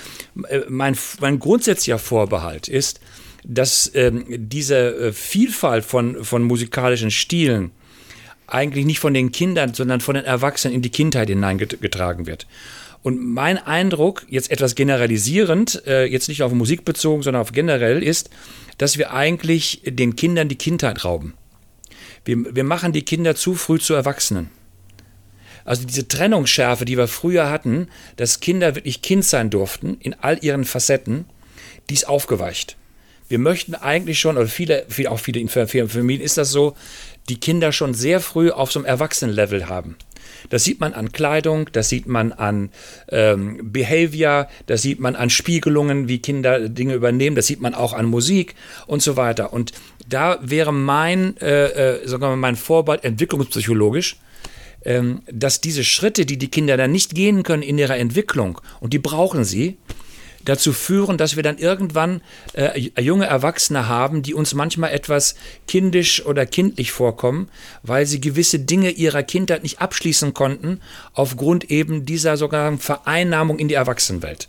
Äh, 0.49 0.63
mein, 0.69 0.97
mein 1.21 1.39
grundsätzlicher 1.39 1.99
Vorbehalt 1.99 2.69
ist, 2.69 3.01
dass 3.45 3.91
ähm, 3.95 4.25
diese 4.29 4.77
äh, 4.97 5.13
Vielfalt 5.13 5.85
von, 5.85 6.25
von 6.25 6.43
musikalischen 6.43 7.11
Stilen 7.11 7.71
eigentlich 8.49 8.87
nicht 8.87 8.99
von 8.99 9.15
den 9.15 9.31
Kindern, 9.31 9.75
sondern 9.75 10.01
von 10.01 10.15
den 10.15 10.25
Erwachsenen 10.25 10.75
in 10.75 10.83
die 10.83 10.91
Kindheit 10.91 11.29
hineingetragen 11.29 12.27
wird. 12.27 12.47
Und 13.03 13.25
mein 13.25 13.59
Eindruck, 13.59 14.27
jetzt 14.29 14.51
etwas 14.51 14.75
generalisierend, 14.75 15.83
äh, 15.87 16.05
jetzt 16.05 16.29
nicht 16.29 16.43
auf 16.43 16.53
Musik 16.53 16.85
bezogen, 16.85 17.23
sondern 17.23 17.43
auf 17.43 17.53
generell, 17.53 18.03
ist, 18.03 18.31
dass 18.77 18.99
wir 18.99 19.13
eigentlich 19.13 19.83
den 19.85 20.17
Kindern 20.17 20.49
die 20.49 20.57
Kindheit 20.57 21.05
rauben. 21.05 21.35
Wir, 22.25 22.55
wir 22.55 22.65
machen 22.65 22.93
die 22.93 23.05
Kinder 23.05 23.35
zu 23.35 23.55
früh 23.55 23.79
zu 23.79 23.95
Erwachsenen. 23.95 24.51
Also 25.65 25.85
diese 25.85 26.09
Trennungsschärfe, 26.09 26.85
die 26.85 26.97
wir 26.97 27.09
früher 27.09 27.51
hatten, 27.51 27.89
dass 28.17 28.41
Kinder 28.41 28.75
wirklich 28.75 29.03
Kind 29.03 29.25
sein 29.25 29.51
durften, 29.51 29.99
in 30.01 30.15
all 30.15 30.43
ihren 30.43 30.65
Facetten, 30.65 31.27
die 31.91 31.95
ist 31.95 32.09
aufgeweicht. 32.09 32.77
Wir 33.29 33.39
möchten 33.39 33.75
eigentlich 33.75 34.19
schon, 34.19 34.39
oder 34.39 34.47
viele, 34.47 34.87
auch 35.09 35.21
viele 35.21 35.41
in 35.41 35.49
Familien 35.49 36.23
ist 36.23 36.39
das 36.39 36.51
so, 36.51 36.75
die 37.29 37.39
Kinder 37.39 37.73
schon 37.73 37.93
sehr 37.93 38.21
früh 38.21 38.51
auf 38.51 38.73
so 38.73 38.79
einem 38.79 38.87
Erwachsenenlevel 38.87 39.69
haben. 39.69 39.97
Das 40.51 40.64
sieht 40.64 40.81
man 40.81 40.95
an 40.95 41.12
Kleidung, 41.12 41.69
das 41.73 41.88
sieht 41.88 42.07
man 42.07 42.33
an 42.33 42.71
ähm, 43.09 43.73
Behavior, 43.73 44.49
das 44.67 44.83
sieht 44.83 45.01
man 45.01 45.17
an 45.17 45.31
Spiegelungen, 45.31 46.09
wie 46.09 46.19
Kinder 46.19 46.69
Dinge 46.69 46.95
übernehmen, 46.95 47.37
das 47.37 47.47
sieht 47.47 47.61
man 47.61 47.75
auch 47.75 47.93
an 47.93 48.07
Musik 48.07 48.55
und 48.87 49.03
so 49.03 49.17
weiter. 49.17 49.53
Und 49.53 49.73
da 50.09 50.38
wäre 50.43 50.73
mein, 50.73 51.37
äh, 51.38 51.67
äh, 51.67 52.09
sagen 52.09 52.23
wir 52.23 52.29
mal, 52.31 52.37
mein 52.37 52.57
Vorbehalt 52.57 53.05
entwicklungspsychologisch, 53.05 54.17
ähm, 54.85 55.23
dass 55.31 55.61
diese 55.61 55.85
Schritte, 55.85 56.25
die 56.25 56.38
die 56.38 56.51
Kinder 56.51 56.77
dann 56.77 56.93
nicht 56.93 57.14
gehen 57.14 57.43
können 57.43 57.62
in 57.62 57.79
ihrer 57.79 57.97
Entwicklung, 57.97 58.61
und 58.81 58.93
die 58.93 58.99
brauchen 58.99 59.45
sie, 59.45 59.77
dazu 60.49 60.73
führen, 60.73 61.19
dass 61.19 61.37
wir 61.37 61.43
dann 61.43 61.59
irgendwann 61.59 62.21
äh, 62.55 62.81
junge 63.01 63.27
Erwachsene 63.27 63.89
haben, 63.89 64.23
die 64.23 64.35
uns 64.35 64.55
manchmal 64.55 64.93
etwas 64.93 65.35
kindisch 65.67 66.25
oder 66.25 66.47
kindlich 66.47 66.93
vorkommen, 66.93 67.49
weil 67.83 68.07
sie 68.07 68.21
gewisse 68.21 68.59
Dinge 68.59 68.91
ihrer 68.91 69.23
Kindheit 69.23 69.63
nicht 69.63 69.81
abschließen 69.81 70.35
konnten, 70.35 70.81
aufgrund 71.13 71.71
eben 71.71 72.07
dieser 72.07 72.37
sogar 72.37 72.77
Vereinnahmung 72.79 73.59
in 73.59 73.69
die 73.69 73.75
Erwachsenenwelt. 73.75 74.49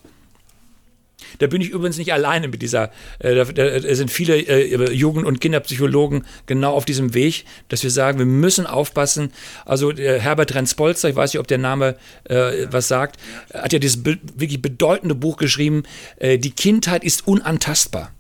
Da 1.40 1.48
bin 1.48 1.62
ich 1.62 1.70
übrigens 1.70 1.98
nicht 1.98 2.14
alleine 2.14 2.48
mit 2.48 2.62
dieser, 2.62 2.92
äh, 3.20 3.36
da, 3.36 3.46
da, 3.46 3.96
sind 3.96 4.12
viele 4.12 4.38
äh, 4.38 4.94
Jugend- 4.94 5.26
und 5.26 5.42
Kinderpsychologen 5.42 6.26
genau 6.46 6.74
auf 6.74 6.86
diesem 6.86 7.14
Weg, 7.14 7.46
dass 7.68 7.84
wir 7.84 7.92
sagen, 7.92 8.20
wir 8.20 8.26
müssen 8.26 8.68
aufpassen. 8.68 9.32
Also 9.66 9.92
äh, 9.92 10.20
Herbert 10.20 10.54
Renz-Polster, 10.54 11.10
ich 11.10 11.16
weiß 11.16 11.34
nicht, 11.34 11.40
ob 11.40 11.48
der 11.48 11.58
Name 11.58 11.96
äh, 12.26 12.68
was 12.70 12.88
sagt, 12.88 13.20
hat 13.54 13.74
ja 13.74 13.80
dieses 13.80 14.04
be 14.04 14.18
wirklich 14.36 14.62
bedeutende 14.62 15.16
Buch 15.16 15.38
geschrieben, 15.38 15.84
äh, 16.18 16.38
Die 16.38 16.52
Kindheit 16.52 17.04
ist 17.04 17.28
unantastbar. 17.28 18.12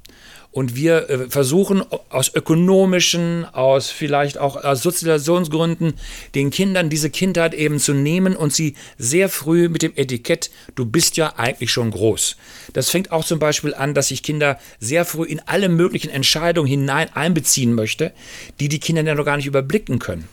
Und 0.51 0.75
wir 0.75 1.09
äh, 1.09 1.29
versuchen 1.29 1.83
aus 2.09 2.33
ökonomischen, 2.33 3.45
aus 3.45 3.91
vielleicht 3.91 4.39
auch 4.39 4.55
aus 4.55 4.81
Sozialisationsgründen 4.81 5.93
den 6.33 6.49
Kindern 6.49 6.89
diese 6.89 7.11
Kindheit 7.11 7.53
eben 7.53 7.79
zu 7.79 7.93
nehmen 7.93 8.35
und 8.35 8.51
sie 8.51 8.75
sehr 8.97 9.29
früh 9.29 9.69
mit 9.69 9.83
dem 9.83 9.93
Etikett, 9.95 10.49
du 10.73 10.85
bist 10.85 11.17
ja 11.17 11.33
eigentlich 11.37 11.71
schon 11.71 11.91
groß. 11.91 12.35
Das 12.73 12.89
fängt 12.89 13.11
auch 13.11 13.23
zum 13.23 13.37
Beispiel 13.37 13.75
an, 13.75 13.93
dass 13.93 14.09
ich 14.09 14.23
Kinder 14.23 14.59
sehr 14.79 15.05
früh 15.05 15.25
in 15.25 15.39
alle 15.45 15.69
möglichen 15.69 16.09
Entscheidungen 16.09 16.67
hinein 16.67 17.09
einbeziehen 17.13 17.73
möchte, 17.73 18.11
die 18.59 18.69
die 18.69 18.79
Kinder 18.79 19.03
ja 19.03 19.13
noch 19.13 19.25
gar 19.25 19.37
nicht 19.37 19.45
überblicken 19.45 19.99
können. 19.99 20.27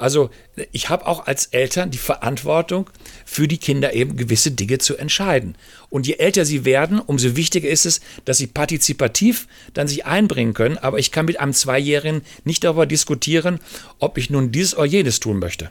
Also 0.00 0.30
ich 0.72 0.88
habe 0.88 1.06
auch 1.06 1.26
als 1.26 1.46
Eltern 1.46 1.90
die 1.90 1.98
Verantwortung, 1.98 2.88
für 3.24 3.46
die 3.46 3.58
Kinder 3.58 3.92
eben 3.92 4.16
gewisse 4.16 4.50
Dinge 4.50 4.78
zu 4.78 4.96
entscheiden. 4.96 5.56
Und 5.90 6.06
je 6.06 6.14
älter 6.14 6.44
sie 6.44 6.64
werden, 6.64 7.00
umso 7.00 7.36
wichtiger 7.36 7.68
ist 7.68 7.86
es, 7.86 8.00
dass 8.24 8.38
sie 8.38 8.46
partizipativ 8.46 9.46
dann 9.74 9.88
sich 9.88 10.06
einbringen 10.06 10.54
können. 10.54 10.78
Aber 10.78 10.98
ich 10.98 11.12
kann 11.12 11.26
mit 11.26 11.38
einem 11.38 11.52
Zweijährigen 11.52 12.22
nicht 12.44 12.64
darüber 12.64 12.86
diskutieren, 12.86 13.60
ob 13.98 14.16
ich 14.16 14.30
nun 14.30 14.52
dieses 14.52 14.74
oder 14.74 14.86
jenes 14.86 15.20
tun 15.20 15.38
möchte. 15.38 15.70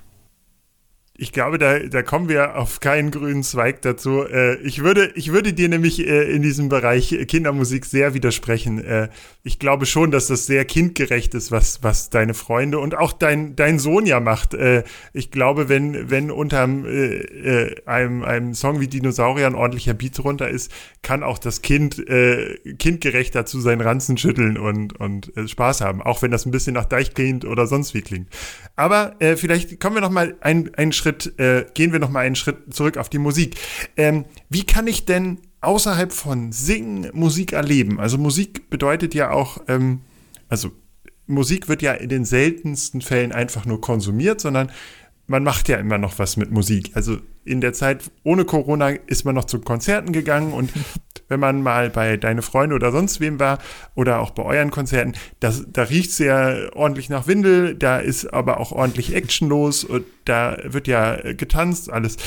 Ich 1.21 1.34
glaube, 1.34 1.58
da, 1.58 1.79
da 1.79 2.01
kommen 2.01 2.29
wir 2.29 2.55
auf 2.55 2.79
keinen 2.79 3.12
grünen 3.12 3.43
Zweig 3.43 3.82
dazu. 3.82 4.23
Äh, 4.23 4.55
ich, 4.62 4.84
würde, 4.84 5.12
ich 5.15 5.34
würde 5.34 5.51
dir 5.51 5.67
nämlich 5.67 5.99
äh, 6.08 6.32
in 6.32 6.41
diesem 6.41 6.69
Bereich 6.69 7.13
Kindermusik 7.27 7.86
sehr 7.86 8.13
widersprechen. 8.13 8.82
Äh, 8.82 9.10
ich 9.43 9.60
glaube 9.60 9.86
schon, 9.86 10.12
dass 10.12 10.27
das 10.27 10.45
sehr 10.45 10.63
kindgerecht 10.63 11.34
ist, 11.34 11.51
was, 11.51 11.84
was 11.84 12.10
deine 12.10 12.34
Freunde 12.34 12.79
und 12.79 12.95
auch 12.95 13.12
dein, 13.12 13.58
dein 13.58 13.79
Sohn 13.79 14.05
ja 14.05 14.19
macht. 14.19 14.55
Ich 15.13 15.32
glaube, 15.32 15.69
wenn, 15.69 16.10
wenn 16.10 16.29
unter 16.29 16.63
einem, 16.63 18.23
einem 18.23 18.53
Song 18.53 18.79
wie 18.79 18.88
Dinosaurier 18.88 19.47
ein 19.47 19.55
ordentlicher 19.55 19.93
Beat 19.93 20.17
drunter 20.17 20.49
ist, 20.49 20.71
kann 21.01 21.23
auch 21.23 21.39
das 21.39 21.62
Kind 21.62 21.97
äh, 22.08 22.60
kindgerecht 22.77 23.34
dazu 23.34 23.60
seinen 23.60 23.82
Ranzen 23.82 24.17
schütteln 24.17 24.58
und, 24.58 24.99
und 24.99 25.32
Spaß 25.45 25.82
haben. 25.82 26.01
Auch 26.01 26.21
wenn 26.21 26.32
das 26.32 26.45
ein 26.45 26.51
bisschen 26.51 26.73
nach 26.73 26.86
Deich 26.86 27.13
klingt 27.13 27.45
oder 27.45 27.65
sonst 27.65 27.93
wie 27.93 28.01
klingt. 28.01 28.27
Aber 28.75 29.15
äh, 29.19 29.36
vielleicht 29.36 29.79
kommen 29.79 29.95
wir 29.95 30.01
noch 30.01 30.12
mal 30.12 30.36
einen, 30.41 30.73
einen 30.75 30.91
Schritt 30.91 31.08
Schritt, 31.09 31.39
äh, 31.39 31.65
gehen 31.73 31.91
wir 31.91 31.99
noch 31.99 32.09
mal 32.09 32.19
einen 32.19 32.35
Schritt 32.35 32.73
zurück 32.73 32.97
auf 32.97 33.09
die 33.09 33.17
Musik. 33.17 33.55
Ähm, 33.97 34.25
wie 34.49 34.63
kann 34.63 34.87
ich 34.87 35.05
denn 35.05 35.39
außerhalb 35.61 36.11
von 36.13 36.51
Singen 36.51 37.09
Musik 37.13 37.53
erleben? 37.53 37.99
Also 37.99 38.17
Musik 38.17 38.69
bedeutet 38.69 39.15
ja 39.15 39.31
auch, 39.31 39.57
ähm, 39.67 40.01
also 40.49 40.71
Musik 41.25 41.67
wird 41.67 41.81
ja 41.81 41.93
in 41.93 42.09
den 42.09 42.25
seltensten 42.25 43.01
Fällen 43.01 43.31
einfach 43.31 43.65
nur 43.65 43.81
konsumiert, 43.81 44.39
sondern 44.39 44.71
man 45.29 45.43
macht 45.43 45.69
ja 45.69 45.77
immer 45.77 45.99
noch 45.99 46.17
was 46.17 46.37
mit 46.37 46.51
Musik. 46.51 46.91
Also 46.95 47.17
in 47.45 47.61
der 47.61 47.73
Zeit 47.73 48.11
ohne 48.23 48.45
Corona 48.45 48.89
ist 48.89 49.25
man 49.25 49.35
noch 49.35 49.45
zu 49.45 49.61
Konzerten 49.61 50.11
gegangen 50.11 50.53
und 50.53 50.71
wenn 51.27 51.39
man 51.39 51.61
mal 51.61 51.91
bei 51.91 52.17
Deine 52.17 52.41
Freunde 52.41 52.75
oder 52.75 52.91
sonst 52.91 53.19
wem 53.19 53.39
war 53.39 53.60
oder 53.93 54.19
auch 54.19 54.31
bei 54.31 54.43
euren 54.43 54.71
Konzerten, 54.71 55.13
das, 55.39 55.65
da 55.71 55.83
riecht 55.83 56.10
es 56.10 56.17
ja 56.17 56.73
ordentlich 56.73 57.10
nach 57.10 57.27
Windel, 57.27 57.75
da 57.75 57.99
ist 57.99 58.33
aber 58.33 58.60
auch 58.60 58.71
ordentlich 58.71 59.13
Action 59.13 59.47
los 59.47 59.83
und 59.83 60.04
da 60.25 60.58
wird 60.63 60.87
ja 60.87 61.15
getanzt, 61.33 61.91
alles. 61.91 62.17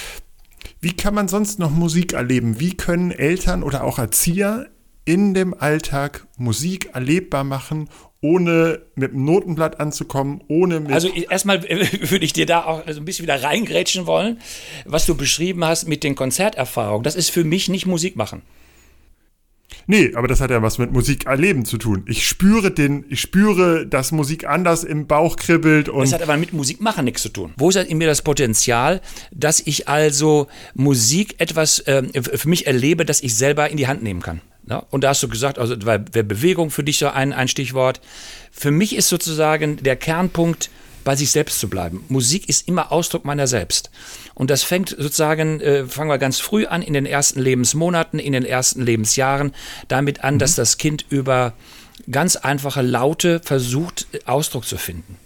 Wie 0.81 0.95
kann 0.95 1.15
man 1.15 1.27
sonst 1.27 1.59
noch 1.59 1.73
Musik 1.73 2.13
erleben? 2.13 2.61
Wie 2.61 2.77
können 2.77 3.11
Eltern 3.11 3.65
oder 3.65 3.83
auch 3.83 3.99
Erzieher 3.99 4.69
in 5.05 5.35
dem 5.35 5.55
Alltag 5.55 6.27
Musik 6.37 6.91
erlebbar 6.95 7.45
machen, 7.45 7.89
ohne 8.21 8.83
mit 8.95 9.13
dem 9.13 9.25
Notenblatt 9.25 9.81
anzukommen, 9.81 10.43
ohne 10.49 10.81
mit. 10.81 10.93
Also 10.93 11.09
erstmal 11.09 11.63
würde 11.69 12.25
ich 12.25 12.33
dir 12.33 12.47
da 12.47 12.65
auch 12.65 12.87
ein 12.87 13.05
bisschen 13.05 13.25
wieder 13.25 13.43
reingrätschen 13.43 14.07
wollen, 14.07 14.41
was 14.85 15.07
du 15.07 15.17
beschrieben 15.17 15.65
hast 15.65 15.89
mit 15.89 16.05
den 16.05 16.15
Konzerterfahrungen. 16.15 17.03
Das 17.03 17.17
ist 17.17 17.31
für 17.31 17.45
mich 17.45 17.69
nicht 17.69 17.87
Musik 17.87 18.17
machen. 18.17 18.43
Nee, 19.87 20.13
aber 20.15 20.29
das 20.29 20.41
hat 20.41 20.51
ja 20.51 20.63
was 20.63 20.79
mit 20.79 20.93
Musik 20.93 21.27
erleben 21.27 21.65
zu 21.65 21.79
tun. 21.79 22.05
Ich 22.07 22.27
spüre 22.27 22.71
den, 22.71 23.05
ich 23.09 23.21
spüre, 23.21 23.87
dass 23.87 24.13
Musik 24.13 24.47
anders 24.47 24.85
im 24.85 25.07
Bauch 25.07 25.37
kribbelt 25.37 25.89
und. 25.89 26.03
Das 26.03 26.13
hat 26.13 26.23
aber 26.23 26.37
mit 26.37 26.53
Musik 26.53 26.81
machen 26.81 27.05
nichts 27.05 27.23
zu 27.23 27.31
tun. 27.31 27.53
Wo 27.57 27.71
ist 27.71 27.77
in 27.77 27.99
mir 27.99 28.07
das 28.07 28.23
Potenzial, 28.23 29.01
dass 29.33 29.61
ich 29.61 29.89
also 29.89 30.47
Musik 30.75 31.37
etwas 31.39 31.81
äh, 31.81 32.03
für 32.23 32.49
mich 32.49 32.67
erlebe, 32.67 33.05
das 33.05 33.23
ich 33.23 33.35
selber 33.35 33.71
in 33.71 33.77
die 33.77 33.89
Hand 33.89 34.03
nehmen 34.03 34.21
kann? 34.21 34.41
Ja, 34.69 34.85
und 34.91 35.03
da 35.05 35.09
hast 35.09 35.23
du 35.23 35.29
gesagt, 35.29 35.59
also 35.59 35.75
wäre 35.85 35.99
Bewegung 35.99 36.71
für 36.71 36.85
dich 36.85 36.99
so 36.99 37.09
ein, 37.09 37.33
ein 37.33 37.49
Stichwort. 37.49 38.01
Für 38.53 38.71
mich 38.71 38.95
ist 38.95 39.09
sozusagen 39.09 39.77
der 39.79 39.97
Kernpunkt, 39.97 40.71
bei 41.05 41.17
sich 41.17 41.31
selbst 41.31 41.59
zu 41.59 41.69
bleiben. 41.69 42.05
Musik 42.09 42.49
ist 42.49 42.69
immer 42.69 42.93
Ausdruck 42.93 43.25
meiner 43.25 43.47
selbst. 43.47 43.91
Und 44.35 44.51
das 44.51 44.63
fängt 44.63 44.91
sozusagen, 44.91 45.61
äh, 45.61 45.87
fangen 45.87 46.11
wir 46.11 46.19
ganz 46.19 46.41
früh 46.41 46.67
an, 46.67 46.83
in 46.83 46.93
den 46.93 47.07
ersten 47.07 47.41
Lebensmonaten, 47.41 48.19
in 48.19 48.33
den 48.33 48.45
ersten 48.45 48.83
Lebensjahren, 48.83 49.53
damit 49.89 50.25
an, 50.25 50.35
mhm. 50.35 50.39
dass 50.39 50.55
das 50.55 50.79
Kind 50.79 51.05
über 51.09 51.55
ganz 52.11 52.37
einfache 52.37 52.83
Laute 52.83 53.41
versucht, 53.45 54.07
Ausdruck 54.27 54.65
zu 54.65 54.77
finden. 54.77 55.17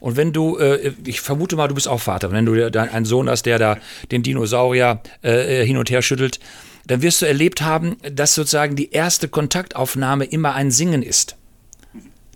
Und 0.00 0.16
wenn 0.16 0.32
du, 0.32 0.58
äh, 0.58 0.92
ich 1.04 1.20
vermute 1.20 1.56
mal, 1.56 1.68
du 1.68 1.74
bist 1.74 1.88
auch 1.88 2.00
Vater, 2.00 2.32
wenn 2.32 2.44
du 2.44 2.72
einen 2.72 3.04
Sohn 3.04 3.28
hast, 3.28 3.46
der 3.46 3.58
da 3.58 3.78
den 4.10 4.22
Dinosaurier 4.22 5.00
äh, 5.22 5.64
hin 5.64 5.76
und 5.76 5.90
her 5.90 6.02
schüttelt, 6.02 6.40
dann 6.86 7.02
wirst 7.02 7.22
du 7.22 7.26
erlebt 7.26 7.62
haben, 7.62 7.96
dass 8.10 8.34
sozusagen 8.34 8.76
die 8.76 8.90
erste 8.90 9.28
Kontaktaufnahme 9.28 10.24
immer 10.24 10.54
ein 10.54 10.70
Singen 10.70 11.02
ist. 11.02 11.36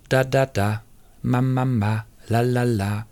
Da, 0.09 0.23
da, 0.23 0.45
da, 0.45 0.83
ma, 1.21 1.41
ma, 1.41 1.65
ma, 1.65 2.05
la, 2.27 2.41
la, 2.41 2.63
la. 2.63 3.07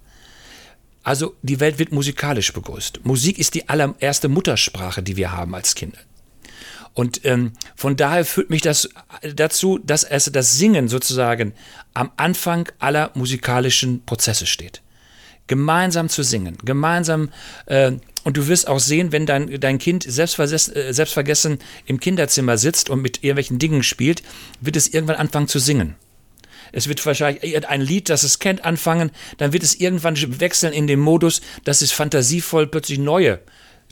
Also 1.03 1.35
die 1.43 1.59
Welt 1.59 1.77
wird 1.77 1.91
musikalisch 1.91 2.51
begrüßt. 2.53 3.05
Musik 3.05 3.37
ist 3.37 3.53
die 3.53 3.69
allererste 3.69 4.27
Muttersprache, 4.27 5.03
die 5.03 5.17
wir 5.17 5.31
haben 5.31 5.53
als 5.53 5.75
Kinder. 5.75 5.99
Und 6.95 7.25
ähm, 7.25 7.51
von 7.75 7.97
daher 7.97 8.23
führt 8.23 8.49
mich 8.49 8.61
das 8.61 8.89
dazu, 9.35 9.77
dass 9.77 10.05
es 10.05 10.31
das 10.31 10.57
Singen 10.57 10.87
sozusagen 10.87 11.53
am 11.93 12.11
Anfang 12.15 12.69
aller 12.79 13.11
musikalischen 13.13 14.03
Prozesse 14.05 14.45
steht. 14.45 14.81
Gemeinsam 15.47 16.09
zu 16.09 16.23
singen, 16.23 16.57
gemeinsam 16.63 17.29
äh, 17.67 17.91
und 18.25 18.35
du 18.35 18.47
wirst 18.47 18.67
auch 18.67 18.79
sehen, 18.79 19.13
wenn 19.13 19.25
dein, 19.25 19.59
dein 19.61 19.77
Kind 19.77 20.05
äh, 20.05 20.11
selbstvergessen 20.11 21.59
im 21.85 21.99
Kinderzimmer 21.99 22.57
sitzt 22.57 22.89
und 22.89 23.01
mit 23.01 23.23
irgendwelchen 23.23 23.59
Dingen 23.59 23.83
spielt, 23.83 24.23
wird 24.59 24.75
es 24.75 24.89
irgendwann 24.89 25.15
anfangen 25.15 25.47
zu 25.47 25.59
singen. 25.59 25.95
Es 26.71 26.89
wird 26.89 27.05
wahrscheinlich 27.05 27.67
ein 27.69 27.81
Lied, 27.81 28.09
das 28.09 28.23
es 28.23 28.39
kennt, 28.39 28.65
anfangen, 28.65 29.11
dann 29.37 29.53
wird 29.53 29.63
es 29.63 29.75
irgendwann 29.75 30.17
wechseln 30.39 30.73
in 30.73 30.87
den 30.87 30.99
Modus, 30.99 31.39
dass 31.63 31.81
es 31.81 31.91
fantasievoll 31.91 32.67
plötzlich 32.67 32.97
neue 32.97 33.39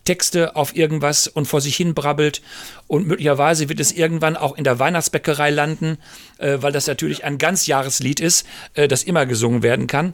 Texte 0.03 0.55
auf 0.55 0.75
irgendwas 0.75 1.27
und 1.27 1.45
vor 1.45 1.61
sich 1.61 1.75
hin 1.75 1.93
brabbelt. 1.93 2.41
Und 2.87 3.07
möglicherweise 3.07 3.69
wird 3.69 3.79
es 3.79 3.91
irgendwann 3.91 4.35
auch 4.35 4.57
in 4.57 4.63
der 4.63 4.79
Weihnachtsbäckerei 4.79 5.51
landen, 5.51 5.97
äh, 6.39 6.57
weil 6.59 6.71
das 6.71 6.87
natürlich 6.87 7.23
ein 7.23 7.37
Ganzjahreslied 7.37 8.19
ist, 8.19 8.45
äh, 8.73 8.87
das 8.87 9.03
immer 9.03 9.27
gesungen 9.27 9.61
werden 9.61 9.85
kann. 9.87 10.13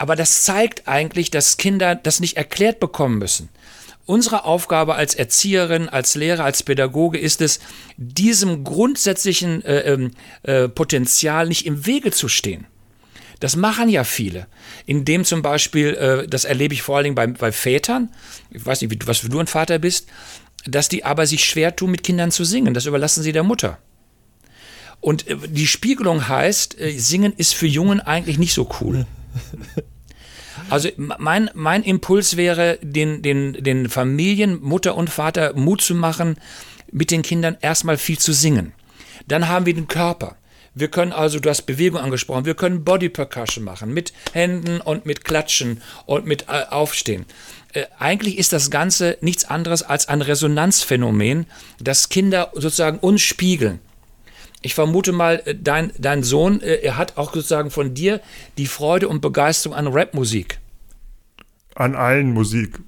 Aber 0.00 0.16
das 0.16 0.44
zeigt 0.44 0.88
eigentlich, 0.88 1.30
dass 1.30 1.58
Kinder 1.58 1.94
das 1.94 2.20
nicht 2.20 2.38
erklärt 2.38 2.80
bekommen 2.80 3.18
müssen. 3.18 3.50
Unsere 4.06 4.46
Aufgabe 4.46 4.94
als 4.94 5.14
Erzieherin, 5.14 5.90
als 5.90 6.14
Lehrer, 6.14 6.42
als 6.42 6.62
Pädagoge 6.62 7.18
ist 7.18 7.42
es, 7.42 7.60
diesem 7.98 8.64
grundsätzlichen 8.64 9.62
äh, 9.62 9.80
ähm, 9.80 10.12
äh, 10.42 10.68
Potenzial 10.68 11.48
nicht 11.48 11.66
im 11.66 11.84
Wege 11.84 12.12
zu 12.12 12.28
stehen. 12.28 12.66
Das 13.40 13.56
machen 13.56 13.90
ja 13.90 14.04
viele. 14.04 14.46
Indem 14.86 15.26
zum 15.26 15.42
Beispiel, 15.42 15.88
äh, 15.88 16.26
das 16.26 16.46
erlebe 16.46 16.72
ich 16.72 16.80
vor 16.80 16.96
allen 16.96 17.04
Dingen 17.04 17.14
bei, 17.14 17.26
bei 17.26 17.52
Vätern, 17.52 18.08
ich 18.50 18.64
weiß 18.64 18.80
nicht, 18.80 18.90
wie, 18.90 19.06
was 19.06 19.18
für 19.18 19.28
du 19.28 19.38
ein 19.38 19.48
Vater 19.48 19.78
bist, 19.78 20.08
dass 20.64 20.88
die 20.88 21.04
aber 21.04 21.26
sich 21.26 21.44
schwer 21.44 21.76
tun, 21.76 21.90
mit 21.90 22.04
Kindern 22.04 22.30
zu 22.30 22.44
singen. 22.44 22.72
Das 22.72 22.86
überlassen 22.86 23.22
sie 23.22 23.32
der 23.32 23.42
Mutter. 23.42 23.76
Und 25.02 25.28
äh, 25.28 25.36
die 25.46 25.66
Spiegelung 25.66 26.26
heißt, 26.26 26.80
äh, 26.80 26.98
Singen 26.98 27.34
ist 27.36 27.52
für 27.52 27.66
Jungen 27.66 28.00
eigentlich 28.00 28.38
nicht 28.38 28.54
so 28.54 28.66
cool. 28.80 29.06
Also 30.68 30.88
mein, 30.96 31.50
mein 31.54 31.82
Impuls 31.82 32.36
wäre, 32.36 32.78
den, 32.82 33.22
den, 33.22 33.54
den 33.54 33.88
Familien, 33.88 34.60
Mutter 34.60 34.94
und 34.94 35.08
Vater 35.08 35.54
Mut 35.54 35.80
zu 35.80 35.94
machen, 35.94 36.36
mit 36.92 37.10
den 37.10 37.22
Kindern 37.22 37.56
erstmal 37.60 37.96
viel 37.96 38.18
zu 38.18 38.32
singen. 38.32 38.72
Dann 39.26 39.48
haben 39.48 39.66
wir 39.66 39.74
den 39.74 39.88
Körper. 39.88 40.36
Wir 40.74 40.88
können 40.88 41.12
also, 41.12 41.40
du 41.40 41.48
hast 41.48 41.62
Bewegung 41.62 42.00
angesprochen, 42.00 42.44
wir 42.44 42.54
können 42.54 42.84
Body 42.84 43.08
Percussion 43.08 43.64
machen, 43.64 43.92
mit 43.92 44.12
Händen 44.32 44.80
und 44.80 45.04
mit 45.04 45.24
Klatschen 45.24 45.82
und 46.06 46.26
mit 46.26 46.46
äh, 46.48 46.64
Aufstehen. 46.70 47.26
Äh, 47.72 47.86
eigentlich 47.98 48.38
ist 48.38 48.52
das 48.52 48.70
Ganze 48.70 49.18
nichts 49.20 49.44
anderes 49.44 49.82
als 49.82 50.08
ein 50.08 50.22
Resonanzphänomen, 50.22 51.46
das 51.80 52.08
Kinder 52.08 52.52
sozusagen 52.54 52.98
uns 52.98 53.22
spiegeln 53.22 53.80
ich 54.62 54.74
vermute 54.74 55.12
mal, 55.12 55.42
äh, 55.44 55.54
dein, 55.54 55.92
dein 55.98 56.22
Sohn, 56.22 56.60
äh, 56.60 56.76
er 56.76 56.96
hat 56.96 57.16
auch 57.16 57.32
sozusagen 57.32 57.70
von 57.70 57.94
dir 57.94 58.20
die 58.58 58.66
Freude 58.66 59.08
und 59.08 59.20
Begeisterung 59.20 59.76
an 59.76 59.86
Rapmusik. 59.86 60.60
An 61.76 61.94
allen 61.94 62.32
Musik. 62.32 62.78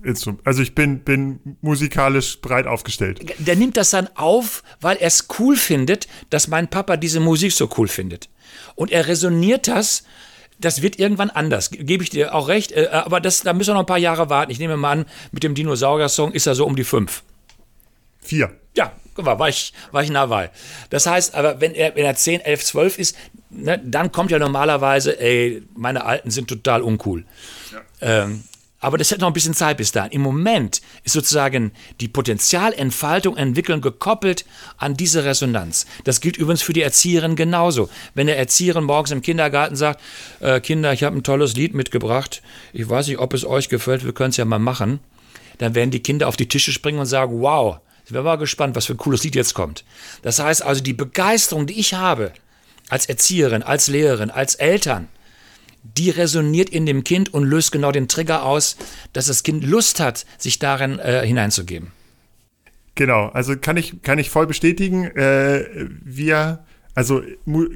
Also 0.44 0.60
ich 0.60 0.74
bin, 0.74 1.00
bin 1.00 1.56
musikalisch 1.62 2.40
breit 2.40 2.66
aufgestellt. 2.66 3.20
Der 3.38 3.56
nimmt 3.56 3.76
das 3.76 3.90
dann 3.90 4.08
auf, 4.16 4.62
weil 4.80 4.96
er 4.96 5.06
es 5.06 5.28
cool 5.38 5.56
findet, 5.56 6.08
dass 6.30 6.48
mein 6.48 6.68
Papa 6.68 6.96
diese 6.96 7.20
Musik 7.20 7.52
so 7.52 7.70
cool 7.78 7.88
findet. 7.88 8.28
Und 8.74 8.90
er 8.90 9.06
resoniert 9.06 9.68
das. 9.68 10.04
Das 10.58 10.82
wird 10.82 10.98
irgendwann 10.98 11.30
anders, 11.30 11.70
gebe 11.70 12.04
ich 12.04 12.10
dir 12.10 12.34
auch 12.34 12.48
recht. 12.48 12.72
Äh, 12.72 12.88
aber 12.92 13.20
das, 13.20 13.40
da 13.40 13.52
müssen 13.52 13.70
wir 13.70 13.74
noch 13.74 13.80
ein 13.80 13.86
paar 13.86 13.98
Jahre 13.98 14.28
warten. 14.28 14.52
Ich 14.52 14.58
nehme 14.58 14.76
mal 14.76 14.92
an, 14.92 15.06
mit 15.30 15.42
dem 15.42 15.54
Dinosaurier-Song 15.54 16.32
ist 16.32 16.46
er 16.46 16.54
so 16.54 16.66
um 16.66 16.76
die 16.76 16.84
fünf. 16.84 17.22
Vier. 18.20 18.52
Ja, 19.16 19.26
war, 19.26 19.38
war, 19.38 19.48
ich, 19.48 19.72
war 19.90 20.02
ich 20.02 20.10
nah 20.10 20.26
bei. 20.26 20.50
Das 20.90 21.06
heißt, 21.06 21.34
aber 21.34 21.60
wenn 21.60 21.74
er, 21.74 21.94
wenn 21.94 22.04
er 22.04 22.14
10, 22.14 22.40
11, 22.40 22.64
12 22.64 22.98
ist, 22.98 23.16
ne, 23.50 23.80
dann 23.84 24.12
kommt 24.12 24.30
ja 24.30 24.38
normalerweise, 24.38 25.20
ey, 25.20 25.62
meine 25.74 26.04
Alten 26.04 26.30
sind 26.30 26.48
total 26.48 26.82
uncool. 26.82 27.24
Ja. 27.72 28.24
Ähm, 28.24 28.44
aber 28.82 28.98
das 28.98 29.12
hat 29.12 29.20
noch 29.20 29.28
ein 29.28 29.32
bisschen 29.32 29.54
Zeit 29.54 29.76
bis 29.76 29.92
dahin. 29.92 30.10
Im 30.10 30.22
Moment 30.22 30.82
ist 31.04 31.12
sozusagen 31.12 31.70
die 32.00 32.08
Potenzialentfaltung, 32.08 33.36
Entwicklung 33.36 33.80
gekoppelt 33.80 34.44
an 34.76 34.94
diese 34.94 35.24
Resonanz. 35.24 35.86
Das 36.02 36.20
gilt 36.20 36.36
übrigens 36.36 36.62
für 36.62 36.72
die 36.72 36.82
Erzieherin 36.82 37.36
genauso. 37.36 37.88
Wenn 38.14 38.26
der 38.26 38.38
Erzieherin 38.38 38.82
morgens 38.82 39.12
im 39.12 39.22
Kindergarten 39.22 39.76
sagt, 39.76 40.00
äh, 40.40 40.58
Kinder, 40.58 40.92
ich 40.92 41.04
habe 41.04 41.16
ein 41.16 41.22
tolles 41.22 41.54
Lied 41.54 41.74
mitgebracht, 41.74 42.42
ich 42.72 42.88
weiß 42.88 43.06
nicht, 43.06 43.18
ob 43.18 43.34
es 43.34 43.44
euch 43.44 43.68
gefällt, 43.68 44.04
wir 44.04 44.12
können 44.12 44.30
es 44.30 44.36
ja 44.36 44.44
mal 44.44 44.58
machen, 44.58 44.98
dann 45.58 45.76
werden 45.76 45.92
die 45.92 46.02
Kinder 46.02 46.26
auf 46.26 46.36
die 46.36 46.48
Tische 46.48 46.72
springen 46.72 46.98
und 46.98 47.06
sagen, 47.06 47.40
wow, 47.40 47.78
ich 48.04 48.12
bin 48.12 48.22
mal 48.22 48.36
gespannt, 48.36 48.76
was 48.76 48.86
für 48.86 48.94
ein 48.94 48.98
cooles 48.98 49.22
Lied 49.24 49.34
jetzt 49.34 49.54
kommt. 49.54 49.84
Das 50.22 50.38
heißt 50.38 50.62
also, 50.62 50.82
die 50.82 50.92
Begeisterung, 50.92 51.66
die 51.66 51.78
ich 51.78 51.94
habe, 51.94 52.32
als 52.88 53.06
Erzieherin, 53.06 53.62
als 53.62 53.88
Lehrerin, 53.88 54.30
als 54.30 54.54
Eltern, 54.56 55.08
die 55.82 56.10
resoniert 56.10 56.70
in 56.70 56.86
dem 56.86 57.04
Kind 57.04 57.32
und 57.32 57.44
löst 57.44 57.72
genau 57.72 57.92
den 57.92 58.08
Trigger 58.08 58.44
aus, 58.44 58.76
dass 59.12 59.26
das 59.26 59.42
Kind 59.42 59.64
Lust 59.64 60.00
hat, 60.00 60.26
sich 60.38 60.58
darin 60.58 60.98
äh, 60.98 61.26
hineinzugeben. 61.26 61.92
Genau, 62.94 63.28
also 63.28 63.56
kann 63.56 63.76
ich, 63.76 64.02
kann 64.02 64.18
ich 64.18 64.30
voll 64.30 64.46
bestätigen. 64.46 65.04
Äh, 65.04 65.88
wir, 66.04 66.64
also 66.94 67.22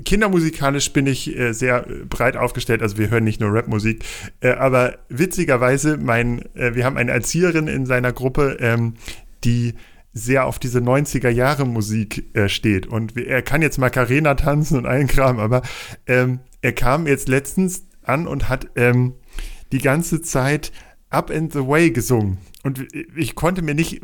kindermusikalisch 0.04 0.92
bin 0.92 1.06
ich 1.06 1.36
äh, 1.36 1.52
sehr 1.52 1.86
breit 2.08 2.36
aufgestellt. 2.36 2.82
Also 2.82 2.98
wir 2.98 3.10
hören 3.10 3.24
nicht 3.24 3.40
nur 3.40 3.52
Rapmusik, 3.52 4.04
äh, 4.40 4.50
aber 4.50 4.98
witzigerweise, 5.08 5.96
mein, 5.96 6.42
äh, 6.54 6.74
wir 6.74 6.84
haben 6.84 6.98
eine 6.98 7.12
Erzieherin 7.12 7.66
in 7.66 7.86
seiner 7.86 8.12
Gruppe, 8.12 8.58
ähm, 8.60 8.94
die 9.42 9.74
sehr 10.16 10.46
auf 10.46 10.58
diese 10.58 10.78
90er 10.78 11.28
Jahre 11.28 11.66
Musik 11.66 12.34
äh, 12.34 12.48
steht. 12.48 12.86
Und 12.86 13.16
er 13.18 13.42
kann 13.42 13.60
jetzt 13.60 13.78
Macarena 13.78 14.34
tanzen 14.34 14.78
und 14.78 14.86
allen 14.86 15.08
Kram, 15.08 15.38
aber 15.38 15.62
ähm, 16.06 16.40
er 16.62 16.72
kam 16.72 17.06
jetzt 17.06 17.28
letztens 17.28 17.86
an 18.02 18.26
und 18.26 18.48
hat 18.48 18.68
ähm, 18.76 19.14
die 19.72 19.78
ganze 19.78 20.22
Zeit 20.22 20.72
Up 21.10 21.30
and 21.30 21.52
the 21.52 21.66
Way 21.66 21.90
gesungen. 21.90 22.38
Und 22.64 22.86
ich 23.14 23.36
konnte 23.36 23.62
mir 23.62 23.74
nicht, 23.74 24.00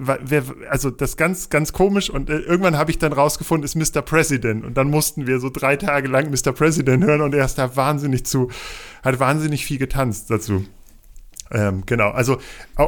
also 0.69 0.91
das 0.91 1.17
ganz, 1.17 1.49
ganz 1.49 1.73
komisch. 1.73 2.11
Und 2.11 2.31
äh, 2.31 2.39
irgendwann 2.39 2.77
habe 2.77 2.91
ich 2.91 2.99
dann 2.99 3.13
rausgefunden, 3.13 3.65
ist 3.65 3.75
Mr. 3.75 4.03
President. 4.03 4.65
Und 4.65 4.77
dann 4.77 4.89
mussten 4.89 5.27
wir 5.27 5.41
so 5.41 5.51
drei 5.51 5.77
Tage 5.77 6.09
lang 6.09 6.31
Mr. 6.31 6.53
President 6.53 7.03
hören 7.03 7.23
und 7.23 7.35
er 7.35 7.45
ist 7.45 7.57
da 7.57 7.75
wahnsinnig 7.75 8.25
zu, 8.25 8.51
hat 9.03 9.19
wahnsinnig 9.19 9.65
viel 9.65 9.79
getanzt 9.79 10.31
dazu. 10.31 10.65
Ähm, 11.53 11.83
genau, 11.85 12.11
also 12.11 12.39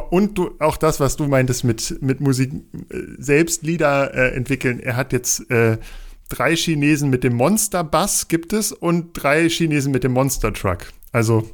und 0.09 0.37
du, 0.37 0.55
auch 0.59 0.77
das, 0.77 0.99
was 0.99 1.15
du 1.15 1.27
meintest 1.27 1.63
mit, 1.63 2.01
mit 2.01 2.19
Musik, 2.19 2.51
äh, 2.51 2.97
selbst 3.17 3.63
Lieder 3.63 4.13
äh, 4.13 4.35
entwickeln. 4.35 4.79
Er 4.79 4.95
hat 4.95 5.13
jetzt 5.13 5.49
äh, 5.51 5.77
drei 6.29 6.55
Chinesen 6.55 7.09
mit 7.09 7.23
dem 7.23 7.35
Monster 7.35 7.83
Bass 7.83 8.27
gibt 8.27 8.53
es 8.53 8.71
und 8.71 9.13
drei 9.13 9.47
Chinesen 9.49 9.91
mit 9.91 10.03
dem 10.03 10.13
Monster 10.13 10.51
Truck. 10.51 10.91
Also 11.11 11.47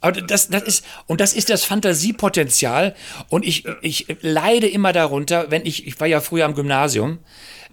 Aber 0.00 0.20
das, 0.20 0.48
das 0.48 0.62
ist, 0.62 0.84
und 1.06 1.20
das 1.20 1.32
ist 1.34 1.50
das 1.50 1.64
Fantasiepotenzial. 1.64 2.94
Und 3.28 3.44
ich, 3.44 3.66
ich 3.80 4.06
leide 4.20 4.68
immer 4.68 4.92
darunter, 4.92 5.50
wenn 5.50 5.66
ich, 5.66 5.86
ich 5.86 5.98
war 5.98 6.06
ja 6.06 6.20
früher 6.20 6.44
am 6.44 6.54
Gymnasium, 6.54 7.18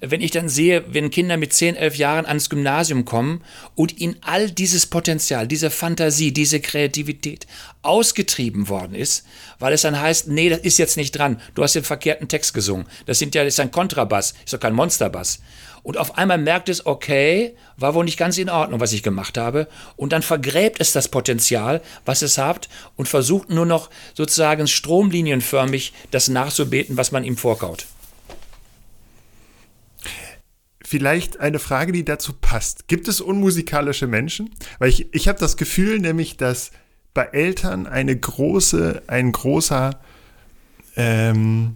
wenn 0.02 0.22
ich 0.22 0.32
dann 0.32 0.50
sehe, 0.50 0.84
wenn 0.88 1.12
Kinder 1.12 1.38
mit 1.38 1.54
10, 1.54 1.76
11 1.76 1.95
Jahren 1.97 2.26
ans 2.26 2.50
Gymnasium 2.50 3.06
kommen 3.06 3.43
und 3.76 4.00
ihnen 4.00 4.18
all 4.22 4.50
dieses 4.50 4.86
Potenzial, 4.86 5.47
diese 5.47 5.70
Fantasie, 5.70 6.32
diese 6.32 6.60
Kreativität 6.60 7.47
ausgetrieben 7.82 8.70
worden 8.70 8.95
ist, 8.95 9.26
weil 9.60 9.74
es 9.74 9.82
dann 9.82 10.00
heißt, 10.00 10.28
nee, 10.28 10.50
das 10.50 10.60
ist 10.60 10.78
jetzt 10.78 10.97
nicht 10.97 11.12
dran, 11.12 11.41
du 11.56 11.64
hast 11.64 11.76
den 11.76 11.84
verkehrten 11.84 12.28
Text 12.28 12.54
gesungen. 12.54 12.88
Das 13.06 13.20
sind 13.20 13.36
ja, 13.36 13.43
das 13.43 13.56
ist 13.56 13.60
ein 13.60 13.72
Kontrabass, 13.72 14.34
ist 14.45 14.54
doch 14.54 14.60
kein 14.60 14.74
Monsterbass. 14.74 15.39
Und 15.82 15.97
auf 15.97 16.18
einmal 16.18 16.38
merkt 16.38 16.70
es, 16.70 16.86
okay, 16.86 17.56
war 17.78 17.93
wohl 17.93 18.04
nicht 18.04 18.18
ganz 18.18 18.38
in 18.38 18.50
Ordnung, 18.50 18.80
was 18.80 18.93
ich 18.93 19.02
gemacht 19.02 19.38
habe. 19.38 19.68
Und 19.95 20.12
dann 20.12 20.22
vergräbt 20.22 20.82
es 20.82 20.91
das 20.91 21.08
Potenzial, 21.08 21.82
was 22.06 22.22
es 22.22 22.38
hat, 22.38 22.68
und 22.97 23.08
versucht 23.08 23.50
nur 23.50 23.66
noch 23.66 23.89
sozusagen 24.14 24.68
stromlinienförmig 24.68 25.93
das 26.12 26.28
nachzubeten, 26.28 26.97
was 26.97 27.12
man 27.12 27.24
ihm 27.24 27.38
vorkaut. 27.38 27.86
Vielleicht 30.89 31.39
eine 31.39 31.59
Frage, 31.59 31.91
die 31.91 32.03
dazu 32.03 32.33
passt. 32.33 32.87
Gibt 32.87 33.07
es 33.07 33.21
unmusikalische 33.21 34.07
Menschen? 34.07 34.49
Weil 34.79 34.89
ich, 34.89 35.13
ich 35.13 35.27
habe 35.27 35.37
das 35.37 35.55
Gefühl 35.55 35.99
nämlich, 35.99 36.35
dass 36.35 36.71
bei 37.13 37.25
Eltern 37.25 37.85
eine 37.85 38.17
große, 38.17 39.03
ein 39.05 39.31
großer 39.31 39.99
ähm, 40.95 41.75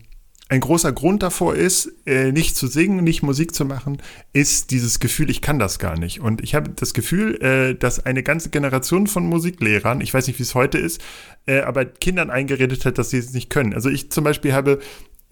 ein 0.50 0.62
großer 0.62 0.92
Grund 0.92 1.22
davor 1.22 1.54
ist, 1.56 1.94
äh, 2.08 2.32
nicht 2.32 2.56
zu 2.56 2.66
singen, 2.66 3.04
nicht 3.04 3.22
Musik 3.22 3.54
zu 3.54 3.66
machen, 3.66 4.02
ist 4.34 4.72
dieses 4.72 5.00
Gefühl, 5.00 5.30
ich 5.30 5.42
kann 5.42 5.60
das 5.60 5.78
gar 5.78 5.98
nicht. 5.98 6.20
Und 6.20 6.42
ich 6.42 6.56
habe 6.56 6.72
das 6.72 6.96
Gefühl, 6.96 7.42
äh, 7.42 7.76
dass 7.76 8.06
eine 8.06 8.24
ganze 8.24 8.50
Generation 8.50 9.06
von 9.06 9.28
Musiklehrern, 9.28 10.02
ich 10.02 10.12
weiß 10.14 10.26
nicht, 10.26 10.40
wie 10.40 10.44
es 10.44 10.56
heute 10.56 10.80
ist, 10.80 11.02
äh, 11.46 11.62
aber 11.62 11.86
Kindern 11.86 12.32
eingeredet 12.32 12.84
hat, 12.86 12.98
dass 12.98 13.12
sie 13.12 13.20
es 13.20 13.32
nicht 13.34 13.52
können. 13.52 13.74
Also 13.76 13.90
ich 13.90 14.12
zum 14.12 14.24
Beispiel 14.24 14.54
habe 14.54 14.80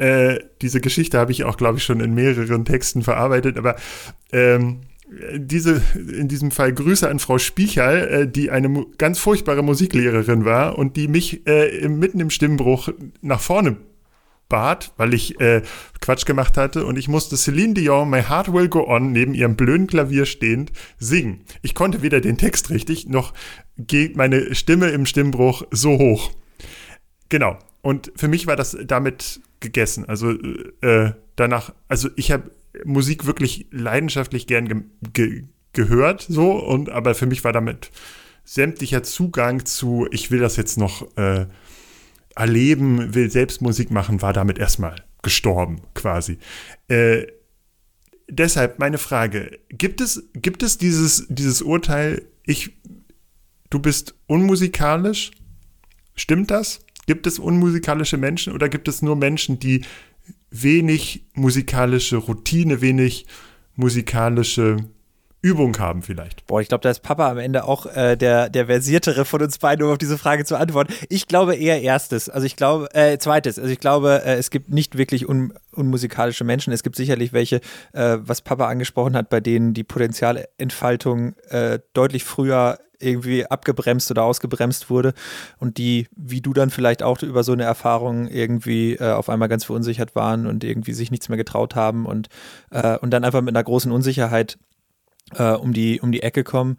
äh, 0.02 0.40
diese 0.64 0.82
Geschichte 0.82 1.20
habe 1.20 1.32
ich 1.32 1.44
auch, 1.44 1.58
glaube 1.58 1.78
ich, 1.78 1.84
schon 1.84 2.00
in 2.00 2.16
mehreren 2.16 2.66
Texten 2.66 3.04
verarbeitet, 3.04 3.58
aber 3.58 3.76
ähm, 4.32 4.82
diese, 5.36 5.82
in 5.96 6.28
diesem 6.28 6.50
Fall 6.50 6.74
Grüße 6.74 7.08
an 7.08 7.20
Frau 7.20 7.38
Spiechal, 7.38 8.08
äh, 8.08 8.28
die 8.28 8.50
eine 8.50 8.86
ganz 8.98 9.20
furchtbare 9.20 9.62
Musiklehrerin 9.62 10.44
war 10.44 10.80
und 10.80 10.98
die 10.98 11.08
mich 11.08 11.46
äh, 11.46 11.88
mitten 11.88 12.20
im 12.20 12.32
Stimmbruch 12.32 12.90
nach 13.22 13.42
vorne 13.42 13.78
Bad, 14.50 14.92
weil 14.98 15.14
ich 15.14 15.40
äh, 15.40 15.62
Quatsch 16.02 16.26
gemacht 16.26 16.58
hatte 16.58 16.86
und 16.86 16.98
ich 16.98 17.08
musste 17.08 17.38
Celine 17.38 17.76
Dion 17.76 18.10
My 18.10 18.24
Heart 18.24 18.52
Will 18.52 18.70
Go 18.70 18.88
On 18.88 19.12
neben 19.12 19.36
ihrem 19.36 19.56
blöden 19.56 19.86
Klavier 19.86 20.26
stehend 20.26 20.72
singen. 20.98 21.42
Ich 21.62 21.76
konnte 21.76 22.02
weder 22.02 22.22
den 22.22 22.40
Text 22.40 22.72
richtig, 22.72 23.08
noch 23.08 23.34
geht 23.78 24.18
meine 24.18 24.56
Stimme 24.56 24.90
im 24.90 25.06
Stimmbruch 25.06 25.62
so 25.70 26.00
hoch. 26.00 26.32
Genau. 27.30 27.60
Und 27.82 28.12
für 28.16 28.28
mich 28.28 28.48
war 28.48 28.56
das 28.56 28.78
damit 28.86 29.42
gegessen. 29.62 30.06
Also 30.06 30.32
äh, 30.82 31.14
danach, 31.38 31.74
also 31.88 32.10
ich 32.18 32.32
habe 32.32 32.52
Musik 32.84 33.26
wirklich 33.26 33.68
leidenschaftlich 33.72 34.48
gern 34.48 34.68
ge 34.68 34.84
ge 35.14 35.44
gehört, 35.74 36.26
so, 36.28 36.52
und 36.52 36.90
aber 36.90 37.16
für 37.16 37.28
mich 37.28 37.46
war 37.46 37.54
damit 37.54 37.92
sämtlicher 38.44 39.04
Zugang 39.04 39.66
zu, 39.66 40.06
ich 40.12 40.30
will 40.30 40.40
das 40.40 40.58
jetzt 40.58 40.78
noch 40.78 41.16
äh, 41.16 41.46
erleben, 42.36 43.14
will 43.14 43.32
selbst 43.32 43.62
Musik 43.62 43.92
machen, 43.92 44.22
war 44.22 44.34
damit 44.34 44.60
erstmal 44.60 44.96
gestorben, 45.22 45.82
quasi. 45.94 46.40
Äh, 46.90 47.28
deshalb 48.30 48.80
meine 48.80 48.98
Frage: 48.98 49.60
Gibt 49.70 50.02
es, 50.02 50.28
gibt 50.34 50.64
es 50.64 50.78
dieses, 50.78 51.28
dieses 51.30 51.62
Urteil, 51.62 52.24
ich, 52.46 52.78
du 53.70 53.80
bist 53.80 54.16
unmusikalisch? 54.28 55.32
Stimmt 56.16 56.52
das? 56.52 56.82
Gibt 57.08 57.28
es 57.28 57.40
unmusikalische 57.40 58.18
Menschen 58.18 58.54
oder 58.54 58.70
gibt 58.70 58.88
es 58.88 59.02
nur 59.02 59.16
Menschen, 59.16 59.60
die 59.60 59.82
wenig 60.50 61.26
musikalische 61.34 62.18
Routine, 62.18 62.82
wenig 62.82 63.26
musikalische 63.76 64.78
Übung 65.42 65.78
haben 65.80 66.04
vielleicht. 66.04 66.46
Boah, 66.46 66.62
ich 66.62 66.68
glaube, 66.68 66.84
da 66.84 66.92
ist 66.92 67.02
Papa 67.02 67.30
am 67.32 67.40
Ende 67.40 67.64
auch 67.64 67.88
äh, 67.88 68.16
der, 68.16 68.50
der 68.50 68.68
versiertere 68.68 69.26
von 69.26 69.42
uns 69.42 69.58
beiden, 69.58 69.86
um 69.86 69.92
auf 69.92 69.98
diese 69.98 70.20
Frage 70.20 70.46
zu 70.46 70.56
antworten. 70.56 70.94
Ich 71.10 71.28
glaube 71.28 71.56
eher 71.56 71.82
erstes, 71.82 72.30
also 72.30 72.46
ich 72.46 72.56
glaube, 72.56 72.94
äh, 72.94 73.18
zweites, 73.18 73.58
also 73.58 73.72
ich 73.72 73.80
glaube, 73.80 74.22
äh, 74.24 74.36
es 74.36 74.52
gibt 74.52 74.70
nicht 74.70 74.98
wirklich 74.98 75.28
un, 75.28 75.54
unmusikalische 75.72 76.44
Menschen. 76.44 76.72
Es 76.74 76.84
gibt 76.84 76.96
sicherlich 76.96 77.34
welche, 77.34 77.62
äh, 77.94 78.18
was 78.20 78.42
Papa 78.42 78.68
angesprochen 78.68 79.16
hat, 79.16 79.30
bei 79.30 79.40
denen 79.40 79.74
die 79.74 79.84
Potenzialentfaltung 79.84 81.36
äh, 81.50 81.80
deutlich 81.94 82.24
früher 82.24 82.78
irgendwie 83.02 83.46
abgebremst 83.48 84.12
oder 84.12 84.24
ausgebremst 84.24 84.90
wurde 84.90 85.14
und 85.58 85.78
die, 85.78 86.08
wie 86.16 86.42
du 86.42 86.54
dann 86.54 86.70
vielleicht 86.70 87.04
auch 87.04 87.22
über 87.24 87.44
so 87.44 87.52
eine 87.52 87.64
Erfahrung 87.64 88.28
irgendwie 88.28 88.94
äh, 88.94 89.12
auf 89.12 89.30
einmal 89.30 89.50
ganz 89.50 89.66
verunsichert 89.66 90.16
waren 90.16 90.46
und 90.46 90.64
irgendwie 90.64 90.94
sich 90.94 91.12
nichts 91.12 91.28
mehr 91.28 91.38
getraut 91.38 91.76
haben 91.76 92.06
und, 92.06 92.30
äh, 92.70 92.98
und 93.00 93.12
dann 93.12 93.24
einfach 93.24 93.42
mit 93.42 93.56
einer 93.56 93.64
großen 93.64 93.92
Unsicherheit 93.92 94.60
äh, 95.38 95.54
um, 95.54 95.74
die, 95.74 96.02
um 96.02 96.12
die 96.12 96.24
Ecke 96.24 96.44
kommen. 96.44 96.78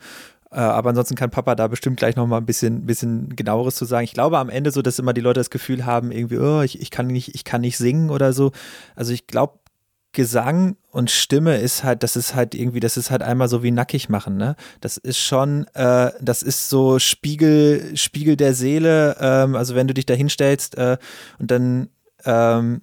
Äh, 0.50 0.57
aber 0.57 0.90
ansonsten 0.90 1.14
kann 1.14 1.30
Papa 1.30 1.55
da 1.55 1.68
bestimmt 1.68 1.96
gleich 1.96 2.16
nochmal 2.16 2.40
ein 2.40 2.46
bisschen, 2.46 2.86
bisschen 2.86 3.34
genaueres 3.34 3.74
zu 3.74 3.84
sagen. 3.84 4.05
Ich 4.05 4.12
glaube 4.12 4.38
am 4.38 4.50
Ende 4.50 4.70
so, 4.70 4.82
dass 4.82 4.98
immer 4.98 5.14
die 5.14 5.20
Leute 5.22 5.40
das 5.40 5.50
Gefühl 5.50 5.86
haben, 5.86 6.12
irgendwie, 6.12 6.38
oh, 6.38 6.61
ich, 6.61 6.80
ich, 6.80 6.90
kann, 6.90 7.07
nicht, 7.07 7.34
ich 7.34 7.44
kann 7.44 7.62
nicht 7.62 7.78
singen 7.78 8.11
oder 8.11 8.32
so. 8.32 8.53
Also 8.94 9.12
ich 9.12 9.26
glaube, 9.26 9.55
Gesang 10.12 10.76
und 10.90 11.11
Stimme 11.11 11.57
ist 11.57 11.84
halt, 11.84 12.03
das 12.03 12.16
ist 12.16 12.34
halt 12.34 12.55
irgendwie, 12.55 12.80
das 12.80 12.98
ist 12.98 13.11
halt 13.11 13.22
einmal 13.22 13.48
so 13.48 13.62
wie 13.62 13.70
nackig 13.70 14.11
machen, 14.11 14.36
ne? 14.36 14.57
Das 14.82 14.98
ist 14.98 15.18
schon, 15.18 15.66
äh, 15.72 16.11
das 16.20 16.42
ist 16.42 16.68
so 16.68 16.98
Spiegel, 16.98 17.96
Spiegel 17.96 18.36
der 18.36 18.53
Seele. 18.53 19.16
Ähm, 19.18 19.57
also 19.57 19.74
wenn 19.74 19.88
du 19.88 19.94
dich 19.94 20.05
da 20.05 20.12
hinstellst 20.12 20.76
äh, 20.76 20.98
und 21.38 21.50
dann 21.50 21.88
ähm, 22.25 22.83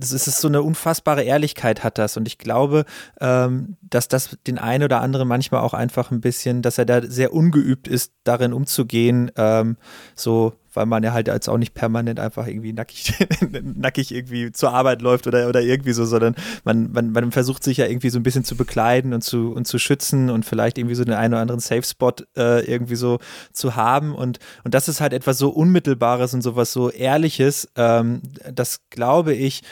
es 0.00 0.12
ist 0.12 0.40
so 0.40 0.48
eine 0.48 0.62
unfassbare 0.62 1.22
Ehrlichkeit 1.22 1.82
hat 1.82 1.98
das. 1.98 2.16
Und 2.16 2.28
ich 2.28 2.38
glaube, 2.38 2.84
ähm, 3.20 3.76
dass 3.82 4.08
das 4.08 4.38
den 4.46 4.58
einen 4.58 4.84
oder 4.84 5.00
anderen 5.00 5.28
manchmal 5.28 5.62
auch 5.62 5.74
einfach 5.74 6.10
ein 6.10 6.20
bisschen, 6.20 6.62
dass 6.62 6.78
er 6.78 6.84
da 6.84 7.02
sehr 7.02 7.32
ungeübt 7.32 7.88
ist, 7.88 8.12
darin 8.24 8.52
umzugehen, 8.52 9.30
ähm, 9.36 9.76
so 10.14 10.54
weil 10.76 10.86
man 10.86 11.02
ja 11.02 11.12
halt 11.12 11.28
als 11.28 11.48
auch 11.48 11.58
nicht 11.58 11.74
permanent 11.74 12.20
einfach 12.20 12.46
irgendwie 12.46 12.72
nackig, 12.72 13.14
nackig 13.62 14.12
irgendwie 14.12 14.52
zur 14.52 14.72
Arbeit 14.72 15.02
läuft 15.02 15.26
oder, 15.26 15.48
oder 15.48 15.62
irgendwie 15.62 15.92
so, 15.92 16.04
sondern 16.04 16.34
man, 16.64 16.92
man, 16.92 17.12
man 17.12 17.32
versucht 17.32 17.64
sich 17.64 17.78
ja 17.78 17.86
irgendwie 17.86 18.10
so 18.10 18.18
ein 18.18 18.22
bisschen 18.22 18.44
zu 18.44 18.56
bekleiden 18.56 19.14
und 19.14 19.22
zu, 19.22 19.52
und 19.52 19.66
zu 19.66 19.78
schützen 19.78 20.30
und 20.30 20.44
vielleicht 20.44 20.78
irgendwie 20.78 20.94
so 20.94 21.04
den 21.04 21.14
einen 21.14 21.34
oder 21.34 21.40
anderen 21.40 21.60
Safe-Spot 21.60 22.12
äh, 22.36 22.64
irgendwie 22.70 22.96
so 22.96 23.18
zu 23.52 23.74
haben. 23.74 24.14
Und, 24.14 24.38
und 24.64 24.74
das 24.74 24.88
ist 24.88 25.00
halt 25.00 25.12
etwas 25.12 25.38
so 25.38 25.48
Unmittelbares 25.48 26.34
und 26.34 26.42
sowas 26.42 26.72
so 26.72 26.90
Ehrliches, 26.90 27.68
ähm, 27.76 28.22
das 28.52 28.80
glaube 28.90 29.34
ich, 29.34 29.62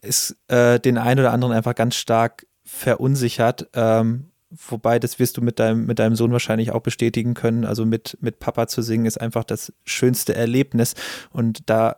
ist 0.00 0.36
äh, 0.48 0.80
den 0.80 0.98
einen 0.98 1.20
oder 1.20 1.32
anderen 1.32 1.54
einfach 1.54 1.74
ganz 1.74 1.94
stark 1.96 2.46
verunsichert. 2.64 3.68
Ähm, 3.74 4.30
wobei 4.68 4.98
das 4.98 5.18
wirst 5.18 5.36
du 5.36 5.42
mit 5.42 5.58
deinem, 5.58 5.86
mit 5.86 5.98
deinem 5.98 6.16
Sohn 6.16 6.32
wahrscheinlich 6.32 6.72
auch 6.72 6.80
bestätigen 6.80 7.34
können. 7.34 7.64
Also 7.64 7.84
mit, 7.84 8.18
mit 8.20 8.38
Papa 8.38 8.66
zu 8.66 8.82
singen 8.82 9.06
ist 9.06 9.20
einfach 9.20 9.44
das 9.44 9.72
schönste 9.84 10.34
Erlebnis. 10.34 10.94
Und 11.30 11.68
da 11.70 11.96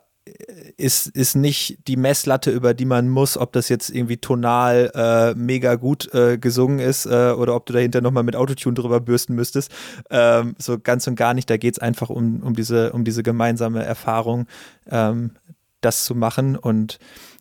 ist, 0.77 1.07
ist 1.07 1.35
nicht 1.35 1.87
die 1.87 1.97
Messlatte, 1.97 2.51
über 2.51 2.73
die 2.73 2.85
man 2.85 3.09
muss, 3.09 3.37
ob 3.37 3.53
das 3.53 3.69
jetzt 3.69 3.89
irgendwie 3.89 4.17
tonal 4.17 4.91
äh, 4.93 5.33
mega 5.35 5.75
gut 5.75 6.13
äh, 6.13 6.37
gesungen 6.37 6.79
ist 6.79 7.05
äh, 7.05 7.31
oder 7.31 7.55
ob 7.55 7.65
du 7.65 7.73
dahinter 7.73 8.01
nochmal 8.01 8.23
mit 8.23 8.35
Autotune 8.35 8.75
drüber 8.75 8.99
bürsten 8.99 9.35
müsstest. 9.35 9.71
Ähm, 10.09 10.55
so 10.57 10.77
ganz 10.79 11.07
und 11.07 11.15
gar 11.15 11.33
nicht. 11.33 11.49
Da 11.49 11.57
geht 11.57 11.75
es 11.75 11.79
einfach 11.79 12.09
um, 12.09 12.41
um, 12.43 12.55
diese, 12.55 12.91
um 12.93 13.03
diese 13.03 13.23
gemeinsame 13.23 13.83
Erfahrung, 13.83 14.47
ähm, 14.89 15.31
das 15.81 16.05
zu 16.05 16.15
machen. 16.15 16.55
Und 16.55 16.99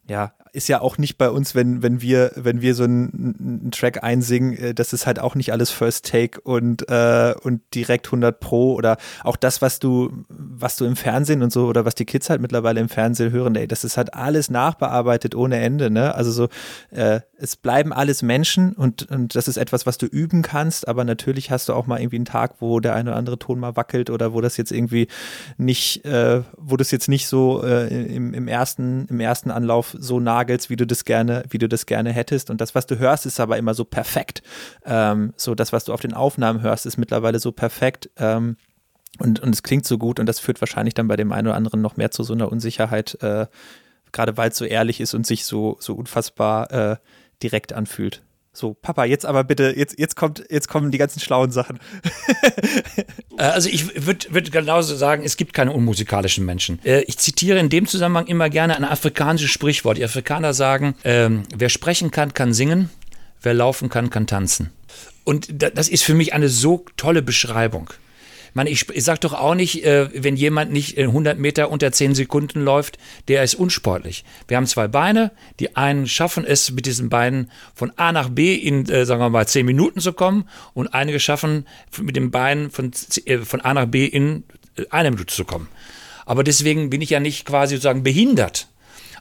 ja, 0.08 0.32
ist 0.57 0.68
ja 0.68 0.80
auch 0.80 0.96
nicht 0.96 1.18
bei 1.18 1.28
uns, 1.28 1.54
wenn, 1.54 1.82
wenn 1.82 2.00
wir, 2.00 2.32
wenn 2.34 2.62
wir 2.62 2.74
so 2.74 2.84
einen, 2.84 3.36
einen 3.38 3.70
Track 3.72 4.02
einsingen, 4.02 4.57
äh, 4.57 4.74
das 4.74 4.94
ist 4.94 5.07
halt 5.07 5.18
auch 5.18 5.34
nicht 5.34 5.52
alles 5.52 5.70
First 5.70 6.11
Take 6.11 6.40
und, 6.40 6.88
äh, 6.88 7.34
und 7.42 7.61
direkt 7.74 8.07
100 8.07 8.40
Pro 8.40 8.72
oder 8.72 8.96
auch 9.22 9.36
das, 9.36 9.61
was 9.61 9.78
du, 9.78 10.24
was 10.28 10.76
du 10.76 10.86
im 10.86 10.96
Fernsehen 10.96 11.42
und 11.42 11.52
so 11.52 11.66
oder 11.66 11.84
was 11.84 11.94
die 11.94 12.07
Kids 12.07 12.30
halt 12.30 12.40
mittlerweile 12.40 12.80
im 12.80 12.88
Fernsehen 12.88 13.32
hören, 13.32 13.54
ey, 13.54 13.68
das 13.68 13.84
ist 13.84 13.98
halt 13.98 14.14
alles 14.14 14.48
nachbearbeitet 14.48 15.34
ohne 15.34 15.59
Ende, 15.59 15.90
ne? 15.90 16.14
Also 16.14 16.32
so, 16.32 16.48
äh, 16.90 17.20
es 17.38 17.57
bleiben 17.57 17.92
alles 17.92 18.22
Menschen 18.22 18.72
und, 18.72 19.11
und 19.11 19.34
das 19.34 19.48
ist 19.48 19.59
etwas, 19.59 19.84
was 19.84 19.98
du 19.98 20.07
üben 20.07 20.40
kannst, 20.40 20.88
aber 20.88 21.04
natürlich 21.04 21.50
hast 21.50 21.68
du 21.68 21.74
auch 21.74 21.86
mal 21.86 22.00
irgendwie 22.00 22.16
einen 22.16 22.24
Tag, 22.24 22.54
wo 22.61 22.80
der 22.80 22.94
eine 22.94 23.11
oder 23.11 23.18
andere 23.18 23.38
Ton 23.38 23.61
mal 23.61 23.76
wackelt 23.76 24.09
oder 24.09 24.32
wo 24.32 24.40
das 24.40 24.57
jetzt 24.57 24.72
irgendwie 24.72 25.09
nicht, 25.59 26.07
äh, 26.07 26.42
wo 26.57 26.78
das 26.78 26.90
jetzt 26.90 27.09
nicht 27.09 27.28
so 27.28 27.62
äh, 27.62 27.88
im, 27.88 28.32
im, 28.32 28.48
ersten, 28.48 29.07
im 29.11 29.20
ersten 29.20 29.50
Anlauf 29.50 29.94
so 29.98 30.18
nah 30.18 30.45
nagelst, 30.47 30.70
wie 30.70 30.76
du 30.76 30.86
das 30.86 31.05
gerne, 31.05 31.44
wie 31.51 31.59
du 31.59 31.68
das 31.68 31.86
gerne 31.86 32.12
hättest. 32.12 32.51
Und 32.51 32.61
das, 32.61 32.74
was 32.74 32.86
du 32.86 32.99
hörst, 32.99 33.26
ist 33.26 33.40
aber 33.40 33.57
immer 33.57 33.74
so 33.74 33.84
perfekt. 33.84 34.42
Ähm, 34.84 35.32
so 35.36 35.55
das, 35.55 35.72
was 35.72 35.84
du 35.84 35.92
auf 35.92 36.01
den 36.01 36.14
Aufnahmen 36.14 36.62
hörst, 36.62 36.86
ist 36.86 36.97
mittlerweile 36.97 37.38
so 37.38 37.53
perfekt. 37.53 38.11
Ähm, 38.16 38.57
und, 39.18 39.40
und 39.40 39.55
es 39.55 39.62
klingt 39.62 39.86
so 39.86 39.99
gut 39.99 40.20
und 40.20 40.26
das 40.26 40.40
führt 40.40 40.61
wahrscheinlich 40.61 40.94
dann 40.94 41.09
bei 41.09 41.16
dem 41.16 41.32
einen 41.32 41.49
oder 41.49 41.57
anderen 41.57 41.80
noch 41.80 41.97
mehr 41.97 42.11
zu 42.11 42.22
so 42.22 42.34
einer 42.34 42.53
Unsicherheit, 42.53 43.18
äh, 43.22 43.47
gerade 44.12 44.36
weil 44.36 44.51
es 44.51 44.57
so 44.57 44.64
ehrlich 44.64 45.01
ist 45.01 45.14
und 45.14 45.26
sich 45.26 45.47
so, 45.47 45.76
so 45.80 45.94
unfassbar 45.94 46.70
äh, 46.70 46.97
direkt 47.42 47.72
anfühlt. 47.72 48.22
So, 48.57 48.72
Papa, 48.72 49.04
jetzt 49.04 49.26
aber 49.26 49.44
bitte, 49.44 49.74
jetzt, 49.76 49.98
jetzt 49.98 50.16
kommt, 50.16 50.42
jetzt 50.48 50.68
kommen 50.68 50.90
die 50.90 50.96
ganzen 50.96 51.20
schlauen 51.20 51.50
Sachen. 51.50 51.78
Äh, 53.38 53.42
also 53.42 53.68
ich 53.68 54.07
würde 54.07 54.26
würd 54.30 54.50
genauso 54.50 54.96
sagen, 54.96 55.22
es 55.22 55.36
gibt 55.36 55.52
keine 55.52 55.70
unmusikalischen 55.70 56.46
Menschen. 56.46 56.82
Äh, 56.86 57.02
ich 57.02 57.18
zitiere 57.18 57.59
in 57.59 57.68
dem 57.68 57.86
Zusammenhang 57.86 58.26
immer 58.28 58.48
gerne 58.48 58.74
ein 58.74 58.84
afrikanisches 58.84 59.50
Sprichwort. 59.50 59.98
Die 59.98 60.04
Afrikaner 60.04 60.54
sagen, 60.54 60.94
ähm, 61.04 61.42
wer 61.54 61.68
sprechen 61.68 62.11
kann, 62.11 62.32
kann 62.32 62.54
singen, 62.54 62.88
wer 63.42 63.52
laufen 63.52 63.90
kann, 63.90 64.09
kann 64.09 64.26
tanzen. 64.26 64.72
Und 65.24 65.48
das 65.52 65.90
ist 65.90 66.02
für 66.02 66.14
mich 66.14 66.32
eine 66.32 66.48
so 66.48 66.86
tolle 66.96 67.20
Beschreibung 67.20 67.90
meine, 68.57 68.70
ich, 68.70 68.88
ich 68.88 69.04
sage 69.04 69.20
doch 69.20 69.34
auch 69.34 69.54
nicht, 69.54 69.84
äh, 69.84 70.09
wenn 70.14 70.34
jemand 70.34 70.72
nicht 70.72 70.98
100 70.98 71.38
Meter 71.38 71.70
unter 71.70 71.92
10 71.92 72.14
Sekunden 72.14 72.62
läuft, 72.62 72.98
der 73.28 73.44
ist 73.44 73.54
unsportlich. 73.54 74.24
Wir 74.48 74.57
haben 74.57 74.66
zwei 74.66 74.88
Beine, 74.88 75.30
die 75.61 75.76
einen 75.76 76.09
schaffen 76.09 76.44
es 76.44 76.72
mit 76.72 76.86
diesen 76.86 77.11
Beinen 77.11 77.50
von 77.74 77.92
A 77.96 78.12
nach 78.12 78.30
B 78.30 78.54
in, 78.54 78.88
äh, 78.88 79.04
sagen 79.04 79.20
wir 79.20 79.28
mal, 79.28 79.46
10 79.46 79.66
Minuten 79.66 80.00
zu 80.00 80.14
kommen 80.14 80.48
und 80.72 80.94
einige 80.94 81.20
schaffen 81.20 81.66
mit 82.00 82.16
den 82.16 82.30
Beinen 82.30 82.70
von, 82.70 82.90
äh, 83.26 83.38
von 83.38 83.61
A 83.61 83.74
nach 83.74 83.86
B 83.86 84.07
in 84.07 84.44
äh, 84.76 84.84
einer 84.90 85.11
Minute 85.11 85.34
zu 85.34 85.44
kommen. 85.44 85.68
Aber 86.24 86.42
deswegen 86.42 86.88
bin 86.88 87.02
ich 87.02 87.11
ja 87.11 87.20
nicht 87.20 87.44
quasi 87.44 87.76
sozusagen 87.76 88.02
behindert. 88.02 88.68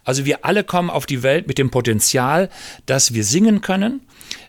Also 0.06 0.24
wir 0.24 0.46
alle 0.46 0.64
kommen 0.64 0.90
auf 0.90 1.06
die 1.06 1.24
Welt 1.24 1.48
mit 1.48 1.58
dem 1.58 1.72
Potenzial, 1.72 2.50
dass 2.86 3.14
wir 3.14 3.26
singen 3.26 3.60
können. 3.60 4.00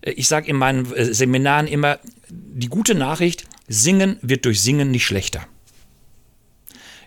Äh, 0.03 0.12
ich 0.12 0.28
sage 0.28 0.49
in 0.49 0.57
meinen 0.57 0.93
äh, 0.95 1.12
Seminaren 1.12 1.66
immer, 1.66 1.99
die 2.28 2.68
gute 2.68 2.95
Nachricht, 2.95 3.47
Singen 3.69 4.19
wird 4.23 4.45
durch 4.45 4.61
Singen 4.61 4.91
nicht 4.91 5.05
schlechter. 5.05 5.47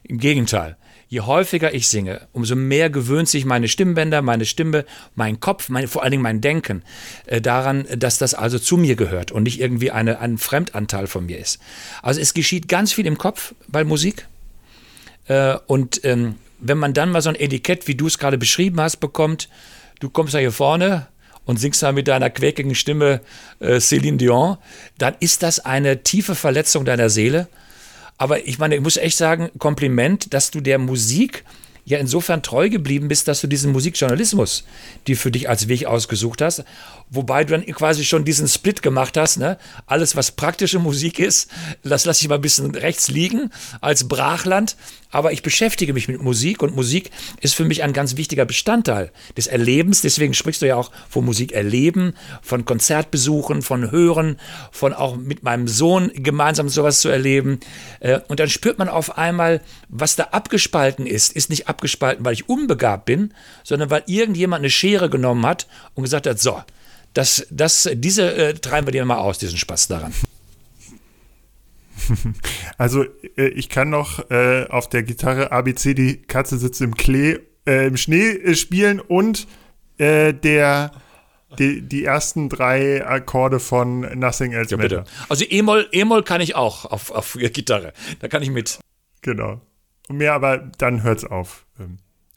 Im 0.03 0.19
Gegenteil. 0.19 0.77
Je 1.07 1.21
häufiger 1.21 1.73
ich 1.73 1.87
singe, 1.87 2.27
umso 2.33 2.55
mehr 2.55 2.91
gewöhnt 2.91 3.27
sich 3.27 3.43
meine 3.43 3.67
Stimmbänder, 3.67 4.21
meine 4.21 4.45
Stimme, 4.45 4.85
mein 5.15 5.39
Kopf, 5.39 5.69
mein, 5.69 5.87
vor 5.87 6.03
allen 6.03 6.11
Dingen 6.11 6.21
mein 6.21 6.39
Denken 6.39 6.83
äh, 7.25 7.41
daran, 7.41 7.87
dass 7.97 8.19
das 8.19 8.35
also 8.35 8.59
zu 8.59 8.77
mir 8.77 8.95
gehört 8.95 9.31
und 9.31 9.41
nicht 9.43 9.59
irgendwie 9.59 9.89
eine, 9.89 10.19
ein 10.19 10.37
Fremdanteil 10.37 11.07
von 11.07 11.25
mir 11.25 11.39
ist. 11.39 11.59
Also 12.03 12.21
es 12.21 12.35
geschieht 12.35 12.67
ganz 12.67 12.93
viel 12.93 13.07
im 13.07 13.17
Kopf 13.17 13.55
bei 13.67 13.83
Musik. 13.83 14.27
Äh, 15.25 15.55
und 15.65 16.05
ähm, 16.05 16.35
wenn 16.59 16.77
man 16.77 16.93
dann 16.93 17.11
mal 17.11 17.23
so 17.23 17.29
ein 17.29 17.35
Etikett, 17.35 17.87
wie 17.87 17.95
du 17.95 18.05
es 18.05 18.19
gerade 18.19 18.37
beschrieben 18.37 18.79
hast, 18.79 18.97
bekommt, 18.97 19.49
du 19.99 20.11
kommst 20.11 20.35
da 20.35 20.37
hier 20.37 20.51
vorne, 20.51 21.07
und 21.49 21.57
singst 21.57 21.81
da 21.81 21.91
mit 21.91 22.07
deiner 22.07 22.29
quäkigen 22.29 22.75
Stimme 22.75 23.21
äh, 23.59 23.77
Céline 23.77 24.17
Dion, 24.17 24.57
dann 24.99 25.15
ist 25.19 25.41
das 25.41 25.59
eine 25.59 26.03
tiefe 26.03 26.35
Verletzung 26.35 26.85
deiner 26.85 27.09
Seele. 27.09 27.47
Aber 28.19 28.45
ich 28.45 28.59
meine, 28.59 28.75
ich 28.75 28.81
muss 28.81 28.97
echt 28.97 29.17
sagen, 29.17 29.49
Kompliment, 29.57 30.31
dass 30.35 30.51
du 30.51 30.61
der 30.61 30.77
Musik 30.77 31.43
ja 31.85 31.97
insofern 31.97 32.43
treu 32.43 32.69
geblieben 32.69 33.07
bist, 33.07 33.27
dass 33.27 33.41
du 33.41 33.47
diesen 33.47 33.71
Musikjournalismus, 33.71 34.63
die 35.07 35.15
für 35.15 35.31
dich 35.31 35.49
als 35.49 35.67
Weg 35.67 35.87
ausgesucht 35.87 36.43
hast, 36.43 36.65
wobei 37.09 37.43
du 37.43 37.51
dann 37.51 37.65
quasi 37.65 38.05
schon 38.05 38.25
diesen 38.25 38.47
Split 38.47 38.81
gemacht 38.81 39.17
hast, 39.17 39.37
ne? 39.37 39.57
Alles, 39.85 40.15
was 40.15 40.31
praktische 40.31 40.79
Musik 40.79 41.19
ist, 41.19 41.49
das 41.83 42.05
lasse 42.05 42.21
ich 42.21 42.29
mal 42.29 42.35
ein 42.35 42.41
bisschen 42.41 42.73
rechts 42.75 43.09
liegen 43.09 43.51
als 43.81 44.07
Brachland 44.07 44.75
aber 45.11 45.31
ich 45.31 45.41
beschäftige 45.41 45.93
mich 45.93 46.07
mit 46.07 46.21
Musik 46.21 46.61
und 46.61 46.75
Musik 46.75 47.09
ist 47.41 47.55
für 47.55 47.65
mich 47.65 47.81
ein 47.81 47.93
ganz 47.93 48.15
wichtiger 48.15 48.45
Bestandteil 48.45 49.11
des 49.35 49.47
Erlebens. 49.47 50.01
Deswegen 50.01 50.33
sprichst 50.33 50.61
du 50.61 50.67
ja 50.67 50.75
auch 50.75 50.91
von 51.09 51.25
Musik 51.25 51.51
erleben, 51.51 52.13
von 52.41 52.63
Konzertbesuchen, 52.65 53.63
von 53.63 53.89
Hören, 53.89 54.37
von 54.71 54.93
auch 54.93 55.15
mit 55.15 55.41
meinem 55.41 55.67
Sohn 55.67 56.11
gemeinsam 56.13 56.69
sowas 56.69 57.01
zu 57.01 57.09
erleben. 57.09 57.59
Äh, 57.99 58.19
und 58.27 58.39
dann 58.39 58.49
spürt 58.49 58.77
man 58.77 58.87
auf 58.87 59.17
einmal, 59.17 59.61
was 59.87 60.15
da 60.15 60.25
abgespalten 60.25 61.07
ist, 61.07 61.33
ist 61.33 61.49
nicht 61.49 61.67
abgespalten, 61.67 62.23
weil 62.23 62.33
ich 62.33 62.47
unbegabt 62.47 63.05
bin, 63.05 63.33
sondern 63.63 63.89
weil 63.89 64.03
irgendjemand 64.05 64.61
eine 64.61 64.69
Schere 64.69 65.09
genommen 65.09 65.45
hat 65.45 65.67
und 65.95 66.03
gesagt 66.03 66.27
hat, 66.27 66.39
so, 66.39 66.61
das, 67.13 67.47
das, 67.49 67.89
diese 67.93 68.35
äh, 68.35 68.53
treiben 68.53 68.87
wir 68.87 68.91
dir 68.91 69.05
mal 69.05 69.17
aus, 69.17 69.37
diesen 69.37 69.57
Spaß 69.57 69.87
daran. 69.87 70.13
Also 72.77 73.03
äh, 73.37 73.49
ich 73.49 73.69
kann 73.69 73.89
noch 73.89 74.31
äh, 74.31 74.65
auf 74.69 74.89
der 74.89 75.03
Gitarre 75.03 75.51
ABC 75.51 75.93
die 75.93 76.21
Katze 76.21 76.57
sitzt 76.57 76.81
im 76.81 76.95
Klee, 76.95 77.39
äh, 77.67 77.87
im 77.87 77.97
Schnee 77.97 78.29
äh, 78.29 78.55
spielen 78.55 78.99
und 78.99 79.47
äh, 79.97 80.33
der 80.33 80.91
die, 81.57 81.81
die 81.81 82.05
ersten 82.05 82.47
drei 82.47 83.05
Akkorde 83.05 83.59
von 83.59 84.01
Nothing 84.17 84.53
Else 84.53 84.71
ja, 84.71 84.77
Matter. 84.77 85.03
Also 85.29 85.45
E-Moll 85.45 85.87
E 85.91 86.21
kann 86.23 86.41
ich 86.41 86.55
auch 86.55 86.85
auf, 86.85 87.11
auf 87.11 87.37
Gitarre. 87.39 87.93
Da 88.19 88.27
kann 88.27 88.43
ich 88.43 88.51
mit. 88.51 88.79
Genau. 89.21 89.59
Und 90.07 90.17
mehr, 90.17 90.33
aber 90.33 90.57
dann 90.57 91.03
hört's 91.03 91.25
auf. 91.25 91.65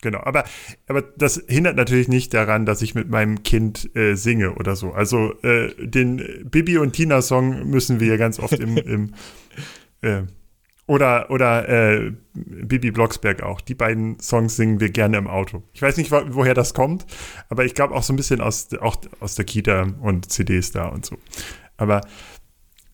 Genau. 0.02 0.20
Aber, 0.24 0.44
aber 0.88 1.00
das 1.00 1.42
hindert 1.48 1.76
natürlich 1.76 2.08
nicht 2.08 2.34
daran, 2.34 2.66
dass 2.66 2.82
ich 2.82 2.94
mit 2.94 3.08
meinem 3.08 3.42
Kind 3.42 3.94
äh, 3.96 4.14
singe 4.14 4.54
oder 4.56 4.76
so. 4.76 4.92
Also 4.92 5.40
äh, 5.42 5.72
den 5.78 6.48
Bibi 6.50 6.76
und 6.76 6.92
Tina 6.92 7.22
Song 7.22 7.70
müssen 7.70 8.00
wir 8.00 8.08
ja 8.08 8.16
ganz 8.18 8.38
oft 8.38 8.58
im, 8.58 8.76
im 8.76 9.14
äh, 10.02 10.24
oder 10.88 11.30
oder 11.30 11.68
äh, 11.68 12.12
Bibi 12.34 12.90
Blocksberg 12.90 13.42
auch. 13.42 13.60
Die 13.60 13.76
beiden 13.76 14.18
Songs 14.18 14.56
singen 14.56 14.80
wir 14.80 14.90
gerne 14.90 15.16
im 15.16 15.28
Auto. 15.28 15.62
Ich 15.72 15.80
weiß 15.80 15.96
nicht, 15.96 16.10
wo, 16.10 16.20
woher 16.30 16.54
das 16.54 16.74
kommt, 16.74 17.06
aber 17.48 17.64
ich 17.64 17.74
glaube 17.74 17.94
auch 17.94 18.02
so 18.02 18.12
ein 18.12 18.16
bisschen 18.16 18.40
aus, 18.40 18.68
auch 18.80 18.96
aus 19.20 19.36
der 19.36 19.44
Kita 19.44 19.86
und 20.00 20.30
CDs 20.30 20.72
da 20.72 20.88
und 20.88 21.06
so. 21.06 21.16
Aber 21.76 22.00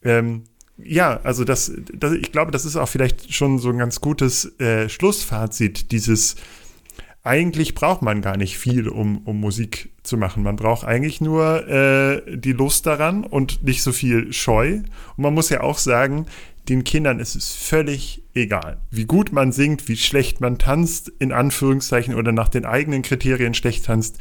ähm, 0.04 0.44
ja, 0.76 1.20
also 1.24 1.44
das, 1.44 1.72
das, 1.92 2.12
ich 2.12 2.30
glaube, 2.30 2.52
das 2.52 2.64
ist 2.64 2.76
auch 2.76 2.88
vielleicht 2.88 3.32
schon 3.34 3.58
so 3.58 3.70
ein 3.70 3.78
ganz 3.78 4.00
gutes 4.00 4.58
äh, 4.60 4.88
Schlussfazit 4.88 5.90
dieses 5.90 6.36
eigentlich 7.28 7.74
braucht 7.74 8.00
man 8.00 8.22
gar 8.22 8.38
nicht 8.38 8.56
viel, 8.56 8.88
um, 8.88 9.18
um 9.18 9.38
Musik 9.38 9.90
zu 10.02 10.16
machen. 10.16 10.42
Man 10.42 10.56
braucht 10.56 10.84
eigentlich 10.84 11.20
nur 11.20 11.68
äh, 11.68 12.22
die 12.38 12.52
Lust 12.52 12.86
daran 12.86 13.22
und 13.22 13.62
nicht 13.62 13.82
so 13.82 13.92
viel 13.92 14.32
Scheu. 14.32 14.76
Und 14.76 15.22
man 15.22 15.34
muss 15.34 15.50
ja 15.50 15.60
auch 15.60 15.76
sagen, 15.76 16.24
den 16.70 16.84
Kindern 16.84 17.20
ist 17.20 17.36
es 17.36 17.52
völlig 17.52 18.22
egal, 18.34 18.78
wie 18.90 19.04
gut 19.04 19.30
man 19.30 19.52
singt, 19.52 19.88
wie 19.88 19.96
schlecht 19.96 20.40
man 20.40 20.58
tanzt, 20.58 21.12
in 21.18 21.32
Anführungszeichen, 21.32 22.14
oder 22.14 22.32
nach 22.32 22.48
den 22.48 22.64
eigenen 22.64 23.02
Kriterien 23.02 23.52
schlecht 23.52 23.84
tanzt. 23.84 24.18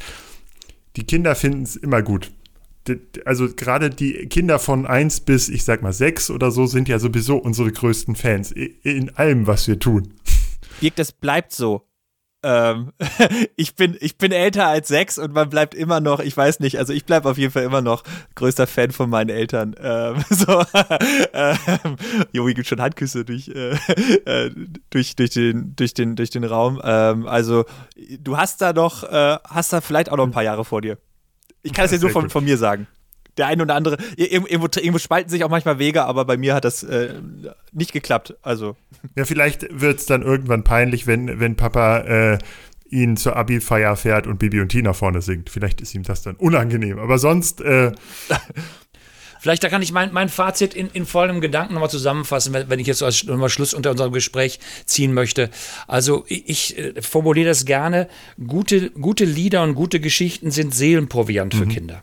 Die 0.96 1.04
Kinder 1.04 1.34
finden 1.34 1.62
es 1.62 1.76
immer 1.76 2.02
gut. 2.02 2.30
Also 3.24 3.48
gerade 3.54 3.90
die 3.90 4.26
Kinder 4.28 4.58
von 4.58 4.86
1 4.86 5.20
bis, 5.20 5.48
ich 5.48 5.64
sag 5.64 5.82
mal, 5.82 5.92
6 5.92 6.30
oder 6.30 6.50
so 6.50 6.66
sind 6.66 6.88
ja 6.88 6.98
sowieso 6.98 7.36
unsere 7.36 7.72
größten 7.72 8.16
Fans 8.16 8.52
in 8.52 9.16
allem, 9.16 9.46
was 9.46 9.66
wir 9.66 9.78
tun. 9.78 10.14
Birk, 10.80 10.96
das 10.96 11.12
bleibt 11.12 11.52
so. 11.52 11.87
Ähm, 12.42 12.92
ich, 13.56 13.74
bin, 13.74 13.96
ich 14.00 14.16
bin 14.16 14.32
älter 14.32 14.66
als 14.66 14.88
sechs 14.88 15.18
und 15.18 15.32
man 15.32 15.50
bleibt 15.50 15.74
immer 15.74 16.00
noch, 16.00 16.20
ich 16.20 16.36
weiß 16.36 16.60
nicht, 16.60 16.78
also 16.78 16.92
ich 16.92 17.04
bleibe 17.04 17.28
auf 17.28 17.38
jeden 17.38 17.52
Fall 17.52 17.64
immer 17.64 17.80
noch 17.80 18.04
größter 18.36 18.66
Fan 18.66 18.92
von 18.92 19.10
meinen 19.10 19.30
Eltern. 19.30 19.74
Ähm, 19.80 20.24
so, 20.30 20.62
ähm, 21.32 21.96
Joey 22.32 22.54
gibt 22.54 22.68
schon 22.68 22.80
Handküsse 22.80 23.24
durch, 23.24 23.48
äh, 23.48 23.76
äh, 24.24 24.50
durch, 24.90 25.16
durch, 25.16 25.30
den, 25.30 25.74
durch, 25.74 25.94
den, 25.94 26.16
durch 26.16 26.30
den 26.30 26.44
Raum. 26.44 26.80
Ähm, 26.84 27.26
also 27.26 27.64
du 28.20 28.36
hast 28.36 28.60
da 28.60 28.72
noch, 28.72 29.02
äh, 29.04 29.38
hast 29.44 29.72
da 29.72 29.80
vielleicht 29.80 30.10
auch 30.10 30.16
noch 30.16 30.26
ein 30.26 30.32
paar 30.32 30.44
Jahre 30.44 30.64
vor 30.64 30.80
dir. 30.80 30.98
Ich 31.62 31.72
kann 31.72 31.86
es 31.86 31.90
ja 31.90 31.98
nur 31.98 32.10
von, 32.10 32.30
von 32.30 32.44
mir 32.44 32.56
sagen 32.56 32.86
der 33.38 33.46
eine 33.46 33.62
oder 33.62 33.74
andere, 33.74 33.98
irgendwo, 34.16 34.66
irgendwo, 34.66 34.98
spalten 34.98 35.30
sich 35.30 35.44
auch 35.44 35.48
manchmal 35.48 35.78
Wege, 35.78 36.04
aber 36.04 36.24
bei 36.24 36.36
mir 36.36 36.54
hat 36.54 36.64
das 36.64 36.82
äh, 36.82 37.14
nicht 37.72 37.92
geklappt. 37.92 38.36
Also. 38.42 38.76
Ja, 39.16 39.24
vielleicht 39.24 39.66
wird 39.70 40.00
es 40.00 40.06
dann 40.06 40.22
irgendwann 40.22 40.64
peinlich, 40.64 41.06
wenn, 41.06 41.40
wenn 41.40 41.56
Papa 41.56 41.98
äh, 42.00 42.38
ihn 42.90 43.16
zur 43.16 43.36
Abi-Feier 43.36 43.96
fährt 43.96 44.26
und 44.26 44.38
Bibi 44.38 44.60
und 44.60 44.68
Tina 44.68 44.92
vorne 44.92 45.22
singt. 45.22 45.50
Vielleicht 45.50 45.80
ist 45.80 45.94
ihm 45.94 46.02
das 46.02 46.22
dann 46.22 46.36
unangenehm. 46.36 46.98
Aber 46.98 47.18
sonst. 47.18 47.60
Äh, 47.60 47.92
Vielleicht 49.40 49.62
da 49.62 49.68
kann 49.68 49.82
ich 49.82 49.92
mein, 49.92 50.12
mein 50.12 50.28
Fazit 50.28 50.74
in, 50.74 50.90
in 50.92 51.06
vollem 51.06 51.40
Gedanken 51.40 51.74
nochmal 51.74 51.90
zusammenfassen, 51.90 52.52
wenn, 52.52 52.68
wenn 52.70 52.80
ich 52.80 52.88
jetzt 52.88 53.04
als 53.04 53.22
nochmal 53.22 53.48
Schluss 53.48 53.72
unter 53.72 53.92
unserem 53.92 54.12
Gespräch 54.12 54.58
ziehen 54.84 55.14
möchte. 55.14 55.50
Also 55.86 56.24
ich, 56.26 56.48
ich 56.48 56.78
äh, 56.78 57.00
formuliere 57.00 57.48
das 57.48 57.64
gerne. 57.64 58.08
Gute, 58.44 58.90
gute 58.90 59.24
Lieder 59.24 59.62
und 59.62 59.74
gute 59.74 60.00
Geschichten 60.00 60.50
sind 60.50 60.74
Seelenproviant 60.74 61.54
für 61.54 61.66
mhm. 61.66 61.70
Kinder. 61.70 62.02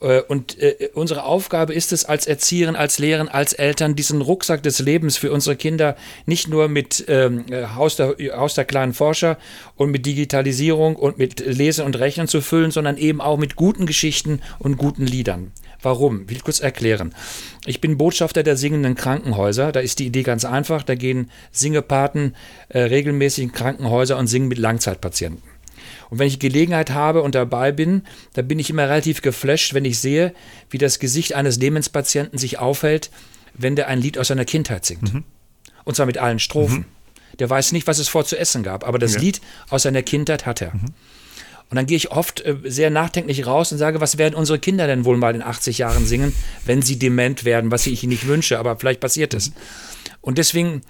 Äh, 0.00 0.22
und 0.22 0.58
äh, 0.58 0.90
unsere 0.94 1.24
Aufgabe 1.24 1.74
ist 1.74 1.92
es, 1.92 2.04
als 2.04 2.26
Erzieherin, 2.26 2.76
als 2.76 2.98
Lehrerin, 2.98 3.28
als 3.28 3.52
Eltern, 3.52 3.96
diesen 3.96 4.20
Rucksack 4.20 4.62
des 4.62 4.78
Lebens 4.78 5.16
für 5.16 5.32
unsere 5.32 5.56
Kinder 5.56 5.96
nicht 6.26 6.48
nur 6.48 6.68
mit 6.68 7.04
ähm, 7.08 7.44
äh, 7.50 7.66
Haus, 7.74 7.96
der, 7.96 8.16
Haus 8.36 8.54
der 8.54 8.64
kleinen 8.64 8.94
Forscher 8.94 9.38
und 9.76 9.90
mit 9.90 10.06
Digitalisierung 10.06 10.96
und 10.96 11.18
mit 11.18 11.40
Lesen 11.40 11.84
und 11.84 11.98
Rechnen 11.98 12.28
zu 12.28 12.40
füllen, 12.40 12.70
sondern 12.70 12.96
eben 12.96 13.20
auch 13.20 13.38
mit 13.38 13.56
guten 13.56 13.86
Geschichten 13.86 14.40
und 14.58 14.76
guten 14.76 15.06
Liedern. 15.06 15.52
Warum? 15.80 16.28
Will 16.28 16.36
ich 16.36 16.42
kurz 16.42 16.58
erklären. 16.58 17.14
Ich 17.64 17.80
bin 17.80 17.98
Botschafter 17.98 18.42
der 18.42 18.56
singenden 18.56 18.96
Krankenhäuser. 18.96 19.70
Da 19.70 19.78
ist 19.78 20.00
die 20.00 20.06
Idee 20.06 20.24
ganz 20.24 20.44
einfach. 20.44 20.82
Da 20.82 20.96
gehen 20.96 21.30
Singepaten 21.52 22.34
äh, 22.68 22.80
regelmäßig 22.80 23.44
in 23.44 23.52
Krankenhäuser 23.52 24.18
und 24.18 24.26
singen 24.26 24.48
mit 24.48 24.58
Langzeitpatienten. 24.58 25.57
Und 26.10 26.18
wenn 26.18 26.26
ich 26.26 26.38
Gelegenheit 26.38 26.90
habe 26.90 27.22
und 27.22 27.34
dabei 27.34 27.72
bin, 27.72 28.02
dann 28.34 28.48
bin 28.48 28.58
ich 28.58 28.70
immer 28.70 28.88
relativ 28.88 29.22
geflasht, 29.22 29.74
wenn 29.74 29.84
ich 29.84 29.98
sehe, 29.98 30.32
wie 30.70 30.78
das 30.78 30.98
Gesicht 30.98 31.34
eines 31.34 31.58
Demenspatienten 31.58 32.38
sich 32.38 32.58
aufhält, 32.58 33.10
wenn 33.54 33.76
der 33.76 33.88
ein 33.88 34.00
Lied 34.00 34.18
aus 34.18 34.28
seiner 34.28 34.44
Kindheit 34.44 34.86
singt. 34.86 35.12
Mhm. 35.12 35.24
Und 35.84 35.96
zwar 35.96 36.06
mit 36.06 36.18
allen 36.18 36.38
Strophen. 36.38 36.78
Mhm. 36.78 36.84
Der 37.38 37.50
weiß 37.50 37.72
nicht, 37.72 37.86
was 37.86 37.98
es 37.98 38.08
vor 38.08 38.24
zu 38.24 38.38
essen 38.38 38.62
gab, 38.62 38.86
aber 38.86 38.98
das 38.98 39.14
ja. 39.14 39.20
Lied 39.20 39.40
aus 39.70 39.82
seiner 39.82 40.02
Kindheit 40.02 40.46
hat 40.46 40.62
er. 40.62 40.74
Mhm. 40.74 40.86
Und 41.70 41.76
dann 41.76 41.86
gehe 41.86 41.96
ich 41.96 42.10
oft 42.10 42.40
äh, 42.40 42.56
sehr 42.64 42.90
nachdenklich 42.90 43.46
raus 43.46 43.72
und 43.72 43.78
sage, 43.78 44.00
was 44.00 44.16
werden 44.16 44.34
unsere 44.34 44.58
Kinder 44.58 44.86
denn 44.86 45.04
wohl 45.04 45.18
mal 45.18 45.34
in 45.34 45.42
80 45.42 45.78
Jahren 45.78 46.06
singen, 46.06 46.34
wenn 46.64 46.80
sie 46.80 46.98
dement 46.98 47.44
werden, 47.44 47.70
was 47.70 47.86
ich 47.86 48.02
ihnen 48.02 48.12
nicht 48.12 48.26
wünsche, 48.26 48.58
aber 48.58 48.76
vielleicht 48.78 49.00
passiert 49.00 49.34
es. 49.34 49.52
Und 50.22 50.38
deswegen, 50.38 50.80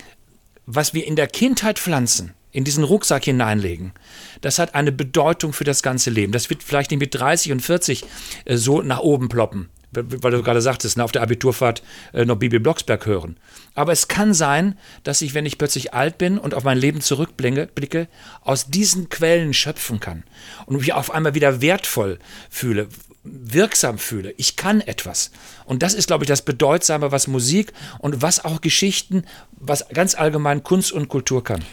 was 0.67 0.95
wir 0.95 1.07
in 1.07 1.17
der 1.17 1.27
Kindheit 1.27 1.79
pflanzen, 1.79 2.33
in 2.59 2.65
diesen 2.65 2.83
Rucksack 2.83 3.25
hineinlegen, 3.25 3.93
das 4.41 4.59
hat 4.59 4.75
eine 4.75 4.91
Bedeutung 4.91 5.53
für 5.53 5.63
das 5.63 5.81
ganze 5.81 6.11
Leben. 6.11 6.33
Das 6.33 6.51
wird 6.51 6.65
vielleicht 6.65 6.91
nicht 6.91 6.99
mit 6.99 7.15
30 7.15 7.53
und 7.53 7.61
40 7.61 8.05
äh, 8.45 8.57
so 8.57 8.83
nach 8.83 8.99
oben 8.99 9.29
ploppen 9.29 9.69
weil 9.91 10.33
du 10.33 10.43
gerade 10.43 10.61
sagtest, 10.61 10.99
ne, 10.99 11.05
auf 11.05 11.13
der 11.13 11.23
Abiturfahrt 11.23 11.83
äh, 12.13 12.27
noch 12.27 12.37
Bibi 12.37 12.59
Blocksberg 12.59 13.07
hören. 13.07 13.39
Aber 13.75 13.91
es 13.91 14.07
kann 14.07 14.35
sein, 14.35 14.79
dass 15.03 15.23
ich, 15.23 15.33
wenn 15.33 15.47
ich 15.47 15.57
plötzlich 15.57 15.95
alt 15.95 16.19
bin 16.19 16.37
und 16.37 16.53
auf 16.53 16.63
mein 16.63 16.77
Leben 16.77 17.01
zurückblicke, 17.01 18.09
aus 18.43 18.67
diesen 18.67 19.09
Quellen 19.09 19.55
schöpfen 19.55 19.99
kann 19.99 20.25
und 20.67 20.77
mich 20.77 20.93
auf 20.93 21.11
einmal 21.11 21.35
wieder 21.35 21.63
wertvoll 21.63 22.19
fühle, 22.51 22.89
wirksam 23.25 23.97
fühle. 23.97 24.35
Ich 24.37 24.57
kann 24.57 24.83
etwas. 24.83 25.31
Und 25.65 25.83
das 25.83 25.95
ist, 25.95 26.09
glaube 26.09 26.25
ich, 26.25 26.29
das 26.29 26.43
Bedeutsame, 26.43 27.11
was 27.11 27.27
Musik 27.27 27.73
und 27.99 28.21
was 28.21 28.45
auch 28.45 28.61
Geschichten, 28.61 29.25
was 29.53 29.89
ganz 29.89 30.15
allgemein 30.15 30.63
Kunst 30.63 30.93
und 30.93 31.09
Kultur 31.09 31.43
kann. 31.43 31.65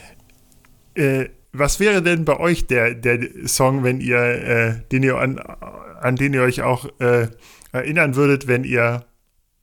Äh, 0.96 1.30
was 1.52 1.80
wäre 1.80 2.02
denn 2.02 2.26
bei 2.26 2.38
euch 2.38 2.68
der, 2.68 2.96
der 2.96 3.20
Song, 3.48 3.84
wenn 3.84 4.02
ihr, 4.02 4.18
äh, 4.18 4.76
den 4.92 5.04
ihr 5.04 5.18
an, 5.18 5.40
an 5.40 6.16
den 6.16 6.34
ihr 6.34 6.42
euch 6.42 6.62
auch 6.62 6.88
äh, 7.00 7.28
erinnern 7.72 8.16
würdet, 8.16 8.48
wenn 8.48 8.64
ihr 8.64 9.06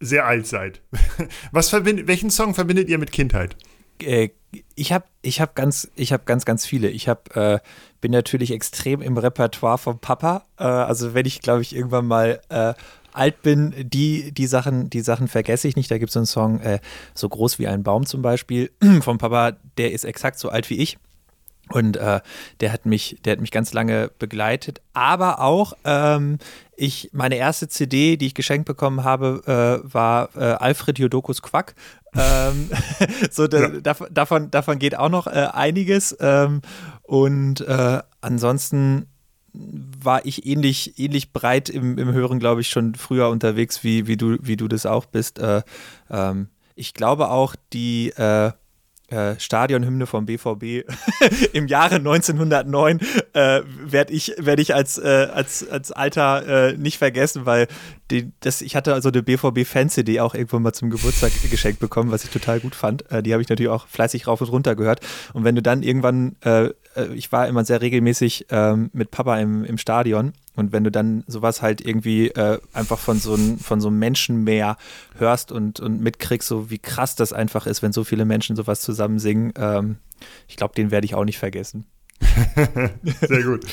sehr 0.01 0.27
alt 0.27 0.47
seid. 0.47 0.81
Was 1.53 1.71
verbindet, 1.71 2.09
welchen 2.09 2.31
Song 2.31 2.55
verbindet 2.55 2.89
ihr 2.89 2.99
mit 2.99 3.13
Kindheit? 3.13 3.57
Äh, 4.03 4.31
ich 4.75 4.93
habe 4.93 5.05
ich 5.23 5.41
hab 5.41 5.55
ganz, 5.55 5.91
hab 5.99 6.27
ganz, 6.27 6.45
ganz 6.45 6.67
viele. 6.67 6.89
Ich 6.89 7.09
hab, 7.09 7.35
äh, 7.37 7.61
bin 8.01 8.11
natürlich 8.11 8.51
extrem 8.51 9.01
im 9.01 9.17
Repertoire 9.17 9.79
vom 9.79 9.99
Papa. 9.99 10.45
Äh, 10.59 10.65
also 10.65 11.15
wenn 11.15 11.25
ich, 11.25 11.41
glaube 11.41 11.63
ich, 11.63 11.75
irgendwann 11.75 12.07
mal 12.07 12.41
äh, 12.49 12.75
alt 13.13 13.43
bin, 13.43 13.75
die, 13.79 14.33
die, 14.33 14.47
Sachen, 14.47 14.91
die 14.91 15.01
Sachen 15.01 15.29
vergesse 15.29 15.69
ich 15.69 15.77
nicht. 15.77 15.91
Da 15.91 15.99
gibt 15.99 16.11
es 16.11 16.17
einen 16.17 16.27
Song, 16.27 16.61
äh, 16.61 16.81
so 17.15 17.29
groß 17.29 17.59
wie 17.59 17.69
ein 17.69 17.83
Baum 17.83 18.05
zum 18.07 18.23
Beispiel, 18.23 18.71
vom 19.01 19.19
Papa, 19.19 19.57
der 19.79 19.93
ist 19.93 20.05
exakt 20.05 20.39
so 20.39 20.49
alt 20.49 20.69
wie 20.69 20.79
ich. 20.79 20.99
Und 21.73 21.97
äh, 21.97 22.21
der 22.61 22.73
hat 22.73 22.87
mich, 22.87 23.19
der 23.25 23.33
hat 23.33 23.41
mich 23.41 23.51
ganz 23.51 23.73
lange 23.73 24.11
begleitet. 24.19 24.81
Aber 24.93 25.41
auch 25.41 25.73
ähm, 25.85 26.39
ich, 26.77 27.11
meine 27.13 27.37
erste 27.37 27.69
CD, 27.69 28.17
die 28.17 28.27
ich 28.27 28.35
geschenkt 28.35 28.67
bekommen 28.67 29.05
habe, 29.05 29.83
äh, 29.85 29.93
war 29.93 30.31
äh, 30.37 30.55
Alfred 30.55 30.99
Jodokus 30.99 31.43
Quack. 31.43 31.75
ähm, 32.15 32.71
so 33.31 33.47
da, 33.47 33.69
ja. 33.69 33.81
davon, 33.81 34.51
davon 34.51 34.79
geht 34.79 34.99
auch 34.99 35.09
noch 35.09 35.27
äh, 35.27 35.49
einiges. 35.53 36.17
Ähm, 36.21 36.61
und 37.03 37.61
äh, 37.61 38.01
ansonsten 38.21 39.07
war 39.55 40.25
ich 40.25 40.47
ähnlich, 40.47 40.99
ähnlich 40.99 41.33
breit 41.33 41.69
im, 41.69 41.99
im 41.99 42.13
Hören, 42.13 42.39
glaube 42.39 42.63
ich, 42.63 42.69
schon 42.69 42.95
früher 42.95 43.29
unterwegs, 43.29 43.85
wie, 43.85 44.07
wie, 44.07 44.17
du, 44.17 44.39
wie 44.41 44.57
du 44.57 44.67
das 44.67 44.87
auch 44.87 45.05
bist. 45.07 45.39
Äh, 45.39 45.63
ähm, 46.11 46.49
ich 46.75 46.95
glaube 46.95 47.31
auch, 47.31 47.55
die 47.73 48.13
äh, 49.13 49.39
Stadionhymne 49.39 50.07
vom 50.07 50.27
BVB 50.27 50.89
im 51.53 51.67
Jahre 51.67 51.97
1909 51.97 53.01
äh, 53.33 53.61
werde 53.85 54.13
ich, 54.13 54.35
werd 54.39 54.61
ich 54.61 54.75
als, 54.75 54.99
äh, 54.99 55.29
als, 55.33 55.69
als 55.69 55.93
Alter 55.93 56.71
äh, 56.71 56.77
nicht 56.77 56.99
vergessen, 56.99 57.47
weil 57.47 57.69
die, 58.11 58.33
das, 58.41 58.61
ich 58.61 58.77
hatte 58.77 58.95
also 58.95 59.11
eine 59.11 59.23
BVB-Fan-CD 59.23 60.21
auch 60.21 60.35
irgendwann 60.35 60.63
mal 60.63 60.73
zum 60.73 60.91
Geburtstag 60.91 61.33
geschenkt 61.51 61.81
bekommen, 61.81 62.11
was 62.11 62.25
ich 62.25 62.31
total 62.31 62.61
gut 62.61 62.75
fand. 62.75 63.11
Äh, 63.11 63.23
die 63.23 63.33
habe 63.33 63.43
ich 63.43 63.49
natürlich 63.49 63.71
auch 63.71 63.87
fleißig 63.87 64.27
rauf 64.27 64.41
und 64.41 64.49
runter 64.49 64.75
gehört. 64.75 65.01
Und 65.33 65.45
wenn 65.45 65.55
du 65.55 65.63
dann 65.63 65.83
irgendwann, 65.83 66.37
ich 67.15 67.33
war 67.33 67.49
immer 67.49 67.65
sehr 67.65 67.81
regelmäßig 67.81 68.47
ähm, 68.51 68.91
mit 68.93 69.11
Papa 69.11 69.39
im, 69.39 69.65
im 69.65 69.79
Stadion 69.79 70.33
und 70.55 70.73
wenn 70.73 70.85
du 70.85 70.91
dann 70.91 71.25
sowas 71.27 71.63
halt 71.63 71.81
irgendwie 71.81 72.29
äh, 72.29 72.59
einfach 72.73 72.99
von 72.99 73.19
so, 73.19 73.35
ein, 73.35 73.59
von 73.59 73.81
so 73.81 73.89
einem 73.89 73.99
Menschenmeer 73.99 74.77
hörst 75.17 75.51
und, 75.51 75.81
und 75.81 76.01
mitkriegst, 76.01 76.47
so 76.47 76.71
wie 76.71 76.79
krass 76.79 77.17
das 77.17 77.33
einfach 77.33 77.67
ist, 77.67 77.83
wenn 77.83 77.93
so 77.93 78.05
viele 78.05 78.25
Menschen 78.25 78.57
sowas 78.57 78.81
zusammen 78.81 79.19
singen, 79.19 79.53
ähm, 79.57 79.97
ich 80.49 80.57
glaube, 80.57 80.75
den 80.75 80.91
werde 80.91 81.05
ich 81.05 81.15
auch 81.15 81.25
nicht 81.25 81.39
vergessen. 81.39 81.87
Sehr 83.21 83.43
gut. 83.43 83.67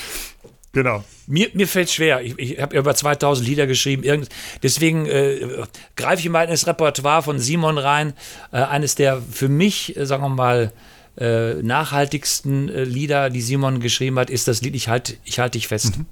Genau. 0.72 1.04
Mir, 1.26 1.48
mir 1.52 1.66
fällt 1.66 1.90
schwer. 1.90 2.22
Ich, 2.22 2.38
ich 2.38 2.60
habe 2.60 2.78
über 2.78 2.94
2000 2.94 3.46
Lieder 3.46 3.66
geschrieben. 3.66 4.04
Irgend, 4.04 4.28
deswegen 4.62 5.06
äh, 5.06 5.64
greife 5.96 6.22
ich 6.22 6.28
mal 6.28 6.44
in 6.44 6.50
das 6.50 6.66
Repertoire 6.66 7.22
von 7.22 7.38
Simon 7.40 7.76
rein. 7.76 8.14
Äh, 8.52 8.58
eines 8.58 8.94
der 8.94 9.20
für 9.20 9.48
mich, 9.48 9.96
äh, 9.96 10.06
sagen 10.06 10.22
wir 10.22 10.28
mal, 10.28 10.72
äh, 11.16 11.54
nachhaltigsten 11.62 12.68
äh, 12.68 12.84
Lieder, 12.84 13.30
die 13.30 13.42
Simon 13.42 13.80
geschrieben 13.80 14.18
hat, 14.18 14.30
ist 14.30 14.48
das 14.48 14.62
Lied 14.62 14.74
Ich 14.74 14.88
halte 14.88 15.16
ich 15.24 15.38
halt 15.38 15.54
dich 15.54 15.68
fest. 15.68 15.98
Mhm. 15.98 16.06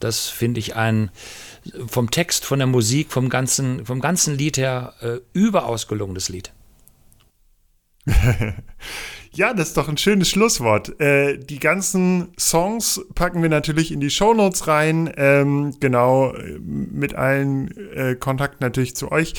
Das 0.00 0.28
finde 0.28 0.60
ich 0.60 0.76
ein 0.76 1.10
vom 1.86 2.10
Text, 2.10 2.44
von 2.44 2.58
der 2.58 2.66
Musik, 2.66 3.10
vom 3.10 3.28
ganzen, 3.28 3.86
vom 3.86 4.00
ganzen 4.00 4.36
Lied 4.36 4.58
her 4.58 4.94
äh, 5.00 5.18
überaus 5.32 5.88
gelungenes 5.88 6.28
Lied. 6.28 6.52
ja, 9.32 9.54
das 9.54 9.68
ist 9.68 9.76
doch 9.76 9.88
ein 9.88 9.96
schönes 9.96 10.28
Schlusswort. 10.28 11.00
Äh, 11.00 11.38
die 11.38 11.58
ganzen 11.58 12.32
Songs 12.38 13.00
packen 13.14 13.42
wir 13.42 13.48
natürlich 13.48 13.92
in 13.92 14.00
die 14.00 14.10
Shownotes 14.10 14.66
rein. 14.66 15.10
Ähm, 15.16 15.74
genau, 15.80 16.34
mit 16.60 17.14
allen 17.14 17.74
äh, 17.94 18.14
Kontakten 18.14 18.58
natürlich 18.60 18.94
zu 18.94 19.10
euch. 19.10 19.34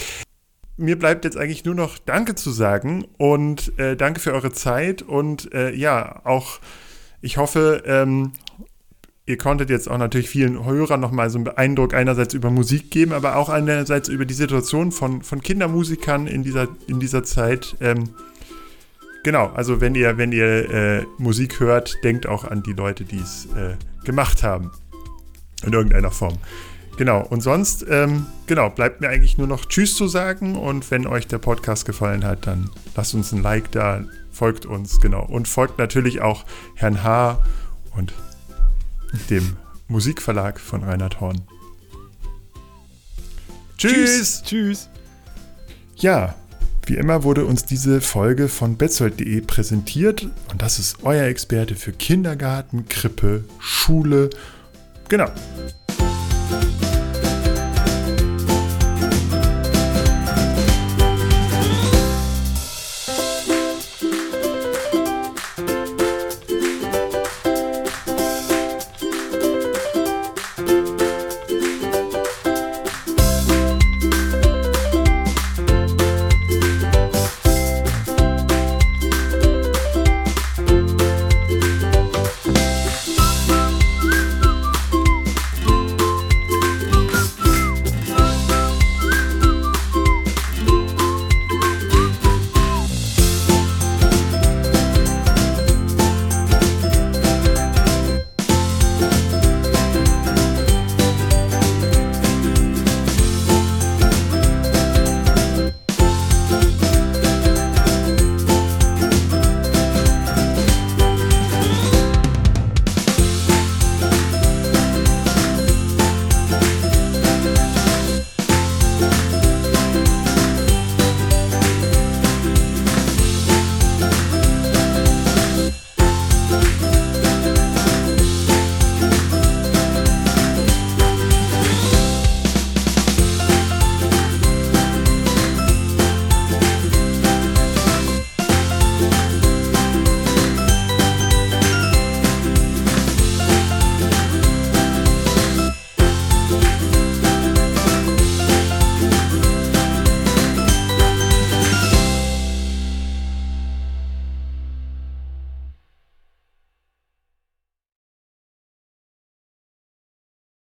Mir 0.77 0.99
bleibt 0.99 1.23
jetzt 1.23 1.37
eigentlich 1.37 1.63
nur 1.63 1.75
noch 1.75 1.97
Danke 1.97 2.35
zu 2.35 2.51
sagen 2.51 3.05
und 3.17 3.77
äh, 3.79 3.95
danke 3.95 4.19
für 4.19 4.33
eure 4.33 4.51
Zeit 4.51 5.01
und 5.01 5.53
äh, 5.53 5.73
ja, 5.73 6.21
auch 6.25 6.59
ich 7.21 7.37
hoffe, 7.37 7.81
ähm, 7.85 8.33
ihr 9.25 9.37
konntet 9.37 9.69
jetzt 9.69 9.89
auch 9.89 9.97
natürlich 9.97 10.29
vielen 10.29 10.63
Hörern 10.65 10.99
nochmal 10.99 11.29
so 11.29 11.39
einen 11.39 11.47
Eindruck 11.47 11.93
einerseits 11.93 12.33
über 12.33 12.51
Musik 12.51 12.91
geben, 12.91 13.13
aber 13.13 13.37
auch 13.37 13.49
einerseits 13.49 14.09
über 14.09 14.25
die 14.25 14.33
Situation 14.33 14.91
von, 14.91 15.21
von 15.23 15.41
Kindermusikern 15.41 16.27
in 16.27 16.43
dieser, 16.43 16.67
in 16.87 16.99
dieser 16.99 17.23
Zeit. 17.23 17.75
Ähm, 17.81 18.09
genau, 19.23 19.47
also 19.55 19.81
wenn 19.81 19.95
ihr, 19.95 20.17
wenn 20.17 20.31
ihr 20.31 20.69
äh, 20.69 21.03
Musik 21.17 21.59
hört, 21.59 22.03
denkt 22.03 22.27
auch 22.27 22.43
an 22.43 22.63
die 22.63 22.73
Leute, 22.73 23.05
die 23.05 23.19
es 23.19 23.47
äh, 23.55 23.75
gemacht 24.03 24.43
haben. 24.43 24.71
In 25.65 25.73
irgendeiner 25.73 26.11
Form. 26.11 26.37
Genau, 26.97 27.21
und 27.21 27.41
sonst, 27.41 27.85
ähm, 27.89 28.25
genau, 28.47 28.69
bleibt 28.69 29.01
mir 29.01 29.09
eigentlich 29.09 29.37
nur 29.37 29.47
noch 29.47 29.65
Tschüss 29.65 29.95
zu 29.95 30.07
sagen 30.07 30.55
und 30.55 30.89
wenn 30.91 31.05
euch 31.07 31.27
der 31.27 31.39
Podcast 31.39 31.85
gefallen 31.85 32.23
hat, 32.23 32.47
dann 32.47 32.69
lasst 32.95 33.13
uns 33.13 33.33
ein 33.33 33.41
Like 33.41 33.71
da, 33.71 34.05
folgt 34.31 34.65
uns, 34.65 35.01
genau. 35.01 35.25
Und 35.25 35.47
folgt 35.47 35.77
natürlich 35.77 36.21
auch 36.21 36.45
Herrn 36.75 37.03
H. 37.03 37.39
und 37.95 38.13
dem 39.29 39.57
Musikverlag 39.87 40.59
von 40.59 40.83
Reinhard 40.83 41.19
Horn. 41.19 41.41
Tschüss. 43.77 44.41
Tschüss. 44.43 44.89
Ja, 45.97 46.35
wie 46.85 46.95
immer 46.95 47.23
wurde 47.23 47.45
uns 47.45 47.65
diese 47.65 47.99
Folge 47.99 48.47
von 48.47 48.77
betzold.de 48.77 49.41
präsentiert 49.41 50.29
und 50.51 50.61
das 50.61 50.79
ist 50.79 51.03
euer 51.03 51.25
Experte 51.25 51.75
für 51.75 51.91
Kindergarten, 51.91 52.87
Krippe, 52.87 53.43
Schule. 53.59 54.29
Genau. 55.09 55.29